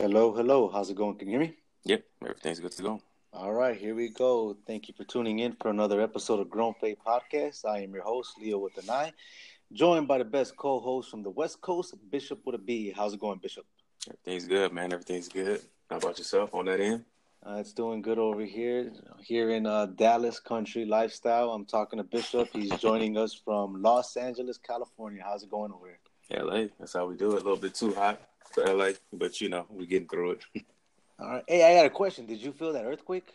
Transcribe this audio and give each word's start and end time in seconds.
Hello, 0.00 0.32
hello. 0.32 0.70
How's 0.72 0.88
it 0.88 0.96
going? 0.96 1.16
Can 1.16 1.28
you 1.28 1.32
hear 1.32 1.46
me? 1.46 1.54
Yep, 1.84 2.02
everything's 2.22 2.58
good 2.58 2.72
to 2.72 2.82
go. 2.82 3.02
All 3.34 3.52
right, 3.52 3.76
here 3.76 3.94
we 3.94 4.08
go. 4.08 4.56
Thank 4.66 4.88
you 4.88 4.94
for 4.96 5.04
tuning 5.04 5.40
in 5.40 5.52
for 5.60 5.68
another 5.68 6.00
episode 6.00 6.40
of 6.40 6.48
Grown 6.48 6.72
Faith 6.80 6.96
Podcast. 7.06 7.66
I 7.66 7.80
am 7.80 7.92
your 7.92 8.02
host, 8.02 8.38
Leo 8.40 8.56
with 8.56 8.78
an 8.78 8.88
I, 8.88 9.12
joined 9.74 10.08
by 10.08 10.16
the 10.16 10.24
best 10.24 10.56
co-host 10.56 11.10
from 11.10 11.22
the 11.22 11.28
West 11.28 11.60
Coast, 11.60 11.94
Bishop 12.10 12.40
with 12.46 12.54
a 12.54 12.58
B. 12.58 12.94
How's 12.96 13.12
it 13.12 13.20
going, 13.20 13.40
Bishop? 13.40 13.66
Everything's 14.08 14.48
good, 14.48 14.72
man. 14.72 14.90
Everything's 14.94 15.28
good. 15.28 15.60
How 15.90 15.98
about 15.98 16.16
yourself 16.16 16.54
on 16.54 16.64
that 16.64 16.80
end? 16.80 17.04
Uh, 17.46 17.56
it's 17.56 17.74
doing 17.74 18.00
good 18.00 18.18
over 18.18 18.40
here, 18.40 18.90
here 19.20 19.50
in 19.50 19.66
uh, 19.66 19.84
Dallas 19.84 20.40
country 20.40 20.86
lifestyle. 20.86 21.50
I'm 21.50 21.66
talking 21.66 21.98
to 21.98 22.04
Bishop. 22.04 22.48
He's 22.54 22.70
joining 22.78 23.18
us 23.18 23.34
from 23.34 23.82
Los 23.82 24.16
Angeles, 24.16 24.56
California. 24.56 25.22
How's 25.22 25.42
it 25.42 25.50
going 25.50 25.72
over 25.72 25.88
here? 25.88 26.42
LA. 26.42 26.68
That's 26.78 26.94
how 26.94 27.04
we 27.04 27.18
do 27.18 27.32
it. 27.32 27.42
A 27.42 27.44
little 27.44 27.58
bit 27.58 27.74
too 27.74 27.92
hot 27.92 28.29
for 28.52 28.64
LA, 28.64 28.90
but 29.12 29.40
you 29.40 29.48
know, 29.48 29.66
we're 29.70 29.86
getting 29.86 30.08
through 30.08 30.32
it. 30.32 30.44
All 31.18 31.28
right. 31.30 31.44
Hey, 31.46 31.70
I 31.70 31.76
got 31.76 31.86
a 31.86 31.90
question. 31.90 32.26
Did 32.26 32.40
you 32.40 32.52
feel 32.52 32.72
that 32.72 32.84
earthquake? 32.84 33.28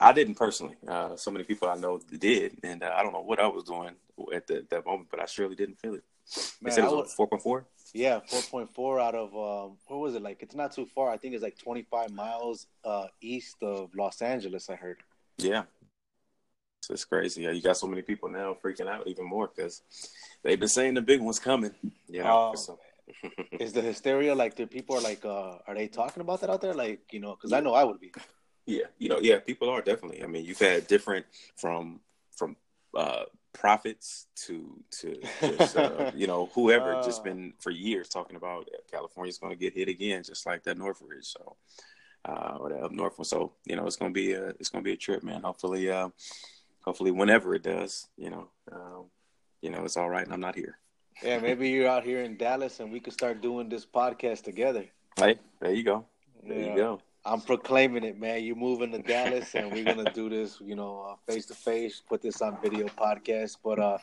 I 0.00 0.12
didn't 0.12 0.34
personally. 0.34 0.76
Uh, 0.86 1.16
so 1.16 1.30
many 1.30 1.44
people 1.44 1.68
I 1.68 1.76
know 1.76 2.00
did, 2.18 2.58
and 2.62 2.82
uh, 2.82 2.92
I 2.96 3.02
don't 3.02 3.12
know 3.12 3.22
what 3.22 3.40
I 3.40 3.46
was 3.46 3.64
doing 3.64 3.94
at 4.32 4.46
the, 4.46 4.64
that 4.70 4.86
moment, 4.86 5.08
but 5.10 5.20
I 5.20 5.26
surely 5.26 5.56
didn't 5.56 5.78
feel 5.78 5.94
it. 5.94 6.04
Man, 6.60 6.70
they 6.70 6.70
said 6.70 6.84
it 6.84 6.90
was 6.90 7.14
four 7.14 7.26
point 7.26 7.42
four. 7.42 7.66
Yeah, 7.94 8.20
four 8.26 8.42
point 8.42 8.74
four 8.74 9.00
out 9.00 9.14
of 9.14 9.34
um, 9.34 9.78
what 9.86 10.00
was 10.00 10.14
it 10.14 10.22
like? 10.22 10.42
It's 10.42 10.54
not 10.54 10.72
too 10.72 10.86
far. 10.86 11.10
I 11.10 11.16
think 11.16 11.34
it's 11.34 11.42
like 11.42 11.58
twenty 11.58 11.82
five 11.82 12.12
miles 12.12 12.66
uh, 12.84 13.06
east 13.20 13.56
of 13.62 13.90
Los 13.96 14.20
Angeles. 14.20 14.68
I 14.68 14.76
heard. 14.76 14.98
Yeah, 15.38 15.62
so 16.88 16.94
it's 16.94 17.04
crazy. 17.04 17.42
Yeah, 17.42 17.50
you 17.50 17.60
got 17.60 17.76
so 17.76 17.86
many 17.86 18.00
people 18.00 18.30
now 18.30 18.56
freaking 18.64 18.88
out 18.88 19.06
even 19.06 19.26
more 19.26 19.50
because 19.54 19.82
they've 20.42 20.58
been 20.58 20.68
saying 20.68 20.94
the 20.94 21.02
big 21.02 21.20
one's 21.20 21.38
coming. 21.38 21.74
You 22.08 22.22
know, 22.22 22.52
uh, 22.52 22.56
so. 22.56 22.78
Is 23.52 23.72
the 23.72 23.82
hysteria 23.82 24.34
like 24.34 24.54
the 24.56 24.66
people 24.66 24.96
are 24.96 25.00
like 25.00 25.24
uh 25.24 25.58
are 25.66 25.74
they 25.74 25.88
talking 25.88 26.20
about 26.20 26.40
that 26.40 26.50
out 26.50 26.60
there? 26.60 26.74
Like 26.74 27.00
you 27.12 27.20
know 27.20 27.34
because 27.34 27.52
i 27.52 27.60
know 27.60 27.74
i 27.74 27.84
would 27.84 28.00
be. 28.00 28.12
Yeah 28.66 28.84
you 28.98 29.08
know 29.08 29.18
yeah 29.20 29.38
people 29.38 29.68
are 29.70 29.82
definitely. 29.82 30.22
I 30.22 30.26
mean 30.26 30.44
you've 30.44 30.58
had 30.58 30.86
different 30.86 31.26
from 31.56 32.00
from 32.36 32.56
uh 32.94 33.24
prophets 33.52 34.26
to 34.46 34.78
to 34.90 35.20
just, 35.40 35.76
uh, 35.76 36.10
you 36.16 36.26
know 36.26 36.50
whoever 36.54 36.94
uh, 36.94 37.02
just 37.02 37.24
been 37.24 37.52
for 37.58 37.70
years 37.70 38.08
talking 38.08 38.36
about 38.36 38.68
california's 38.90 39.38
going 39.38 39.52
to 39.52 39.58
get 39.58 39.74
hit 39.74 39.88
again 39.88 40.22
just 40.22 40.46
like 40.46 40.62
that 40.62 40.78
northridge 40.78 41.24
so 41.24 41.56
uh 42.26 42.56
or 42.60 42.68
that 42.68 42.82
up 42.82 42.92
north 42.92 43.14
so 43.26 43.52
you 43.64 43.74
know 43.74 43.86
it's 43.86 43.96
going 43.96 44.12
to 44.12 44.14
be 44.14 44.32
a 44.32 44.48
it's 44.60 44.68
going 44.68 44.84
to 44.84 44.88
be 44.88 44.92
a 44.92 44.96
trip 44.96 45.22
man. 45.22 45.42
Hopefully 45.42 45.90
uh 45.90 46.08
hopefully 46.80 47.10
whenever 47.10 47.54
it 47.54 47.62
does 47.62 48.08
you 48.16 48.30
know 48.30 48.48
um 48.70 49.04
you 49.60 49.70
know 49.70 49.84
it's 49.84 49.96
all 49.96 50.08
right 50.08 50.24
and 50.24 50.32
i'm 50.32 50.40
not 50.40 50.54
here 50.54 50.78
yeah, 51.22 51.38
maybe 51.38 51.68
you're 51.70 51.88
out 51.88 52.04
here 52.04 52.22
in 52.22 52.36
Dallas 52.36 52.80
and 52.80 52.92
we 52.92 53.00
could 53.00 53.12
start 53.12 53.40
doing 53.40 53.68
this 53.68 53.86
podcast 53.86 54.42
together. 54.42 54.84
Hey, 55.16 55.38
there 55.60 55.72
you 55.72 55.82
go. 55.82 56.04
There 56.46 56.58
yeah. 56.58 56.70
you 56.70 56.76
go. 56.76 57.00
I'm 57.24 57.40
proclaiming 57.40 58.04
it, 58.04 58.18
man. 58.18 58.42
You're 58.42 58.56
moving 58.56 58.90
to 58.92 58.98
Dallas, 58.98 59.54
and 59.54 59.70
we're 59.70 59.84
gonna 59.84 60.10
do 60.12 60.30
this, 60.30 60.58
you 60.64 60.74
know, 60.74 61.18
face 61.26 61.44
to 61.46 61.54
face. 61.54 62.00
Put 62.08 62.22
this 62.22 62.40
on 62.40 62.56
video 62.62 62.86
podcast. 62.86 63.58
But 63.62 63.78
uh, 63.78 63.98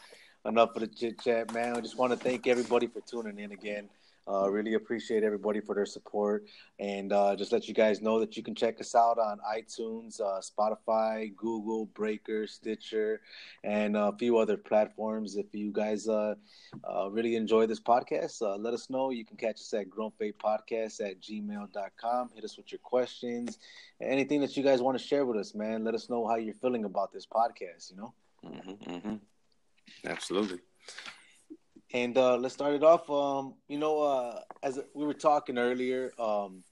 enough 0.46 0.76
of 0.76 0.82
the 0.82 0.88
chit 0.88 1.20
chat, 1.22 1.54
man. 1.54 1.76
I 1.76 1.82
just 1.82 1.98
want 1.98 2.12
to 2.12 2.18
thank 2.18 2.46
everybody 2.46 2.88
for 2.88 3.02
tuning 3.02 3.40
in 3.40 3.52
again. 3.52 3.90
Uh, 4.28 4.50
really 4.50 4.74
appreciate 4.74 5.24
everybody 5.24 5.60
for 5.60 5.76
their 5.76 5.86
support, 5.86 6.46
and 6.80 7.14
uh, 7.14 7.36
just 7.36 7.52
let 7.52 7.68
you 7.68 7.74
guys 7.74 8.02
know 8.02 8.20
that 8.20 8.36
you 8.36 8.42
can 8.42 8.56
check 8.56 8.80
us 8.80 8.96
out 8.96 9.20
on 9.20 9.40
iTunes, 9.56 10.20
uh, 10.20 10.42
Spotify, 10.42 11.36
Google, 11.36 11.86
Breaker, 11.88 12.48
Stitcher, 12.48 13.22
and 13.64 13.96
a 13.96 14.12
few 14.18 14.38
other 14.38 14.58
platforms. 14.58 15.36
If 15.36 15.54
you 15.54 15.72
guys 15.72 16.08
uh, 16.08 16.36
uh, 16.84 17.10
really 17.12 17.36
enjoy 17.36 17.68
this 17.68 17.80
podcast, 17.80 18.42
uh, 18.42 18.58
let 18.58 18.74
us 18.74 18.90
know. 18.90 19.12
You 19.12 19.26
can 19.26 19.38
catch 19.38 19.58
us 19.58 19.74
at 19.74 19.90
grownfaithpodcast 19.90 21.02
at 21.08 21.22
gmail.com. 21.22 22.30
Hit 22.34 22.44
us 22.44 22.58
with 22.58 22.72
your 22.72 22.80
questions, 22.80 23.60
anything 24.02 24.42
that 24.42 24.58
you 24.58 24.64
guys 24.64 24.82
want 24.82 24.98
to 24.98 25.04
share 25.04 25.26
with 25.26 25.38
us, 25.38 25.54
man. 25.54 25.84
Let 25.84 25.94
us 25.94 26.10
know 26.10 26.28
how 26.28 26.36
you're 26.36 26.56
feeling 26.56 26.86
about 26.86 27.14
this 27.14 27.28
podcast. 27.28 27.92
You 27.92 27.98
know. 27.98 28.14
Mm-hmm, 28.44 28.92
mm-hmm. 28.92 29.16
Absolutely. 30.08 30.60
And 31.94 32.18
uh, 32.18 32.38
let's 32.38 32.56
start 32.56 32.74
it 32.74 32.84
off. 32.84 33.10
Um, 33.10 33.56
you 33.68 33.78
know, 33.78 34.02
uh, 34.02 34.42
as 34.64 34.80
we 34.94 35.06
were 35.06 35.14
talking 35.14 35.58
earlier, 35.58 36.12
um, 36.20 36.64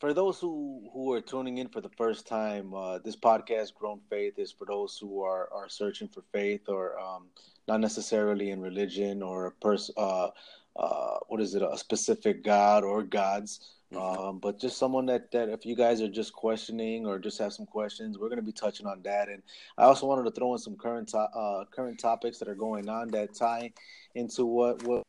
for 0.00 0.12
those 0.12 0.38
who 0.38 0.90
who 0.92 1.12
are 1.12 1.20
tuning 1.20 1.58
in 1.58 1.68
for 1.68 1.80
the 1.80 1.88
first 1.90 2.26
time, 2.26 2.74
uh, 2.74 2.98
this 2.98 3.16
podcast, 3.16 3.74
Grown 3.74 4.00
Faith, 4.10 4.38
is 4.38 4.52
for 4.52 4.66
those 4.66 4.98
who 4.98 5.22
are 5.22 5.48
are 5.52 5.68
searching 5.68 6.08
for 6.08 6.22
faith 6.32 6.68
or 6.68 6.98
um, 6.98 7.28
not 7.68 7.80
necessarily 7.80 8.50
in 8.50 8.60
religion 8.60 9.22
or 9.22 9.46
a 9.46 9.52
person. 9.52 9.94
Uh, 9.96 10.28
uh, 10.76 11.18
what 11.28 11.40
is 11.40 11.54
it? 11.54 11.62
A 11.62 11.78
specific 11.78 12.42
God 12.42 12.84
or 12.84 13.02
gods. 13.02 13.60
Um, 13.96 14.38
but 14.38 14.58
just 14.58 14.78
someone 14.78 15.06
that, 15.06 15.30
that 15.32 15.48
if 15.48 15.64
you 15.64 15.76
guys 15.76 16.00
are 16.00 16.08
just 16.08 16.32
questioning 16.32 17.06
or 17.06 17.18
just 17.18 17.38
have 17.38 17.52
some 17.52 17.66
questions, 17.66 18.18
we're 18.18 18.28
going 18.28 18.38
to 18.38 18.44
be 18.44 18.52
touching 18.52 18.86
on 18.86 19.02
that. 19.02 19.28
And 19.28 19.42
I 19.78 19.84
also 19.84 20.06
wanted 20.06 20.24
to 20.24 20.30
throw 20.30 20.52
in 20.52 20.58
some 20.58 20.76
current 20.76 21.08
to, 21.08 21.18
uh, 21.18 21.64
current 21.66 21.98
topics 21.98 22.38
that 22.38 22.48
are 22.48 22.54
going 22.54 22.88
on 22.88 23.08
that 23.08 23.34
tie 23.34 23.72
into 24.14 24.44
what 24.46 24.82
what 24.84 25.02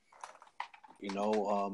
you 0.99 1.11
know. 1.11 1.47
Um, 1.47 1.73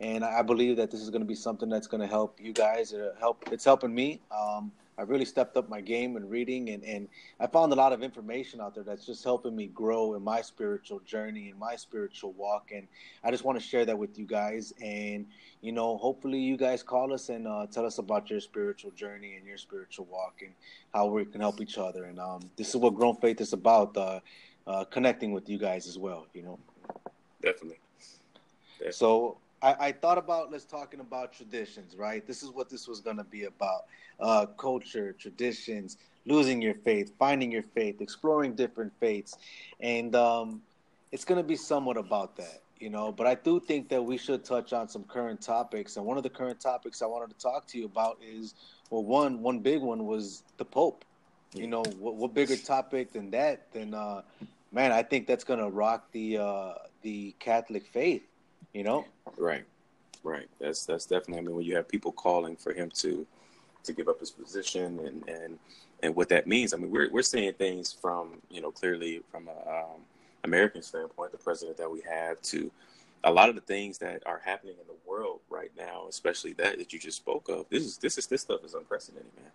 and 0.00 0.24
I 0.24 0.42
believe 0.42 0.76
that 0.76 0.90
this 0.90 1.00
is 1.00 1.10
going 1.10 1.22
to 1.22 1.26
be 1.26 1.34
something 1.34 1.68
that's 1.68 1.86
going 1.86 2.00
to 2.00 2.06
help 2.06 2.38
you 2.40 2.52
guys. 2.52 2.92
Uh, 2.92 3.14
help 3.18 3.44
it's 3.50 3.64
helping 3.64 3.94
me. 3.94 4.20
Um, 4.30 4.72
I 4.98 5.02
really 5.02 5.24
stepped 5.24 5.56
up 5.56 5.68
my 5.68 5.80
game 5.80 6.16
in 6.16 6.28
reading, 6.28 6.70
and, 6.70 6.82
and 6.84 7.08
I 7.38 7.46
found 7.46 7.72
a 7.72 7.76
lot 7.76 7.92
of 7.92 8.02
information 8.02 8.60
out 8.60 8.74
there 8.74 8.82
that's 8.82 9.06
just 9.06 9.22
helping 9.22 9.54
me 9.54 9.68
grow 9.68 10.14
in 10.14 10.22
my 10.22 10.42
spiritual 10.42 10.98
journey 11.00 11.50
and 11.50 11.58
my 11.58 11.76
spiritual 11.76 12.32
walk. 12.32 12.72
And 12.74 12.88
I 13.22 13.30
just 13.30 13.44
want 13.44 13.60
to 13.60 13.64
share 13.64 13.84
that 13.84 13.96
with 13.96 14.18
you 14.18 14.26
guys. 14.26 14.72
And, 14.82 15.26
you 15.60 15.70
know, 15.70 15.96
hopefully 15.96 16.40
you 16.40 16.56
guys 16.56 16.82
call 16.82 17.12
us 17.14 17.28
and 17.28 17.46
uh, 17.46 17.66
tell 17.70 17.86
us 17.86 17.98
about 17.98 18.28
your 18.28 18.40
spiritual 18.40 18.90
journey 18.90 19.36
and 19.36 19.46
your 19.46 19.56
spiritual 19.56 20.06
walk 20.10 20.42
and 20.42 20.52
how 20.92 21.06
we 21.06 21.24
can 21.24 21.40
help 21.40 21.60
each 21.60 21.78
other. 21.78 22.04
And 22.04 22.18
um, 22.18 22.50
this 22.56 22.70
is 22.70 22.76
what 22.76 22.96
Grown 22.96 23.14
Faith 23.16 23.40
is 23.40 23.52
about 23.52 23.96
uh, 23.96 24.20
uh, 24.66 24.84
connecting 24.84 25.32
with 25.32 25.48
you 25.48 25.58
guys 25.58 25.86
as 25.86 25.96
well, 25.96 26.26
you 26.34 26.42
know. 26.42 26.58
Definitely. 27.40 27.78
Definitely. 28.78 28.92
So, 28.92 29.38
I, 29.62 29.76
I, 29.80 29.92
thought 29.92 30.18
about 30.18 30.52
let's 30.52 30.64
talking 30.64 31.00
about 31.00 31.32
traditions, 31.32 31.96
right? 31.96 32.26
This 32.26 32.42
is 32.42 32.50
what 32.50 32.68
this 32.68 32.86
was 32.86 33.00
going 33.00 33.16
to 33.16 33.24
be 33.24 33.44
about: 33.44 33.86
uh, 34.20 34.46
culture, 34.56 35.12
traditions, 35.12 35.96
losing 36.26 36.62
your 36.62 36.74
faith, 36.74 37.12
finding 37.18 37.50
your 37.50 37.62
faith, 37.62 38.00
exploring 38.00 38.54
different 38.54 38.92
faiths, 39.00 39.36
and 39.80 40.14
um, 40.14 40.62
it's 41.12 41.24
going 41.24 41.40
to 41.40 41.46
be 41.46 41.56
somewhat 41.56 41.96
about 41.96 42.36
that, 42.36 42.60
you 42.78 42.90
know. 42.90 43.10
But 43.10 43.26
I 43.26 43.34
do 43.34 43.58
think 43.58 43.88
that 43.88 44.02
we 44.02 44.16
should 44.16 44.44
touch 44.44 44.72
on 44.72 44.88
some 44.88 45.04
current 45.04 45.40
topics, 45.40 45.96
and 45.96 46.06
one 46.06 46.16
of 46.16 46.22
the 46.22 46.30
current 46.30 46.60
topics 46.60 47.02
I 47.02 47.06
wanted 47.06 47.36
to 47.36 47.42
talk 47.42 47.66
to 47.68 47.78
you 47.78 47.86
about 47.86 48.18
is, 48.24 48.54
well, 48.90 49.02
one 49.02 49.42
one 49.42 49.58
big 49.58 49.82
one 49.82 50.06
was 50.06 50.44
the 50.56 50.64
Pope. 50.64 51.04
You 51.54 51.66
know, 51.66 51.82
what, 51.98 52.14
what 52.14 52.34
bigger 52.34 52.56
topic 52.56 53.12
than 53.12 53.30
that? 53.30 53.72
Than 53.72 53.94
uh, 53.94 54.22
man, 54.70 54.92
I 54.92 55.02
think 55.02 55.26
that's 55.26 55.44
going 55.44 55.60
to 55.60 55.68
rock 55.68 56.06
the 56.12 56.38
uh, 56.38 56.74
the 57.02 57.34
Catholic 57.40 57.86
faith 57.86 58.22
you 58.72 58.84
know? 58.84 59.04
Right, 59.36 59.64
right. 60.22 60.48
That's 60.60 60.86
that's 60.86 61.06
definitely. 61.06 61.38
I 61.38 61.40
mean, 61.42 61.56
when 61.56 61.64
you 61.64 61.76
have 61.76 61.88
people 61.88 62.12
calling 62.12 62.56
for 62.56 62.72
him 62.72 62.90
to 62.96 63.26
to 63.84 63.92
give 63.92 64.08
up 64.08 64.20
his 64.20 64.30
position 64.30 64.98
and 65.00 65.28
and 65.28 65.58
and 66.02 66.14
what 66.14 66.28
that 66.28 66.46
means. 66.46 66.72
I 66.72 66.76
mean, 66.76 66.90
we're 66.90 67.10
we're 67.10 67.22
seeing 67.22 67.52
things 67.54 67.92
from 67.92 68.40
you 68.50 68.60
know 68.60 68.70
clearly 68.70 69.22
from 69.30 69.48
a 69.48 69.70
um, 69.70 70.00
American 70.44 70.82
standpoint, 70.82 71.32
the 71.32 71.38
president 71.38 71.76
that 71.78 71.90
we 71.90 72.00
have 72.08 72.40
to 72.42 72.70
a 73.24 73.32
lot 73.32 73.48
of 73.48 73.54
the 73.54 73.60
things 73.60 73.98
that 73.98 74.22
are 74.26 74.40
happening 74.44 74.74
in 74.80 74.86
the 74.86 75.10
world 75.10 75.40
right 75.50 75.72
now, 75.76 76.06
especially 76.08 76.52
that 76.54 76.78
that 76.78 76.92
you 76.92 76.98
just 76.98 77.16
spoke 77.16 77.48
of. 77.48 77.66
This 77.68 77.84
is 77.84 77.98
this 77.98 78.18
is 78.18 78.26
this 78.26 78.42
stuff 78.42 78.64
is 78.64 78.74
unprecedented, 78.74 79.30
man. 79.36 79.50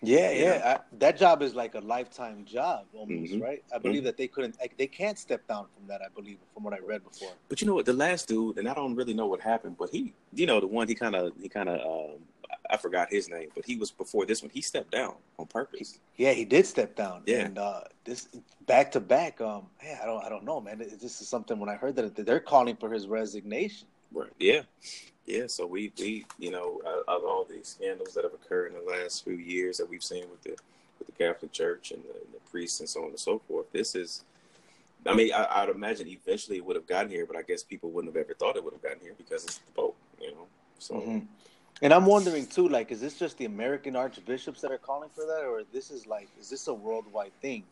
Yeah, 0.00 0.30
yeah, 0.30 0.76
I, 0.76 0.96
that 0.98 1.18
job 1.18 1.42
is 1.42 1.54
like 1.56 1.74
a 1.74 1.80
lifetime 1.80 2.44
job 2.44 2.86
almost, 2.94 3.32
mm-hmm. 3.32 3.42
right? 3.42 3.64
I 3.74 3.78
believe 3.78 3.98
mm-hmm. 3.98 4.06
that 4.06 4.16
they 4.16 4.28
couldn't, 4.28 4.56
they 4.76 4.86
can't 4.86 5.18
step 5.18 5.46
down 5.48 5.66
from 5.74 5.88
that. 5.88 6.02
I 6.02 6.08
believe, 6.14 6.38
from 6.54 6.62
what 6.62 6.72
I 6.72 6.78
read 6.78 7.02
before. 7.02 7.32
But 7.48 7.60
you 7.60 7.66
know 7.66 7.74
what, 7.74 7.84
the 7.84 7.92
last 7.92 8.28
dude, 8.28 8.58
and 8.58 8.68
I 8.68 8.74
don't 8.74 8.94
really 8.94 9.14
know 9.14 9.26
what 9.26 9.40
happened, 9.40 9.76
but 9.76 9.90
he, 9.90 10.14
you 10.32 10.46
know, 10.46 10.60
the 10.60 10.68
one 10.68 10.86
he 10.86 10.94
kind 10.94 11.16
of, 11.16 11.32
he 11.40 11.48
kind 11.48 11.68
of, 11.68 11.80
um, 11.80 12.18
I 12.70 12.76
forgot 12.76 13.08
his 13.10 13.28
name, 13.28 13.48
but 13.54 13.64
he 13.64 13.76
was 13.76 13.90
before 13.90 14.24
this 14.24 14.42
one. 14.42 14.50
He 14.54 14.60
stepped 14.60 14.92
down 14.92 15.14
on 15.38 15.46
purpose. 15.46 15.98
Yeah, 16.16 16.32
he 16.32 16.44
did 16.44 16.66
step 16.66 16.94
down. 16.94 17.22
Yeah, 17.26 17.46
and 17.46 17.58
uh, 17.58 17.80
this 18.04 18.28
back 18.66 18.92
to 18.92 19.00
back. 19.00 19.40
Um, 19.40 19.66
yeah, 19.82 19.98
I 20.02 20.06
don't, 20.06 20.24
I 20.24 20.28
don't 20.28 20.44
know, 20.44 20.60
man. 20.60 20.78
This 20.78 21.20
is 21.20 21.28
something 21.28 21.58
when 21.58 21.68
I 21.68 21.74
heard 21.74 21.96
that 21.96 22.14
they're 22.14 22.40
calling 22.40 22.76
for 22.76 22.92
his 22.92 23.06
resignation. 23.06 23.88
Right. 24.12 24.30
Yeah, 24.38 24.62
yeah, 25.28 25.46
so 25.46 25.66
we, 25.66 25.92
we 25.98 26.24
you 26.38 26.50
know, 26.50 26.80
of 27.06 27.22
all 27.22 27.44
these 27.48 27.68
scandals 27.68 28.14
that 28.14 28.24
have 28.24 28.32
occurred 28.32 28.72
in 28.72 28.78
the 28.78 28.90
last 28.90 29.24
few 29.24 29.34
years 29.34 29.76
that 29.76 29.88
we've 29.88 30.02
seen 30.02 30.24
with 30.30 30.42
the 30.42 30.56
with 30.98 31.06
the 31.06 31.12
Catholic 31.12 31.52
Church 31.52 31.92
and 31.92 32.02
the, 32.02 32.14
and 32.14 32.32
the 32.32 32.40
priests 32.50 32.80
and 32.80 32.88
so 32.88 33.02
on 33.02 33.10
and 33.10 33.18
so 33.18 33.38
forth, 33.46 33.70
this 33.70 33.94
is, 33.94 34.24
I 35.06 35.14
mean, 35.14 35.30
I, 35.32 35.66
would 35.66 35.76
imagine 35.76 36.08
eventually 36.08 36.56
it 36.56 36.64
would 36.64 36.76
have 36.76 36.86
gotten 36.86 37.10
here, 37.10 37.26
but 37.26 37.36
I 37.36 37.42
guess 37.42 37.62
people 37.62 37.90
wouldn't 37.90 38.14
have 38.14 38.24
ever 38.24 38.34
thought 38.34 38.56
it 38.56 38.64
would 38.64 38.72
have 38.72 38.82
gotten 38.82 39.00
here 39.00 39.14
because 39.16 39.44
it's 39.44 39.58
the 39.58 39.72
Pope, 39.72 39.96
you 40.20 40.32
know. 40.32 40.46
So, 40.78 40.94
mm-hmm. 40.94 41.18
and 41.82 41.92
I'm 41.92 42.06
wondering 42.06 42.46
too, 42.46 42.68
like, 42.68 42.90
is 42.90 43.00
this 43.00 43.18
just 43.18 43.36
the 43.36 43.44
American 43.44 43.96
archbishops 43.96 44.62
that 44.62 44.72
are 44.72 44.78
calling 44.78 45.10
for 45.14 45.26
that, 45.26 45.44
or 45.44 45.62
this 45.72 45.90
is 45.90 46.06
like, 46.06 46.28
is 46.40 46.48
this 46.48 46.66
a 46.68 46.74
worldwide 46.74 47.38
thing? 47.42 47.64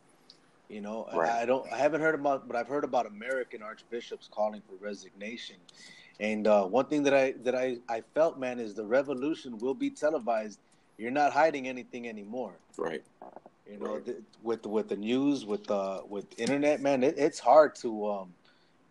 You 0.69 0.83
know, 0.83 1.09
right. 1.15 1.31
I, 1.31 1.43
I 1.43 1.47
don't, 1.47 1.73
I 1.73 1.79
haven't 1.79 2.03
heard 2.03 2.15
about, 2.17 2.47
but 2.47 2.57
I've 2.57 2.69
heard 2.69 2.85
about 2.85 3.07
American 3.07 3.63
archbishops 3.63 4.29
calling 4.31 4.61
for 4.69 4.85
resignation 4.85 5.57
And 6.21 6.47
uh, 6.47 6.65
one 6.65 6.87
thing 6.87 7.03
that 7.05 7.15
I 7.15 7.35
that 7.45 7.55
I, 7.55 7.79
I 7.89 8.03
felt, 8.15 8.39
man, 8.39 8.59
is 8.59 8.75
the 8.75 8.85
revolution 8.85 9.59
will 9.59 9.75
be 9.75 9.91
televised. 9.91 10.61
You're 10.99 11.11
not 11.11 11.33
hiding 11.33 11.69
anything 11.69 12.09
anymore. 12.09 12.55
Right. 12.79 13.05
You 13.71 13.79
know, 13.79 13.97
right. 13.97 14.17
with 14.43 14.65
with 14.65 14.89
the 14.89 14.97
news, 14.97 15.45
with 15.45 15.71
uh, 15.71 16.01
with 16.09 16.27
internet, 16.39 16.81
man, 16.81 17.03
it, 17.03 17.19
it's 17.19 17.39
hard 17.39 17.75
to 17.77 18.09
um, 18.09 18.35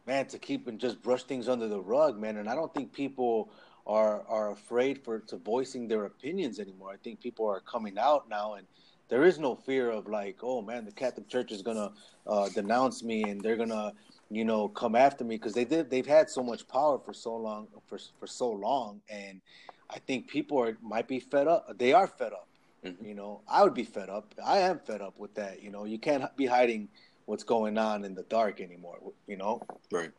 man 0.05 0.27
to 0.27 0.37
keep 0.37 0.67
and 0.67 0.79
just 0.79 1.01
brush 1.01 1.23
things 1.23 1.49
under 1.49 1.67
the 1.67 1.79
rug, 1.79 2.19
man. 2.19 2.37
And 2.37 2.47
I 2.47 2.55
don't 2.55 2.73
think 2.73 2.93
people 2.93 3.49
are 3.87 4.23
are 4.27 4.51
afraid 4.51 5.03
for 5.03 5.19
to 5.19 5.37
voicing 5.37 5.87
their 5.87 6.05
opinions 6.05 6.59
anymore. 6.59 6.91
I 6.91 6.97
think 6.97 7.21
people 7.21 7.47
are 7.47 7.61
coming 7.61 7.97
out 7.97 8.29
now, 8.29 8.53
and 8.53 8.67
there 9.07 9.23
is 9.23 9.39
no 9.39 9.55
fear 9.55 9.89
of 9.89 10.07
like, 10.07 10.37
oh 10.41 10.61
man, 10.61 10.85
the 10.85 10.91
Catholic 10.91 11.27
Church 11.27 11.51
is 11.51 11.61
gonna 11.61 11.91
uh, 12.27 12.49
denounce 12.49 13.03
me 13.03 13.23
and 13.23 13.41
they're 13.41 13.57
gonna 13.57 13.93
you 14.29 14.45
know 14.45 14.67
come 14.67 14.95
after 14.95 15.23
me 15.23 15.35
because 15.35 15.53
they 15.53 15.65
did 15.65 15.89
they've 15.89 16.07
had 16.07 16.29
so 16.29 16.41
much 16.41 16.67
power 16.67 16.97
for 16.97 17.13
so 17.13 17.35
long 17.35 17.67
for 17.87 17.99
for 18.19 18.27
so 18.27 18.49
long, 18.49 19.01
and 19.09 19.41
I 19.89 19.99
think 19.99 20.27
people 20.27 20.59
are 20.59 20.77
might 20.81 21.07
be 21.07 21.19
fed 21.19 21.47
up. 21.47 21.77
They 21.77 21.93
are 21.93 22.07
fed 22.07 22.33
up 22.33 22.47
Mm-hmm. 22.85 23.05
You 23.05 23.15
know, 23.15 23.41
I 23.47 23.63
would 23.63 23.73
be 23.73 23.83
fed 23.83 24.09
up. 24.09 24.33
I 24.43 24.59
am 24.59 24.79
fed 24.79 25.01
up 25.01 25.17
with 25.17 25.33
that. 25.35 25.63
You 25.63 25.71
know, 25.71 25.85
you 25.85 25.97
can't 25.97 26.23
be 26.37 26.45
hiding 26.45 26.87
what's 27.25 27.43
going 27.43 27.77
on 27.77 28.05
in 28.05 28.13
the 28.13 28.23
dark 28.23 28.61
anymore. 28.61 28.97
You 29.27 29.37
know, 29.37 29.61
right, 29.91 30.11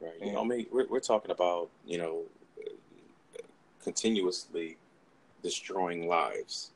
right. 0.00 0.12
You 0.22 0.32
know, 0.32 0.42
I 0.42 0.44
mean, 0.44 0.66
we're 0.70 0.86
we're 0.88 1.00
talking 1.00 1.30
about 1.30 1.70
you 1.86 1.98
know 1.98 2.22
continuously 3.82 4.76
destroying 5.42 6.06
lives. 6.06 6.70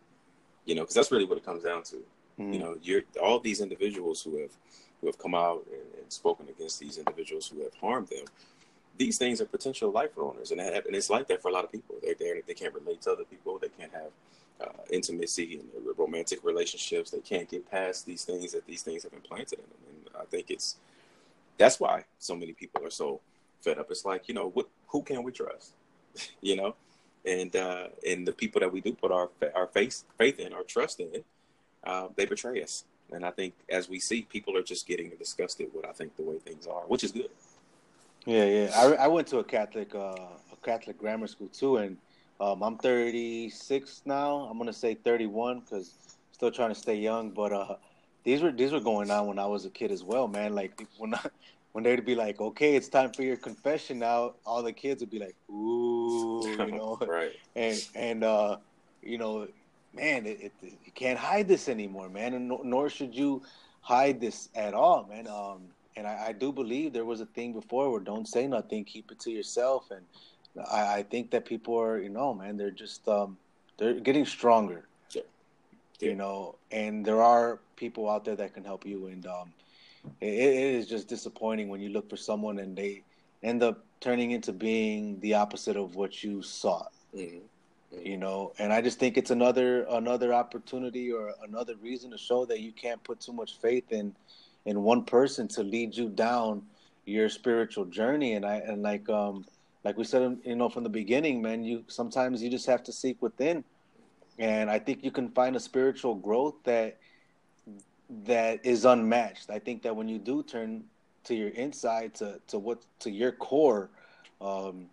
You 0.64 0.74
know, 0.74 0.82
because 0.82 0.94
that's 0.94 1.12
really 1.12 1.24
what 1.24 1.38
it 1.38 1.44
comes 1.44 1.62
down 1.62 1.82
to. 1.84 1.96
Mm-hmm. 1.96 2.52
You 2.52 2.58
know, 2.58 2.76
you're 2.82 3.02
all 3.22 3.40
these 3.40 3.60
individuals 3.60 4.22
who 4.22 4.40
have 4.40 4.52
who 5.00 5.06
have 5.06 5.18
come 5.18 5.34
out 5.34 5.64
and, 5.70 6.00
and, 6.00 6.12
spoken 6.12 6.48
against 6.48 6.80
these 6.80 6.98
individuals 6.98 7.48
who 7.48 7.62
have 7.62 7.74
harmed 7.74 8.08
them. 8.08 8.24
These 8.96 9.18
things 9.18 9.40
are 9.40 9.44
potential 9.44 9.90
life 9.90 10.14
ruiners, 10.16 10.50
and, 10.50 10.60
and 10.60 10.96
it's 10.96 11.10
like 11.10 11.28
that 11.28 11.40
for 11.42 11.48
a 11.48 11.52
lot 11.52 11.64
of 11.64 11.70
people. 11.70 11.96
There; 12.02 12.40
they 12.46 12.54
can't 12.54 12.74
relate 12.74 13.02
to 13.02 13.12
other 13.12 13.24
people. 13.24 13.58
They 13.58 13.68
can't 13.68 13.92
have 13.92 14.10
uh, 14.60 14.82
intimacy 14.90 15.60
and 15.60 15.68
romantic 15.96 16.42
relationships. 16.44 17.10
They 17.10 17.20
can't 17.20 17.48
get 17.48 17.70
past 17.70 18.06
these 18.06 18.24
things 18.24 18.52
that 18.52 18.66
these 18.66 18.82
things 18.82 19.04
have 19.04 19.12
implanted 19.12 19.60
in 19.60 19.64
them. 19.66 20.10
And 20.14 20.22
I 20.22 20.24
think 20.24 20.50
it's 20.50 20.76
that's 21.58 21.78
why 21.78 22.04
so 22.18 22.34
many 22.34 22.52
people 22.52 22.84
are 22.84 22.90
so 22.90 23.20
fed 23.60 23.78
up. 23.78 23.90
It's 23.90 24.04
like 24.04 24.28
you 24.28 24.34
know, 24.34 24.48
what, 24.48 24.68
who 24.88 25.02
can 25.02 25.22
we 25.22 25.32
trust? 25.32 25.72
you 26.40 26.56
know, 26.56 26.74
and 27.24 27.54
uh, 27.54 27.88
and 28.06 28.26
the 28.26 28.32
people 28.32 28.60
that 28.60 28.72
we 28.72 28.80
do 28.80 28.92
put 28.92 29.12
our 29.12 29.28
our 29.54 29.66
faith 29.66 30.04
faith 30.16 30.40
in, 30.40 30.52
our 30.52 30.62
trust 30.62 31.00
in, 31.00 31.22
uh, 31.84 32.08
they 32.16 32.26
betray 32.26 32.62
us. 32.62 32.84
And 33.12 33.24
I 33.24 33.30
think 33.30 33.54
as 33.68 33.88
we 33.88 33.98
see, 33.98 34.22
people 34.22 34.56
are 34.56 34.62
just 34.62 34.86
getting 34.86 35.10
disgusted 35.10 35.68
with 35.74 35.86
I 35.86 35.92
think 35.92 36.16
the 36.16 36.22
way 36.22 36.38
things 36.38 36.66
are, 36.66 36.82
which 36.82 37.04
is 37.04 37.12
good. 37.12 37.30
Yeah, 38.26 38.44
yeah. 38.44 38.70
I, 38.76 39.04
I 39.04 39.06
went 39.06 39.26
to 39.28 39.38
a 39.38 39.44
Catholic 39.44 39.94
uh, 39.94 40.14
a 40.52 40.56
Catholic 40.62 40.98
grammar 40.98 41.26
school 41.26 41.48
too, 41.48 41.78
and 41.78 41.96
um, 42.40 42.62
I'm 42.62 42.76
36 42.76 44.02
now. 44.04 44.48
I'm 44.50 44.58
gonna 44.58 44.72
say 44.72 44.94
31 44.94 45.60
because 45.60 45.94
still 46.32 46.50
trying 46.50 46.68
to 46.68 46.74
stay 46.74 46.94
young. 46.94 47.30
But 47.30 47.52
uh, 47.52 47.76
these 48.24 48.42
were 48.42 48.52
these 48.52 48.72
were 48.72 48.80
going 48.80 49.10
on 49.10 49.26
when 49.26 49.38
I 49.38 49.46
was 49.46 49.64
a 49.64 49.70
kid 49.70 49.90
as 49.90 50.04
well, 50.04 50.28
man. 50.28 50.54
Like 50.54 50.86
when 50.98 51.14
I, 51.14 51.20
when 51.72 51.84
they'd 51.84 52.04
be 52.04 52.14
like, 52.14 52.40
"Okay, 52.40 52.76
it's 52.76 52.88
time 52.88 53.12
for 53.12 53.22
your 53.22 53.36
confession 53.36 53.98
now," 53.98 54.34
all 54.46 54.62
the 54.62 54.72
kids 54.72 55.00
would 55.00 55.10
be 55.10 55.18
like, 55.18 55.34
"Ooh," 55.50 56.42
you 56.44 56.72
know, 56.72 56.98
right? 57.06 57.32
And 57.56 57.84
and 57.94 58.24
uh, 58.24 58.56
you 59.02 59.18
know, 59.18 59.48
man, 59.94 60.26
it, 60.26 60.40
it, 60.40 60.52
you 60.62 60.92
can't 60.94 61.18
hide 61.18 61.48
this 61.48 61.68
anymore, 61.68 62.08
man, 62.08 62.34
and 62.34 62.52
nor 62.64 62.88
should 62.88 63.14
you 63.14 63.42
hide 63.80 64.20
this 64.20 64.48
at 64.54 64.74
all, 64.74 65.06
man. 65.08 65.26
Um, 65.26 65.62
and 65.96 66.06
I, 66.06 66.26
I 66.28 66.32
do 66.32 66.52
believe 66.52 66.92
there 66.92 67.04
was 67.04 67.20
a 67.20 67.26
thing 67.26 67.52
before 67.52 67.90
where 67.90 68.00
don't 68.00 68.28
say 68.28 68.46
nothing, 68.46 68.84
keep 68.84 69.10
it 69.10 69.18
to 69.20 69.30
yourself, 69.30 69.90
and 69.90 70.04
I, 70.70 70.98
I 70.98 71.02
think 71.02 71.30
that 71.32 71.44
people 71.44 71.78
are, 71.80 71.98
you 71.98 72.08
know, 72.08 72.34
man, 72.34 72.56
they're 72.56 72.70
just 72.70 73.08
um, 73.08 73.36
they're 73.78 73.94
getting 73.94 74.26
stronger. 74.26 74.86
Yeah. 75.10 75.22
You 76.00 76.14
know, 76.14 76.56
and 76.70 77.04
there 77.04 77.22
are 77.22 77.58
people 77.76 78.08
out 78.08 78.24
there 78.24 78.36
that 78.36 78.54
can 78.54 78.64
help 78.64 78.86
you, 78.86 79.06
and 79.06 79.26
um, 79.26 79.52
it, 80.20 80.26
it 80.26 80.74
is 80.74 80.86
just 80.86 81.08
disappointing 81.08 81.68
when 81.68 81.80
you 81.80 81.88
look 81.88 82.08
for 82.08 82.16
someone 82.16 82.58
and 82.58 82.76
they 82.76 83.02
end 83.42 83.62
up 83.62 83.84
turning 84.00 84.30
into 84.30 84.52
being 84.52 85.18
the 85.20 85.34
opposite 85.34 85.76
of 85.76 85.96
what 85.96 86.22
you 86.22 86.42
sought. 86.42 86.92
Mm-hmm. 87.16 87.38
You 87.90 88.18
know, 88.18 88.52
and 88.58 88.70
I 88.70 88.82
just 88.82 88.98
think 88.98 89.16
it's 89.16 89.30
another 89.30 89.84
another 89.88 90.34
opportunity 90.34 91.10
or 91.10 91.32
another 91.42 91.74
reason 91.76 92.10
to 92.10 92.18
show 92.18 92.44
that 92.44 92.60
you 92.60 92.70
can't 92.70 93.02
put 93.02 93.20
too 93.20 93.32
much 93.32 93.58
faith 93.60 93.90
in 93.92 94.14
in 94.66 94.82
one 94.82 95.04
person 95.04 95.48
to 95.48 95.62
lead 95.62 95.96
you 95.96 96.10
down 96.10 96.62
your 97.06 97.30
spiritual 97.30 97.86
journey. 97.86 98.34
And 98.34 98.44
I 98.44 98.56
and 98.56 98.82
like 98.82 99.08
um 99.08 99.46
like 99.84 99.96
we 99.96 100.04
said, 100.04 100.38
you 100.44 100.54
know, 100.54 100.68
from 100.68 100.82
the 100.82 100.90
beginning, 100.90 101.40
man, 101.40 101.64
you 101.64 101.84
sometimes 101.86 102.42
you 102.42 102.50
just 102.50 102.66
have 102.66 102.82
to 102.84 102.92
seek 102.92 103.22
within, 103.22 103.64
and 104.38 104.70
I 104.70 104.78
think 104.78 105.02
you 105.02 105.10
can 105.10 105.30
find 105.30 105.56
a 105.56 105.60
spiritual 105.60 106.14
growth 106.14 106.56
that 106.64 106.98
that 108.26 108.66
is 108.66 108.84
unmatched. 108.84 109.48
I 109.48 109.58
think 109.58 109.82
that 109.82 109.96
when 109.96 110.08
you 110.08 110.18
do 110.18 110.42
turn 110.42 110.84
to 111.24 111.34
your 111.34 111.50
inside, 111.50 112.14
to 112.16 112.38
to 112.48 112.58
what 112.58 112.82
to 113.00 113.10
your 113.10 113.32
core, 113.32 113.88
um, 114.42 114.90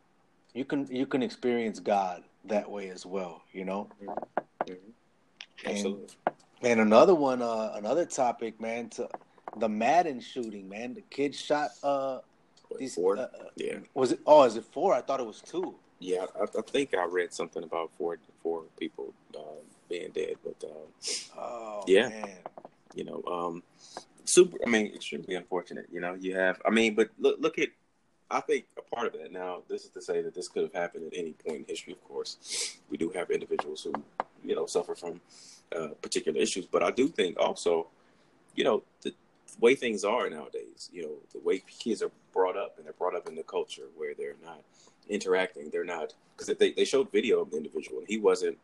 you 0.53 0.63
can 0.63 0.87
you 0.89 1.05
can 1.05 1.21
experience 1.21 1.81
God 1.81 2.23
that 2.47 2.69
way 2.69 2.89
as 2.89 3.05
well. 3.05 3.41
You 3.51 3.65
know. 3.65 3.89
Mm-hmm. 4.03 4.73
Absolutely. 5.65 6.07
And, 6.61 6.71
and 6.71 6.81
another 6.81 7.15
one, 7.15 7.41
uh, 7.41 7.73
another 7.75 8.05
topic, 8.05 8.59
man, 8.59 8.89
to 8.89 9.07
the 9.57 9.69
Madden 9.69 10.19
shooting, 10.19 10.67
man. 10.67 10.93
The 10.93 11.01
kid 11.01 11.33
shot 11.35 11.69
uh 11.83 12.19
these, 12.79 12.95
four? 12.95 13.17
Uh, 13.17 13.27
yeah. 13.55 13.77
Was 13.93 14.11
it? 14.11 14.19
Oh, 14.25 14.43
is 14.43 14.55
it 14.55 14.65
four? 14.65 14.93
I 14.93 15.01
thought 15.01 15.19
it 15.19 15.25
was 15.25 15.41
two. 15.41 15.75
Yeah, 15.99 16.25
I, 16.39 16.43
I 16.43 16.61
think 16.61 16.93
I 16.93 17.05
read 17.05 17.33
something 17.33 17.63
about 17.63 17.91
four 17.97 18.17
four 18.41 18.63
people 18.79 19.13
uh, 19.37 19.61
being 19.89 20.11
dead, 20.11 20.35
but 20.43 20.55
uh, 20.63 21.39
oh, 21.39 21.83
yeah, 21.87 22.09
man. 22.09 22.37
you 22.93 23.05
know, 23.05 23.23
um, 23.31 23.63
super. 24.25 24.57
I 24.65 24.69
mean, 24.69 24.93
extremely 24.93 25.35
unfortunate. 25.35 25.87
You 25.91 26.01
know, 26.01 26.15
you 26.15 26.35
have. 26.35 26.61
I 26.65 26.69
mean, 26.69 26.95
but 26.95 27.09
look, 27.19 27.37
look 27.39 27.59
at. 27.59 27.69
I 28.29 28.39
think 28.41 28.65
a 28.77 28.95
part 28.95 29.07
of 29.07 29.13
that. 29.13 29.31
Now, 29.31 29.61
this 29.69 29.83
is 29.83 29.91
to 29.91 30.01
say 30.01 30.21
that 30.21 30.33
this 30.33 30.47
could 30.47 30.63
have 30.63 30.73
happened 30.73 31.11
at 31.11 31.17
any 31.17 31.33
point 31.33 31.57
in 31.57 31.65
history. 31.67 31.93
Of 31.93 32.03
course, 32.03 32.77
we 32.89 32.97
do 32.97 33.09
have 33.09 33.29
individuals 33.29 33.83
who, 33.83 33.93
you 34.43 34.55
know, 34.55 34.65
suffer 34.65 34.95
from 34.95 35.21
uh, 35.75 35.89
particular 36.01 36.39
issues, 36.39 36.65
but 36.65 36.81
I 36.81 36.91
do 36.91 37.07
think 37.07 37.37
also, 37.39 37.87
you 38.55 38.63
know, 38.63 38.83
the 39.01 39.13
way 39.59 39.75
things 39.75 40.03
are 40.03 40.29
nowadays. 40.29 40.89
You 40.91 41.03
know, 41.03 41.15
the 41.33 41.39
way 41.39 41.63
kids 41.79 42.01
are 42.01 42.11
brought 42.33 42.57
up, 42.57 42.77
and 42.77 42.85
they're 42.85 42.93
brought 42.93 43.15
up 43.15 43.27
in 43.27 43.35
the 43.35 43.43
culture 43.43 43.87
where 43.95 44.13
they're 44.15 44.35
not 44.43 44.61
interacting. 45.07 45.69
They're 45.69 45.83
not 45.83 46.13
because 46.35 46.55
they 46.57 46.71
they 46.71 46.85
showed 46.85 47.11
video 47.11 47.41
of 47.41 47.51
the 47.51 47.57
individual, 47.57 47.99
and 47.99 48.07
he 48.07 48.17
wasn't. 48.17 48.57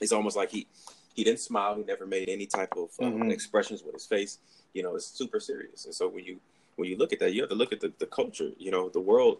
It's 0.00 0.12
almost 0.12 0.36
like 0.36 0.50
he 0.50 0.66
he 1.14 1.22
didn't 1.24 1.40
smile. 1.40 1.74
He 1.74 1.82
never 1.82 2.06
made 2.06 2.28
any 2.28 2.46
type 2.46 2.72
of 2.76 2.90
um, 3.00 3.12
mm-hmm. 3.12 3.30
expressions 3.30 3.82
with 3.82 3.94
his 3.94 4.06
face. 4.06 4.38
You 4.72 4.82
know, 4.82 4.96
it's 4.96 5.06
super 5.06 5.38
serious. 5.38 5.84
And 5.84 5.94
so 5.94 6.08
when 6.08 6.24
you 6.24 6.40
when 6.76 6.88
you 6.88 6.96
look 6.96 7.12
at 7.12 7.20
that, 7.20 7.32
you 7.32 7.42
have 7.42 7.50
to 7.50 7.56
look 7.56 7.72
at 7.72 7.80
the, 7.80 7.92
the 7.98 8.06
culture. 8.06 8.50
You 8.58 8.70
know, 8.70 8.88
the 8.88 9.00
world 9.00 9.38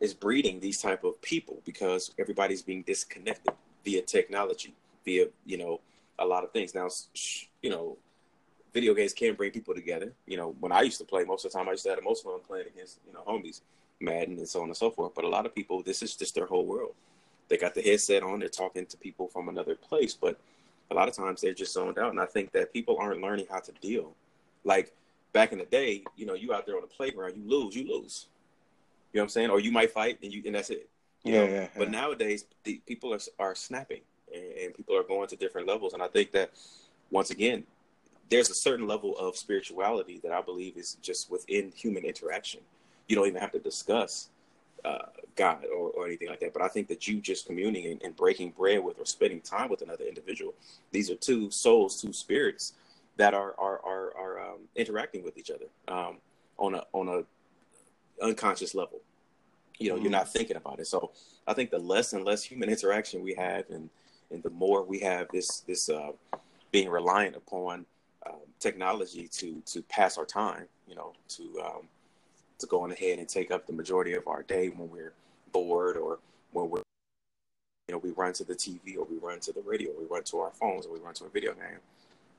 is 0.00 0.14
breeding 0.14 0.60
these 0.60 0.80
type 0.80 1.04
of 1.04 1.20
people 1.22 1.62
because 1.64 2.12
everybody's 2.18 2.62
being 2.62 2.82
disconnected 2.82 3.54
via 3.84 4.02
technology, 4.02 4.74
via 5.04 5.26
you 5.44 5.58
know 5.58 5.80
a 6.18 6.26
lot 6.26 6.44
of 6.44 6.52
things. 6.52 6.74
Now, 6.74 6.88
you 7.62 7.70
know, 7.70 7.96
video 8.74 8.94
games 8.94 9.12
can 9.12 9.34
bring 9.34 9.50
people 9.50 9.74
together. 9.74 10.12
You 10.26 10.36
know, 10.36 10.54
when 10.60 10.72
I 10.72 10.82
used 10.82 10.98
to 10.98 11.04
play, 11.04 11.24
most 11.24 11.44
of 11.44 11.52
the 11.52 11.58
time 11.58 11.68
I 11.68 11.72
used 11.72 11.84
to 11.84 11.90
have 11.90 12.02
most 12.02 12.24
fun 12.24 12.40
playing 12.46 12.66
against 12.66 12.98
you 13.06 13.12
know 13.12 13.22
homies, 13.26 13.60
Madden 14.00 14.38
and 14.38 14.48
so 14.48 14.60
on 14.60 14.68
and 14.68 14.76
so 14.76 14.90
forth. 14.90 15.12
But 15.14 15.24
a 15.24 15.28
lot 15.28 15.46
of 15.46 15.54
people, 15.54 15.82
this 15.82 16.02
is 16.02 16.16
just 16.16 16.34
their 16.34 16.46
whole 16.46 16.66
world. 16.66 16.94
They 17.48 17.56
got 17.56 17.74
the 17.74 17.82
headset 17.82 18.22
on, 18.22 18.40
they're 18.40 18.48
talking 18.48 18.86
to 18.86 18.96
people 18.96 19.28
from 19.28 19.48
another 19.48 19.76
place, 19.76 20.14
but 20.14 20.38
a 20.90 20.94
lot 20.94 21.08
of 21.08 21.14
times 21.14 21.40
they're 21.40 21.54
just 21.54 21.72
zoned 21.72 21.98
out. 21.98 22.10
And 22.10 22.20
I 22.20 22.26
think 22.26 22.52
that 22.52 22.72
people 22.72 22.96
aren't 22.98 23.22
learning 23.22 23.46
how 23.50 23.60
to 23.60 23.72
deal. 23.80 24.12
Like 24.64 24.92
back 25.36 25.52
in 25.52 25.58
the 25.58 25.66
day, 25.66 26.02
you 26.16 26.24
know, 26.24 26.32
you 26.32 26.54
out 26.54 26.64
there 26.64 26.76
on 26.76 26.80
the 26.80 26.86
playground, 26.86 27.34
you 27.36 27.42
lose, 27.46 27.76
you 27.76 27.86
lose. 27.86 28.28
You 29.12 29.18
know 29.18 29.20
what 29.20 29.24
I'm 29.24 29.28
saying? 29.28 29.50
Or 29.50 29.60
you 29.60 29.70
might 29.70 29.90
fight 29.92 30.18
and 30.22 30.32
you 30.32 30.42
and 30.46 30.54
that's 30.54 30.70
it. 30.70 30.88
Yeah, 31.24 31.42
yeah, 31.42 31.50
yeah, 31.50 31.68
But 31.76 31.90
nowadays, 31.90 32.46
the 32.64 32.80
people 32.86 33.12
are 33.12 33.20
are 33.38 33.54
snapping 33.54 34.00
and, 34.34 34.44
and 34.58 34.74
people 34.74 34.96
are 34.96 35.02
going 35.02 35.28
to 35.28 35.36
different 35.36 35.68
levels. 35.68 35.92
And 35.92 36.02
I 36.02 36.08
think 36.08 36.32
that 36.32 36.52
once 37.10 37.30
again, 37.30 37.64
there's 38.30 38.48
a 38.48 38.54
certain 38.54 38.86
level 38.86 39.16
of 39.18 39.36
spirituality 39.36 40.20
that 40.22 40.32
I 40.32 40.40
believe 40.40 40.78
is 40.78 40.96
just 41.02 41.30
within 41.30 41.70
human 41.70 42.04
interaction. 42.04 42.60
You 43.06 43.16
don't 43.16 43.26
even 43.26 43.40
have 43.40 43.52
to 43.52 43.58
discuss 43.58 44.30
uh, 44.86 45.06
God 45.34 45.64
or, 45.66 45.90
or, 45.90 46.06
anything 46.06 46.28
like 46.28 46.40
that. 46.40 46.54
But 46.54 46.62
I 46.62 46.68
think 46.68 46.88
that 46.88 47.06
you 47.06 47.20
just 47.20 47.46
communing 47.46 47.86
and, 47.86 48.02
and, 48.02 48.16
breaking 48.16 48.50
bread 48.50 48.82
with 48.82 48.98
or 48.98 49.04
spending 49.04 49.40
time 49.40 49.68
with 49.68 49.82
another 49.82 50.04
individual, 50.04 50.54
these 50.92 51.10
are 51.10 51.16
two 51.16 51.50
souls, 51.50 52.00
two 52.00 52.12
spirits 52.12 52.74
that 53.16 53.34
are 53.34 53.54
are 53.58 53.80
are, 53.84 54.16
are 54.16 54.40
um, 54.40 54.60
interacting 54.74 55.24
with 55.24 55.36
each 55.36 55.50
other 55.50 55.66
um, 55.88 56.18
on 56.58 56.74
a 56.74 56.84
on 56.92 57.08
a 57.08 58.24
unconscious 58.24 58.74
level. 58.74 59.00
You 59.78 59.88
know, 59.88 59.94
mm-hmm. 59.94 60.04
you're 60.04 60.12
not 60.12 60.32
thinking 60.32 60.56
about 60.56 60.80
it. 60.80 60.86
So 60.86 61.12
I 61.46 61.54
think 61.54 61.70
the 61.70 61.78
less 61.78 62.12
and 62.12 62.24
less 62.24 62.42
human 62.42 62.68
interaction 62.74 63.22
we 63.22 63.34
have, 63.34 63.64
and 63.70 63.90
and 64.30 64.42
the 64.42 64.50
more 64.50 64.82
we 64.82 65.00
have 65.00 65.28
this 65.32 65.60
this 65.60 65.88
uh, 65.88 66.12
being 66.72 66.88
reliant 66.88 67.36
upon 67.36 67.86
um, 68.26 68.40
technology 68.58 69.28
to 69.28 69.62
to 69.66 69.82
pass 69.82 70.18
our 70.18 70.26
time. 70.26 70.66
You 70.88 70.94
know, 70.94 71.12
to 71.30 71.42
um, 71.64 71.88
to 72.58 72.66
go 72.66 72.82
on 72.82 72.92
ahead 72.92 73.18
and 73.18 73.28
take 73.28 73.50
up 73.50 73.66
the 73.66 73.72
majority 73.72 74.14
of 74.14 74.26
our 74.26 74.42
day 74.42 74.68
when 74.68 74.90
we're 74.90 75.12
bored 75.52 75.96
or 75.96 76.18
when 76.52 76.70
we're 76.70 76.82
you 77.88 77.94
know 77.94 77.98
we 77.98 78.10
run 78.10 78.32
to 78.32 78.44
the 78.44 78.54
TV 78.54 78.96
or 78.96 79.04
we 79.04 79.16
run 79.18 79.40
to 79.40 79.52
the 79.52 79.62
radio, 79.62 79.90
or 79.90 80.00
we 80.00 80.06
run 80.06 80.24
to 80.24 80.38
our 80.38 80.50
phones, 80.50 80.86
or 80.86 80.92
we 80.92 81.00
run 81.00 81.14
to 81.14 81.24
a 81.24 81.28
video 81.28 81.52
game. 81.54 81.78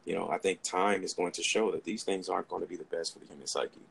You 0.08 0.16
know, 0.16 0.30
I 0.30 0.38
think 0.38 0.64
time 0.64 1.04
is 1.04 1.14
going 1.14 1.34
to 1.34 1.44
show 1.44 1.70
that 1.72 1.84
these 1.84 2.04
things 2.04 2.30
aren't 2.30 2.48
going 2.48 2.62
to 2.62 2.68
be 2.68 2.78
the 2.78 2.86
best 2.86 3.12
for 3.12 3.20
the 3.20 3.26
human 3.26 3.46
psyche. 3.46 3.82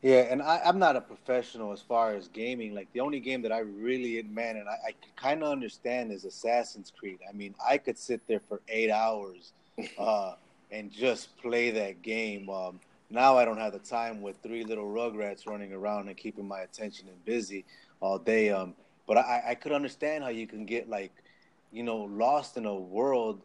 Yeah, 0.00 0.20
and 0.30 0.40
I, 0.40 0.62
am 0.64 0.78
not 0.78 0.96
a 0.96 1.00
professional 1.02 1.72
as 1.72 1.82
far 1.82 2.14
as 2.14 2.26
gaming. 2.28 2.74
Like 2.74 2.90
the 2.94 3.00
only 3.00 3.20
game 3.20 3.42
that 3.42 3.52
I 3.52 3.58
really, 3.58 4.22
man, 4.22 4.56
and 4.56 4.66
I, 4.66 4.78
I 4.88 4.94
kind 5.16 5.42
of 5.42 5.52
understand 5.52 6.10
is 6.10 6.24
Assassin's 6.24 6.90
Creed. 6.98 7.18
I 7.28 7.32
mean, 7.32 7.54
I 7.62 7.76
could 7.76 7.98
sit 7.98 8.26
there 8.26 8.40
for 8.48 8.62
eight 8.68 8.90
hours 8.90 9.52
uh, 9.98 10.36
and 10.70 10.90
just 10.90 11.36
play 11.36 11.70
that 11.72 12.00
game. 12.00 12.48
Um, 12.48 12.80
now 13.10 13.36
I 13.36 13.44
don't 13.44 13.58
have 13.58 13.74
the 13.74 13.78
time 13.78 14.22
with 14.22 14.36
three 14.42 14.64
little 14.64 14.86
rugrats 14.86 15.46
running 15.46 15.74
around 15.74 16.08
and 16.08 16.16
keeping 16.16 16.48
my 16.48 16.60
attention 16.60 17.08
and 17.08 17.24
busy 17.26 17.66
all 18.00 18.18
day. 18.18 18.48
Um, 18.48 18.74
but 19.06 19.18
I, 19.18 19.42
I 19.48 19.54
could 19.54 19.72
understand 19.72 20.24
how 20.24 20.30
you 20.30 20.46
can 20.46 20.64
get 20.64 20.88
like, 20.88 21.12
you 21.72 21.82
know, 21.82 21.98
lost 21.98 22.56
in 22.56 22.64
a 22.64 22.74
world 22.74 23.42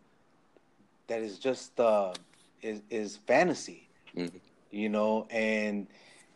that 1.07 1.21
is 1.21 1.39
just 1.39 1.79
uh, 1.79 2.13
is 2.61 2.81
is 2.89 3.17
fantasy. 3.17 3.87
Mm-hmm. 4.15 4.37
You 4.71 4.89
know, 4.89 5.27
and 5.29 5.87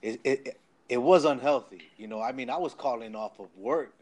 it, 0.01 0.19
it 0.23 0.59
it 0.89 0.97
was 0.97 1.25
unhealthy. 1.25 1.89
You 1.97 2.07
know, 2.07 2.21
I 2.21 2.31
mean, 2.31 2.49
I 2.49 2.57
was 2.57 2.73
calling 2.73 3.15
off 3.15 3.39
of 3.39 3.47
work, 3.57 3.93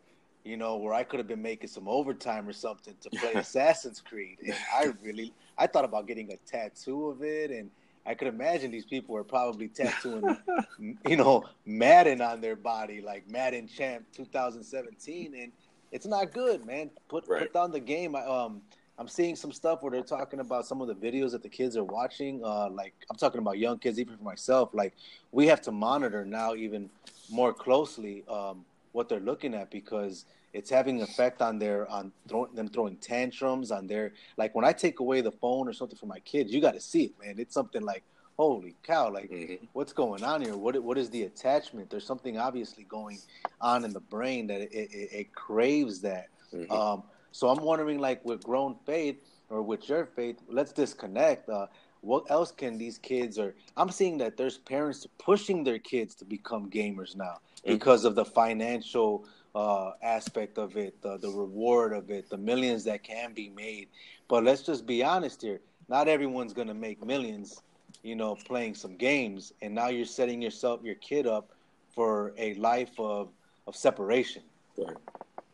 you 0.43 0.57
know, 0.57 0.75
where 0.75 0.93
I 0.93 1.03
could 1.03 1.19
have 1.19 1.27
been 1.27 1.41
making 1.41 1.69
some 1.69 1.87
overtime 1.87 2.47
or 2.47 2.53
something 2.53 2.95
to 3.01 3.09
play 3.11 3.33
Assassin's 3.35 4.01
Creed, 4.01 4.37
and 4.45 4.55
I 4.73 4.91
really 5.01 5.33
I 5.57 5.67
thought 5.67 5.85
about 5.85 6.07
getting 6.07 6.31
a 6.31 6.37
tattoo 6.49 7.09
of 7.09 7.23
it, 7.23 7.51
and 7.51 7.69
I 8.05 8.13
could 8.13 8.27
imagine 8.27 8.71
these 8.71 8.85
people 8.85 9.15
were 9.15 9.23
probably 9.23 9.67
tattooing, 9.67 10.37
you 11.07 11.17
know, 11.17 11.45
Madden 11.65 12.21
on 12.21 12.39
their 12.39 12.55
body, 12.55 13.01
like 13.01 13.29
Madden 13.29 13.67
Champ 13.67 14.05
2017, 14.13 15.33
and 15.35 15.51
it's 15.91 16.05
not 16.05 16.33
good, 16.33 16.65
man. 16.65 16.91
Put 17.07 17.27
right. 17.27 17.43
put 17.43 17.53
down 17.53 17.71
the 17.71 17.79
game. 17.79 18.15
I, 18.15 18.25
um, 18.25 18.61
I'm 18.97 19.07
seeing 19.07 19.35
some 19.35 19.51
stuff 19.51 19.83
where 19.83 19.91
they're 19.91 20.03
talking 20.03 20.39
about 20.39 20.65
some 20.65 20.81
of 20.81 20.87
the 20.87 20.95
videos 20.95 21.31
that 21.31 21.43
the 21.43 21.49
kids 21.49 21.75
are 21.75 21.83
watching. 21.83 22.41
Uh, 22.43 22.69
like 22.69 22.93
I'm 23.09 23.17
talking 23.17 23.39
about 23.39 23.57
young 23.57 23.77
kids, 23.77 23.99
even 23.99 24.15
for 24.15 24.23
myself. 24.23 24.69
Like 24.73 24.93
we 25.31 25.47
have 25.47 25.61
to 25.63 25.71
monitor 25.71 26.25
now 26.25 26.55
even 26.55 26.89
more 27.29 27.53
closely 27.53 28.23
um, 28.29 28.63
what 28.93 29.09
they're 29.09 29.19
looking 29.19 29.53
at 29.53 29.69
because 29.69 30.25
it's 30.53 30.69
having 30.69 30.97
an 30.97 31.03
effect 31.03 31.41
on 31.41 31.59
their 31.59 31.89
on 31.91 32.13
throwing 32.29 32.55
them 32.55 32.69
throwing 32.69 32.95
tantrums 32.97 33.69
on 33.69 33.87
their 33.87 34.13
like 34.37 34.55
when 34.55 34.63
I 34.63 34.71
take 34.71 35.01
away 35.01 35.19
the 35.19 35.31
phone 35.31 35.67
or 35.67 35.73
something 35.73 35.97
from 35.97 36.09
my 36.09 36.19
kids, 36.19 36.53
you 36.53 36.61
got 36.61 36.73
to 36.75 36.81
see 36.81 37.05
it, 37.05 37.13
man. 37.21 37.35
It's 37.37 37.53
something 37.53 37.81
like 37.81 38.03
holy 38.37 38.75
cow, 38.83 39.11
like 39.11 39.29
mm-hmm. 39.29 39.65
what's 39.73 39.93
going 39.93 40.23
on 40.23 40.41
here? 40.41 40.55
What 40.55 40.81
what 40.81 40.97
is 40.97 41.09
the 41.09 41.23
attachment? 41.23 41.89
There's 41.89 42.05
something 42.05 42.37
obviously 42.37 42.85
going 42.85 43.19
on 43.59 43.83
in 43.83 43.91
the 43.91 43.99
brain 43.99 44.47
that 44.47 44.61
it, 44.61 44.71
it, 44.71 45.09
it 45.11 45.35
craves 45.35 45.99
that. 46.01 46.27
Mm-hmm. 46.53 46.71
Um, 46.71 47.03
so 47.35 47.49
I'm 47.49 47.61
wondering, 47.61 47.99
like 47.99 48.23
with 48.23 48.41
grown 48.45 48.77
faith 48.85 49.17
or 49.49 49.61
with 49.61 49.89
your 49.89 50.05
faith, 50.05 50.37
let's 50.47 50.71
disconnect. 50.71 51.49
Uh, 51.49 51.67
what 51.99 52.23
else 52.31 52.49
can 52.49 52.77
these 52.77 52.97
kids 52.97 53.37
or 53.37 53.55
I'm 53.75 53.89
seeing 53.89 54.17
that 54.19 54.37
there's 54.37 54.59
parents 54.59 55.05
pushing 55.17 55.61
their 55.61 55.77
kids 55.77 56.15
to 56.15 56.23
become 56.23 56.69
gamers 56.69 57.13
now 57.13 57.39
mm-hmm. 57.57 57.73
because 57.73 58.05
of 58.05 58.15
the 58.15 58.23
financial 58.23 59.27
uh, 59.53 59.91
aspect 60.01 60.57
of 60.57 60.77
it, 60.77 61.01
the, 61.01 61.17
the 61.17 61.29
reward 61.29 61.91
of 61.91 62.09
it, 62.09 62.29
the 62.29 62.37
millions 62.37 62.85
that 62.85 63.03
can 63.03 63.33
be 63.33 63.49
made. 63.49 63.89
But 64.29 64.45
let's 64.45 64.61
just 64.61 64.85
be 64.85 65.03
honest 65.03 65.41
here. 65.41 65.59
Not 65.89 66.07
everyone's 66.07 66.53
going 66.53 66.69
to 66.69 66.73
make 66.73 67.05
millions, 67.05 67.61
you 68.01 68.15
know, 68.15 68.35
playing 68.35 68.75
some 68.75 68.95
games. 68.95 69.51
And 69.61 69.75
now 69.75 69.89
you're 69.89 70.05
setting 70.05 70.41
yourself, 70.41 70.79
your 70.85 70.95
kid 70.95 71.27
up 71.27 71.51
for 71.93 72.33
a 72.37 72.53
life 72.53 72.97
of, 72.97 73.27
of 73.67 73.75
separation. 73.75 74.43
Right. 74.77 74.95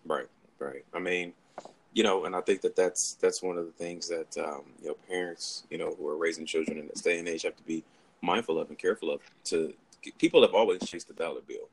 Right. 0.06 0.28
Right. 0.60 0.86
I 0.94 1.00
mean, 1.00 1.34
you 1.94 2.04
know, 2.04 2.26
and 2.26 2.36
I 2.36 2.42
think 2.42 2.62
that 2.62 2.76
that's 2.76 3.16
that's 3.16 3.42
one 3.42 3.58
of 3.58 3.66
the 3.66 3.72
things 3.72 4.08
that 4.08 4.38
um, 4.38 4.64
you 4.82 4.90
know 4.90 4.96
parents, 5.10 5.64
you 5.70 5.78
know, 5.78 5.94
who 5.96 6.08
are 6.08 6.18
raising 6.18 6.46
children 6.46 6.78
in 6.78 6.88
this 6.88 7.02
day 7.02 7.20
and 7.20 7.28
age 7.28 7.44
have 7.44 7.58
to 7.58 7.64
be 7.64 7.84
mindful 8.22 8.60
of 8.60 8.70
and 8.70 8.78
careful 8.78 9.12
of. 9.12 9.22
To 9.46 9.74
people 10.18 10.42
have 10.42 10.54
always 10.54 10.82
chased 10.86 11.08
the 11.08 11.14
dollar 11.14 11.42
bill. 11.42 11.70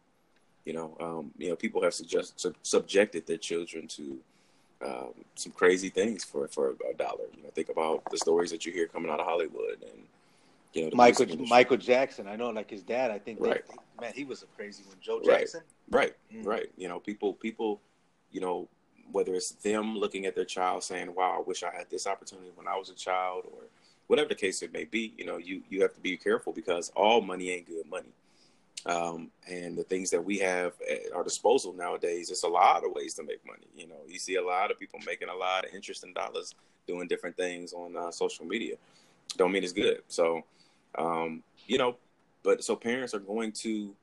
You 0.65 0.75
know, 0.75 0.97
um, 1.01 1.31
you 1.39 1.49
know, 1.49 1.57
people 1.57 1.83
have 1.83 1.95
suggest, 1.95 2.39
sub- 2.41 2.57
subjected 2.63 3.27
their 3.27 3.39
children 3.39 3.87
to 3.89 4.19
um, 4.85 5.15
some 5.35 5.53
crazy 5.53 5.89
things 5.89 6.25
for 6.25 6.49
for 6.49 6.75
a 6.91 6.95
dollar. 6.95 7.25
You 7.37 7.45
know, 7.45 7.51
think 7.55 7.69
about 7.69 8.03
the 8.11 8.19
stories 8.19 8.51
that 8.51 8.67
you 8.67 8.73
hear 8.73 8.87
coming 8.87 9.11
out 9.11 9.21
of 9.21 9.27
Hollywood 9.27 9.83
and 9.83 10.03
you 10.73 10.83
know 10.83 10.91
Michael 10.95 11.27
Michael 11.47 11.77
Jackson. 11.77 12.27
I 12.27 12.35
know, 12.35 12.51
like 12.51 12.71
his 12.71 12.83
dad. 12.83 13.13
I 13.13 13.19
think 13.19 13.39
right. 13.41 13.63
They, 13.67 14.07
man, 14.07 14.13
he 14.15 14.25
was 14.25 14.43
a 14.43 14.47
crazy 14.57 14.83
one. 14.87 14.97
Joe 15.01 15.21
Jackson. 15.25 15.63
Right, 15.91 16.15
right, 16.33 16.43
mm. 16.43 16.47
right. 16.47 16.71
You 16.77 16.89
know, 16.89 16.99
people 16.99 17.35
people, 17.35 17.81
you 18.33 18.41
know, 18.41 18.69
whether 19.13 19.35
it's 19.35 19.51
them 19.51 19.97
looking 19.97 20.27
at 20.27 20.35
their 20.35 20.45
child 20.45 20.85
saying, 20.85 21.15
"Wow, 21.15 21.39
I 21.39 21.43
wish 21.47 21.63
I 21.63 21.75
had 21.75 21.91
this 21.91 22.07
opportunity 22.07 22.51
when 22.55 22.69
I 22.69 22.77
was 22.77 22.91
a 22.91 22.95
child," 22.95 23.45
or 23.47 23.65
whatever 24.09 24.29
the 24.29 24.35
case 24.35 24.63
it 24.63 24.73
may 24.73 24.85
be, 24.85 25.15
you 25.17 25.25
know, 25.25 25.37
you 25.37 25.63
you 25.69 25.83
have 25.83 25.95
to 25.95 26.01
be 26.01 26.17
careful 26.17 26.53
because 26.53 26.91
all 26.97 27.21
money 27.21 27.51
ain't 27.51 27.67
good 27.67 27.89
money. 27.89 28.13
Um, 28.87 29.31
and 29.47 29.77
the 29.77 29.83
things 29.83 30.11
that 30.11 30.25
we 30.25 30.39
have 30.39 30.73
at 30.89 31.13
our 31.15 31.25
disposal 31.25 31.73
nowadays, 31.73 32.31
it's 32.31 32.45
a 32.45 32.49
lot 32.49 32.85
of 32.85 32.93
ways 32.93 33.15
to 33.15 33.23
make 33.23 33.45
money. 33.47 33.67
You 33.77 33.89
know, 33.89 34.01
you 34.07 34.19
see 34.19 34.37
a 34.37 34.45
lot 34.45 34.71
of 34.71 34.79
people 34.79 35.01
making 35.05 35.29
a 35.29 35.35
lot 35.35 35.65
of 35.65 35.75
interest 35.75 36.05
in 36.05 36.13
dollars 36.13 36.55
doing 36.87 37.09
different 37.09 37.37
things 37.37 37.73
on 37.73 37.97
uh, 37.97 38.11
social 38.11 38.47
media. 38.47 38.77
Don't 39.37 39.53
mean 39.53 39.63
it's 39.63 39.73
good. 39.73 40.03
So, 40.09 40.43
um, 40.97 41.43
you 41.67 41.77
know, 41.77 41.97
but 42.43 42.65
so 42.65 42.77
parents 42.77 43.15
are 43.15 43.19
going 43.19 43.53
to 43.53 43.95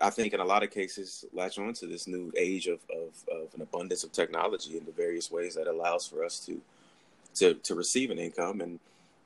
I 0.00 0.10
think 0.10 0.32
in 0.32 0.40
a 0.40 0.44
lot 0.44 0.62
of 0.62 0.70
cases 0.70 1.24
latch 1.32 1.58
on 1.58 1.72
to 1.74 1.86
this 1.86 2.06
new 2.06 2.32
age 2.36 2.66
of, 2.66 2.80
of, 2.90 3.12
of, 3.30 3.54
an 3.54 3.62
abundance 3.62 4.04
of 4.04 4.12
technology 4.12 4.76
in 4.76 4.84
the 4.84 4.92
various 4.92 5.30
ways 5.30 5.54
that 5.54 5.66
allows 5.66 6.06
for 6.06 6.24
us 6.24 6.38
to, 6.46 6.60
to 7.34 7.54
to 7.54 7.74
receive 7.74 8.10
an 8.10 8.18
income. 8.18 8.60
And 8.60 8.78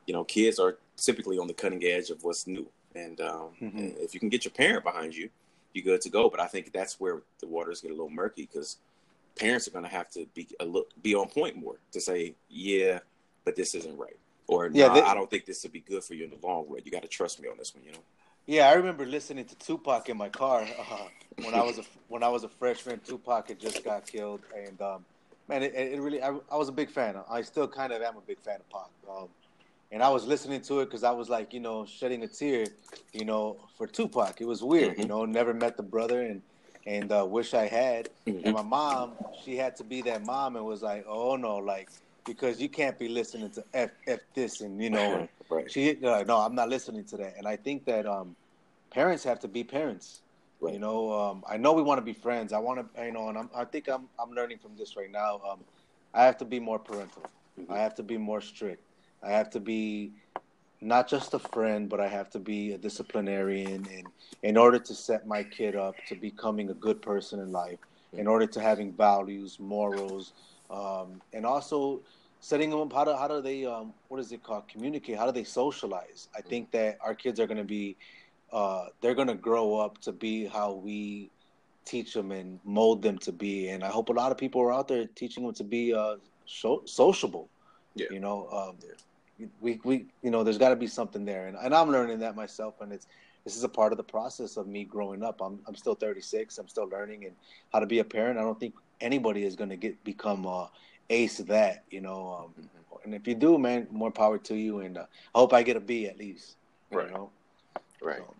you 0.06 0.14
know 0.14 0.24
kids 0.24 0.58
are 0.58 0.78
typically 0.96 1.38
on 1.38 1.46
the 1.46 1.54
cutting 1.54 1.84
edge 1.84 2.10
of 2.10 2.22
what's 2.24 2.46
new. 2.46 2.66
And, 2.94 3.20
um, 3.22 3.48
mm-hmm. 3.60 3.78
and 3.78 3.96
if 3.98 4.12
you 4.12 4.20
can 4.20 4.28
get 4.28 4.44
your 4.44 4.52
parent 4.52 4.84
behind 4.84 5.14
you 5.14 5.30
you're 5.72 5.84
good 5.84 6.00
to 6.02 6.10
go. 6.10 6.28
But 6.28 6.40
I 6.40 6.46
think 6.46 6.72
that's 6.72 7.00
where 7.00 7.22
the 7.40 7.46
waters 7.46 7.80
get 7.80 7.90
a 7.90 7.94
little 7.94 8.10
murky 8.10 8.48
because 8.50 8.78
parents 9.36 9.66
are 9.66 9.70
going 9.70 9.84
to 9.84 9.90
have 9.90 10.10
to 10.10 10.26
be 10.34 10.46
a 10.60 10.64
look 10.64 10.90
be 11.02 11.14
on 11.14 11.26
point 11.28 11.56
more 11.56 11.76
to 11.90 12.00
say 12.00 12.34
yeah 12.50 12.98
but 13.44 13.56
this 13.56 13.74
isn't 13.74 13.96
right. 13.96 14.16
Or 14.46 14.68
yeah, 14.72 14.88
nah, 14.88 14.94
they, 14.94 15.02
I 15.02 15.14
don't 15.14 15.30
think 15.30 15.46
this 15.46 15.62
would 15.62 15.72
be 15.72 15.80
good 15.80 16.04
for 16.04 16.14
you 16.14 16.24
in 16.24 16.30
the 16.30 16.46
long 16.46 16.66
run. 16.68 16.82
You 16.84 16.90
got 16.90 17.02
to 17.02 17.08
trust 17.08 17.40
me 17.40 17.48
on 17.48 17.56
this 17.56 17.74
one 17.74 17.84
you 17.84 17.92
know 17.92 17.98
yeah, 18.46 18.68
I 18.68 18.74
remember 18.74 19.06
listening 19.06 19.44
to 19.44 19.54
Tupac 19.56 20.08
in 20.08 20.16
my 20.16 20.28
car 20.28 20.62
uh, 20.78 21.06
when 21.42 21.54
I 21.54 21.62
was 21.62 21.78
a 21.78 21.84
when 22.08 22.22
I 22.22 22.28
was 22.28 22.44
a 22.44 22.48
freshman. 22.48 23.00
Tupac 23.00 23.48
had 23.48 23.60
just 23.60 23.84
got 23.84 24.06
killed, 24.06 24.40
and 24.56 24.80
um, 24.80 25.04
man, 25.48 25.62
it, 25.62 25.74
it 25.74 26.00
really 26.00 26.22
I, 26.22 26.34
I, 26.50 26.56
was 26.56 26.68
a 26.68 26.72
big 26.72 26.90
fan. 26.90 27.16
I 27.30 27.42
still 27.42 27.68
kind 27.68 27.92
of 27.92 28.02
am 28.02 28.16
a 28.16 28.20
big 28.20 28.40
fan 28.40 28.56
of 28.56 28.68
Pac. 28.70 28.90
Um, 29.10 29.28
and 29.92 30.02
I 30.02 30.08
was 30.08 30.24
listening 30.24 30.62
to 30.62 30.80
it 30.80 30.86
because 30.86 31.04
I 31.04 31.10
was 31.10 31.28
like, 31.28 31.52
you 31.52 31.60
know, 31.60 31.84
shedding 31.84 32.22
a 32.22 32.26
tear, 32.26 32.64
you 33.12 33.26
know, 33.26 33.58
for 33.76 33.86
Tupac. 33.86 34.40
It 34.40 34.46
was 34.46 34.62
weird, 34.62 34.92
mm-hmm. 34.92 35.02
you 35.02 35.06
know. 35.06 35.24
Never 35.26 35.52
met 35.52 35.76
the 35.76 35.82
brother, 35.82 36.22
and 36.22 36.42
and 36.86 37.12
uh, 37.12 37.24
wish 37.28 37.54
I 37.54 37.66
had. 37.66 38.08
Mm-hmm. 38.26 38.46
And 38.46 38.54
my 38.54 38.62
mom, 38.62 39.12
she 39.44 39.56
had 39.56 39.76
to 39.76 39.84
be 39.84 40.02
that 40.02 40.24
mom, 40.24 40.56
and 40.56 40.64
was 40.64 40.82
like, 40.82 41.04
oh 41.06 41.36
no, 41.36 41.56
like 41.56 41.90
because 42.24 42.60
you 42.60 42.68
can't 42.68 42.98
be 42.98 43.08
listening 43.08 43.50
to 43.50 43.64
f 43.74 43.90
f 44.06 44.20
this, 44.34 44.60
and 44.60 44.82
you 44.82 44.90
know, 44.90 45.28
Right. 45.52 45.70
She 45.70 45.90
uh, 46.04 46.24
no, 46.24 46.38
I'm 46.38 46.54
not 46.54 46.68
listening 46.68 47.04
to 47.04 47.16
that. 47.18 47.34
And 47.36 47.46
I 47.46 47.56
think 47.56 47.84
that 47.84 48.06
um, 48.06 48.34
parents 48.90 49.22
have 49.24 49.38
to 49.40 49.48
be 49.48 49.62
parents. 49.62 50.22
Right. 50.60 50.74
You 50.74 50.80
know, 50.80 51.12
um, 51.12 51.44
I 51.48 51.56
know 51.56 51.72
we 51.72 51.82
want 51.82 51.98
to 51.98 52.04
be 52.04 52.12
friends. 52.12 52.52
I 52.52 52.58
want 52.58 52.94
to, 52.94 53.04
you 53.04 53.12
know, 53.12 53.28
and 53.28 53.36
I'm, 53.36 53.50
I 53.54 53.64
think 53.64 53.88
I'm, 53.88 54.08
I'm 54.18 54.30
learning 54.30 54.58
from 54.58 54.76
this 54.76 54.96
right 54.96 55.10
now. 55.10 55.40
Um, 55.48 55.60
I 56.14 56.24
have 56.24 56.38
to 56.38 56.44
be 56.44 56.60
more 56.60 56.78
parental. 56.78 57.24
Mm-hmm. 57.60 57.72
I 57.72 57.78
have 57.78 57.94
to 57.96 58.02
be 58.02 58.16
more 58.16 58.40
strict. 58.40 58.82
I 59.22 59.30
have 59.32 59.50
to 59.50 59.60
be 59.60 60.12
not 60.80 61.08
just 61.08 61.34
a 61.34 61.38
friend, 61.38 61.88
but 61.88 62.00
I 62.00 62.08
have 62.08 62.30
to 62.30 62.38
be 62.38 62.72
a 62.72 62.78
disciplinarian, 62.78 63.86
and 63.96 64.06
in 64.42 64.56
order 64.56 64.78
to 64.80 64.94
set 64.94 65.26
my 65.26 65.42
kid 65.44 65.76
up 65.76 65.94
to 66.08 66.16
becoming 66.16 66.70
a 66.70 66.74
good 66.74 67.00
person 67.00 67.38
in 67.38 67.52
life, 67.52 67.78
in 68.12 68.26
order 68.26 68.46
to 68.46 68.60
having 68.60 68.92
values, 68.92 69.58
morals, 69.60 70.32
um, 70.70 71.20
and 71.32 71.46
also 71.46 72.00
setting 72.42 72.70
them 72.70 72.80
up 72.80 72.92
how 72.92 73.04
do 73.04 73.12
how 73.12 73.28
do 73.28 73.40
they 73.40 73.64
um 73.64 73.94
what 74.08 74.18
is 74.18 74.32
it 74.32 74.42
called 74.42 74.66
communicate 74.68 75.16
how 75.16 75.24
do 75.24 75.32
they 75.32 75.44
socialize 75.44 76.28
i 76.36 76.40
think 76.40 76.70
that 76.72 76.98
our 77.00 77.14
kids 77.14 77.38
are 77.38 77.46
going 77.46 77.56
to 77.56 77.64
be 77.64 77.96
uh 78.52 78.86
they're 79.00 79.14
going 79.14 79.28
to 79.28 79.34
grow 79.34 79.76
up 79.76 79.96
to 79.98 80.10
be 80.10 80.44
how 80.44 80.72
we 80.72 81.30
teach 81.84 82.12
them 82.12 82.32
and 82.32 82.58
mold 82.64 83.00
them 83.00 83.16
to 83.16 83.30
be 83.30 83.68
and 83.68 83.84
i 83.84 83.88
hope 83.88 84.08
a 84.08 84.12
lot 84.12 84.32
of 84.32 84.36
people 84.36 84.60
are 84.60 84.72
out 84.72 84.88
there 84.88 85.06
teaching 85.14 85.44
them 85.44 85.54
to 85.54 85.62
be 85.62 85.94
uh 85.94 86.16
so, 86.44 86.82
sociable 86.84 87.48
yeah. 87.94 88.06
you 88.10 88.18
know 88.18 88.48
um 88.52 88.76
yeah. 89.38 89.46
we 89.60 89.80
we 89.84 90.06
you 90.22 90.30
know 90.30 90.42
there's 90.42 90.58
got 90.58 90.70
to 90.70 90.76
be 90.76 90.88
something 90.88 91.24
there 91.24 91.46
and, 91.46 91.56
and 91.56 91.72
i'm 91.72 91.90
learning 91.90 92.18
that 92.18 92.34
myself 92.34 92.80
and 92.80 92.92
it's 92.92 93.06
this 93.44 93.56
is 93.56 93.62
a 93.62 93.68
part 93.68 93.92
of 93.92 93.96
the 93.96 94.04
process 94.04 94.56
of 94.56 94.66
me 94.66 94.82
growing 94.82 95.22
up 95.22 95.40
i'm 95.40 95.60
i'm 95.68 95.76
still 95.76 95.94
36 95.94 96.58
i'm 96.58 96.66
still 96.66 96.88
learning 96.88 97.24
and 97.24 97.36
how 97.72 97.78
to 97.78 97.86
be 97.86 98.00
a 98.00 98.04
parent 98.04 98.36
i 98.36 98.42
don't 98.42 98.58
think 98.58 98.74
anybody 99.00 99.44
is 99.44 99.54
going 99.54 99.70
to 99.70 99.76
get 99.76 100.02
become 100.02 100.44
uh 100.44 100.66
ace 101.10 101.38
that, 101.38 101.84
you 101.90 102.00
know. 102.00 102.38
Um, 102.38 102.64
mm-hmm. 102.64 102.66
And 103.04 103.14
if 103.14 103.26
you 103.26 103.34
do, 103.34 103.58
man, 103.58 103.88
more 103.90 104.10
power 104.10 104.38
to 104.38 104.54
you. 104.54 104.80
And 104.80 104.96
uh, 104.96 105.06
I 105.34 105.38
hope 105.38 105.52
I 105.52 105.62
get 105.62 105.76
a 105.76 105.80
B 105.80 106.06
at 106.06 106.18
least. 106.18 106.56
Right. 106.90 107.08
You 107.08 107.14
know? 107.14 107.30
Right. 108.00 108.18
So, 108.18 108.34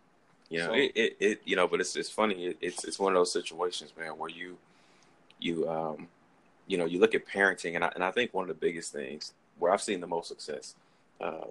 you 0.50 0.58
know, 0.58 0.66
so, 0.66 0.72
it, 0.74 0.92
it, 0.94 1.16
it, 1.18 1.40
you 1.44 1.56
know, 1.56 1.66
but 1.66 1.80
it's 1.80 1.96
it's 1.96 2.10
funny. 2.10 2.46
It, 2.46 2.58
it's 2.60 2.84
it's 2.84 2.98
one 2.98 3.12
of 3.12 3.16
those 3.18 3.32
situations, 3.32 3.92
man, 3.98 4.18
where 4.18 4.28
you 4.28 4.58
you 5.40 5.68
um, 5.68 6.08
you 6.66 6.76
know, 6.76 6.84
you 6.84 7.00
look 7.00 7.14
at 7.14 7.26
parenting, 7.26 7.74
and 7.74 7.84
I, 7.84 7.90
and 7.94 8.04
I 8.04 8.10
think 8.10 8.34
one 8.34 8.44
of 8.44 8.48
the 8.48 8.54
biggest 8.66 8.92
things 8.92 9.32
where 9.58 9.72
I've 9.72 9.82
seen 9.82 10.00
the 10.00 10.06
most 10.06 10.28
success 10.28 10.74
um, 11.20 11.48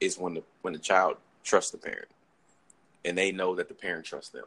is 0.00 0.18
when 0.18 0.34
the 0.34 0.42
when 0.62 0.72
the 0.72 0.78
child 0.78 1.16
trusts 1.42 1.72
the 1.72 1.78
parent, 1.78 2.08
and 3.04 3.18
they 3.18 3.32
know 3.32 3.54
that 3.56 3.68
the 3.68 3.74
parent 3.74 4.04
trusts 4.04 4.30
them. 4.30 4.46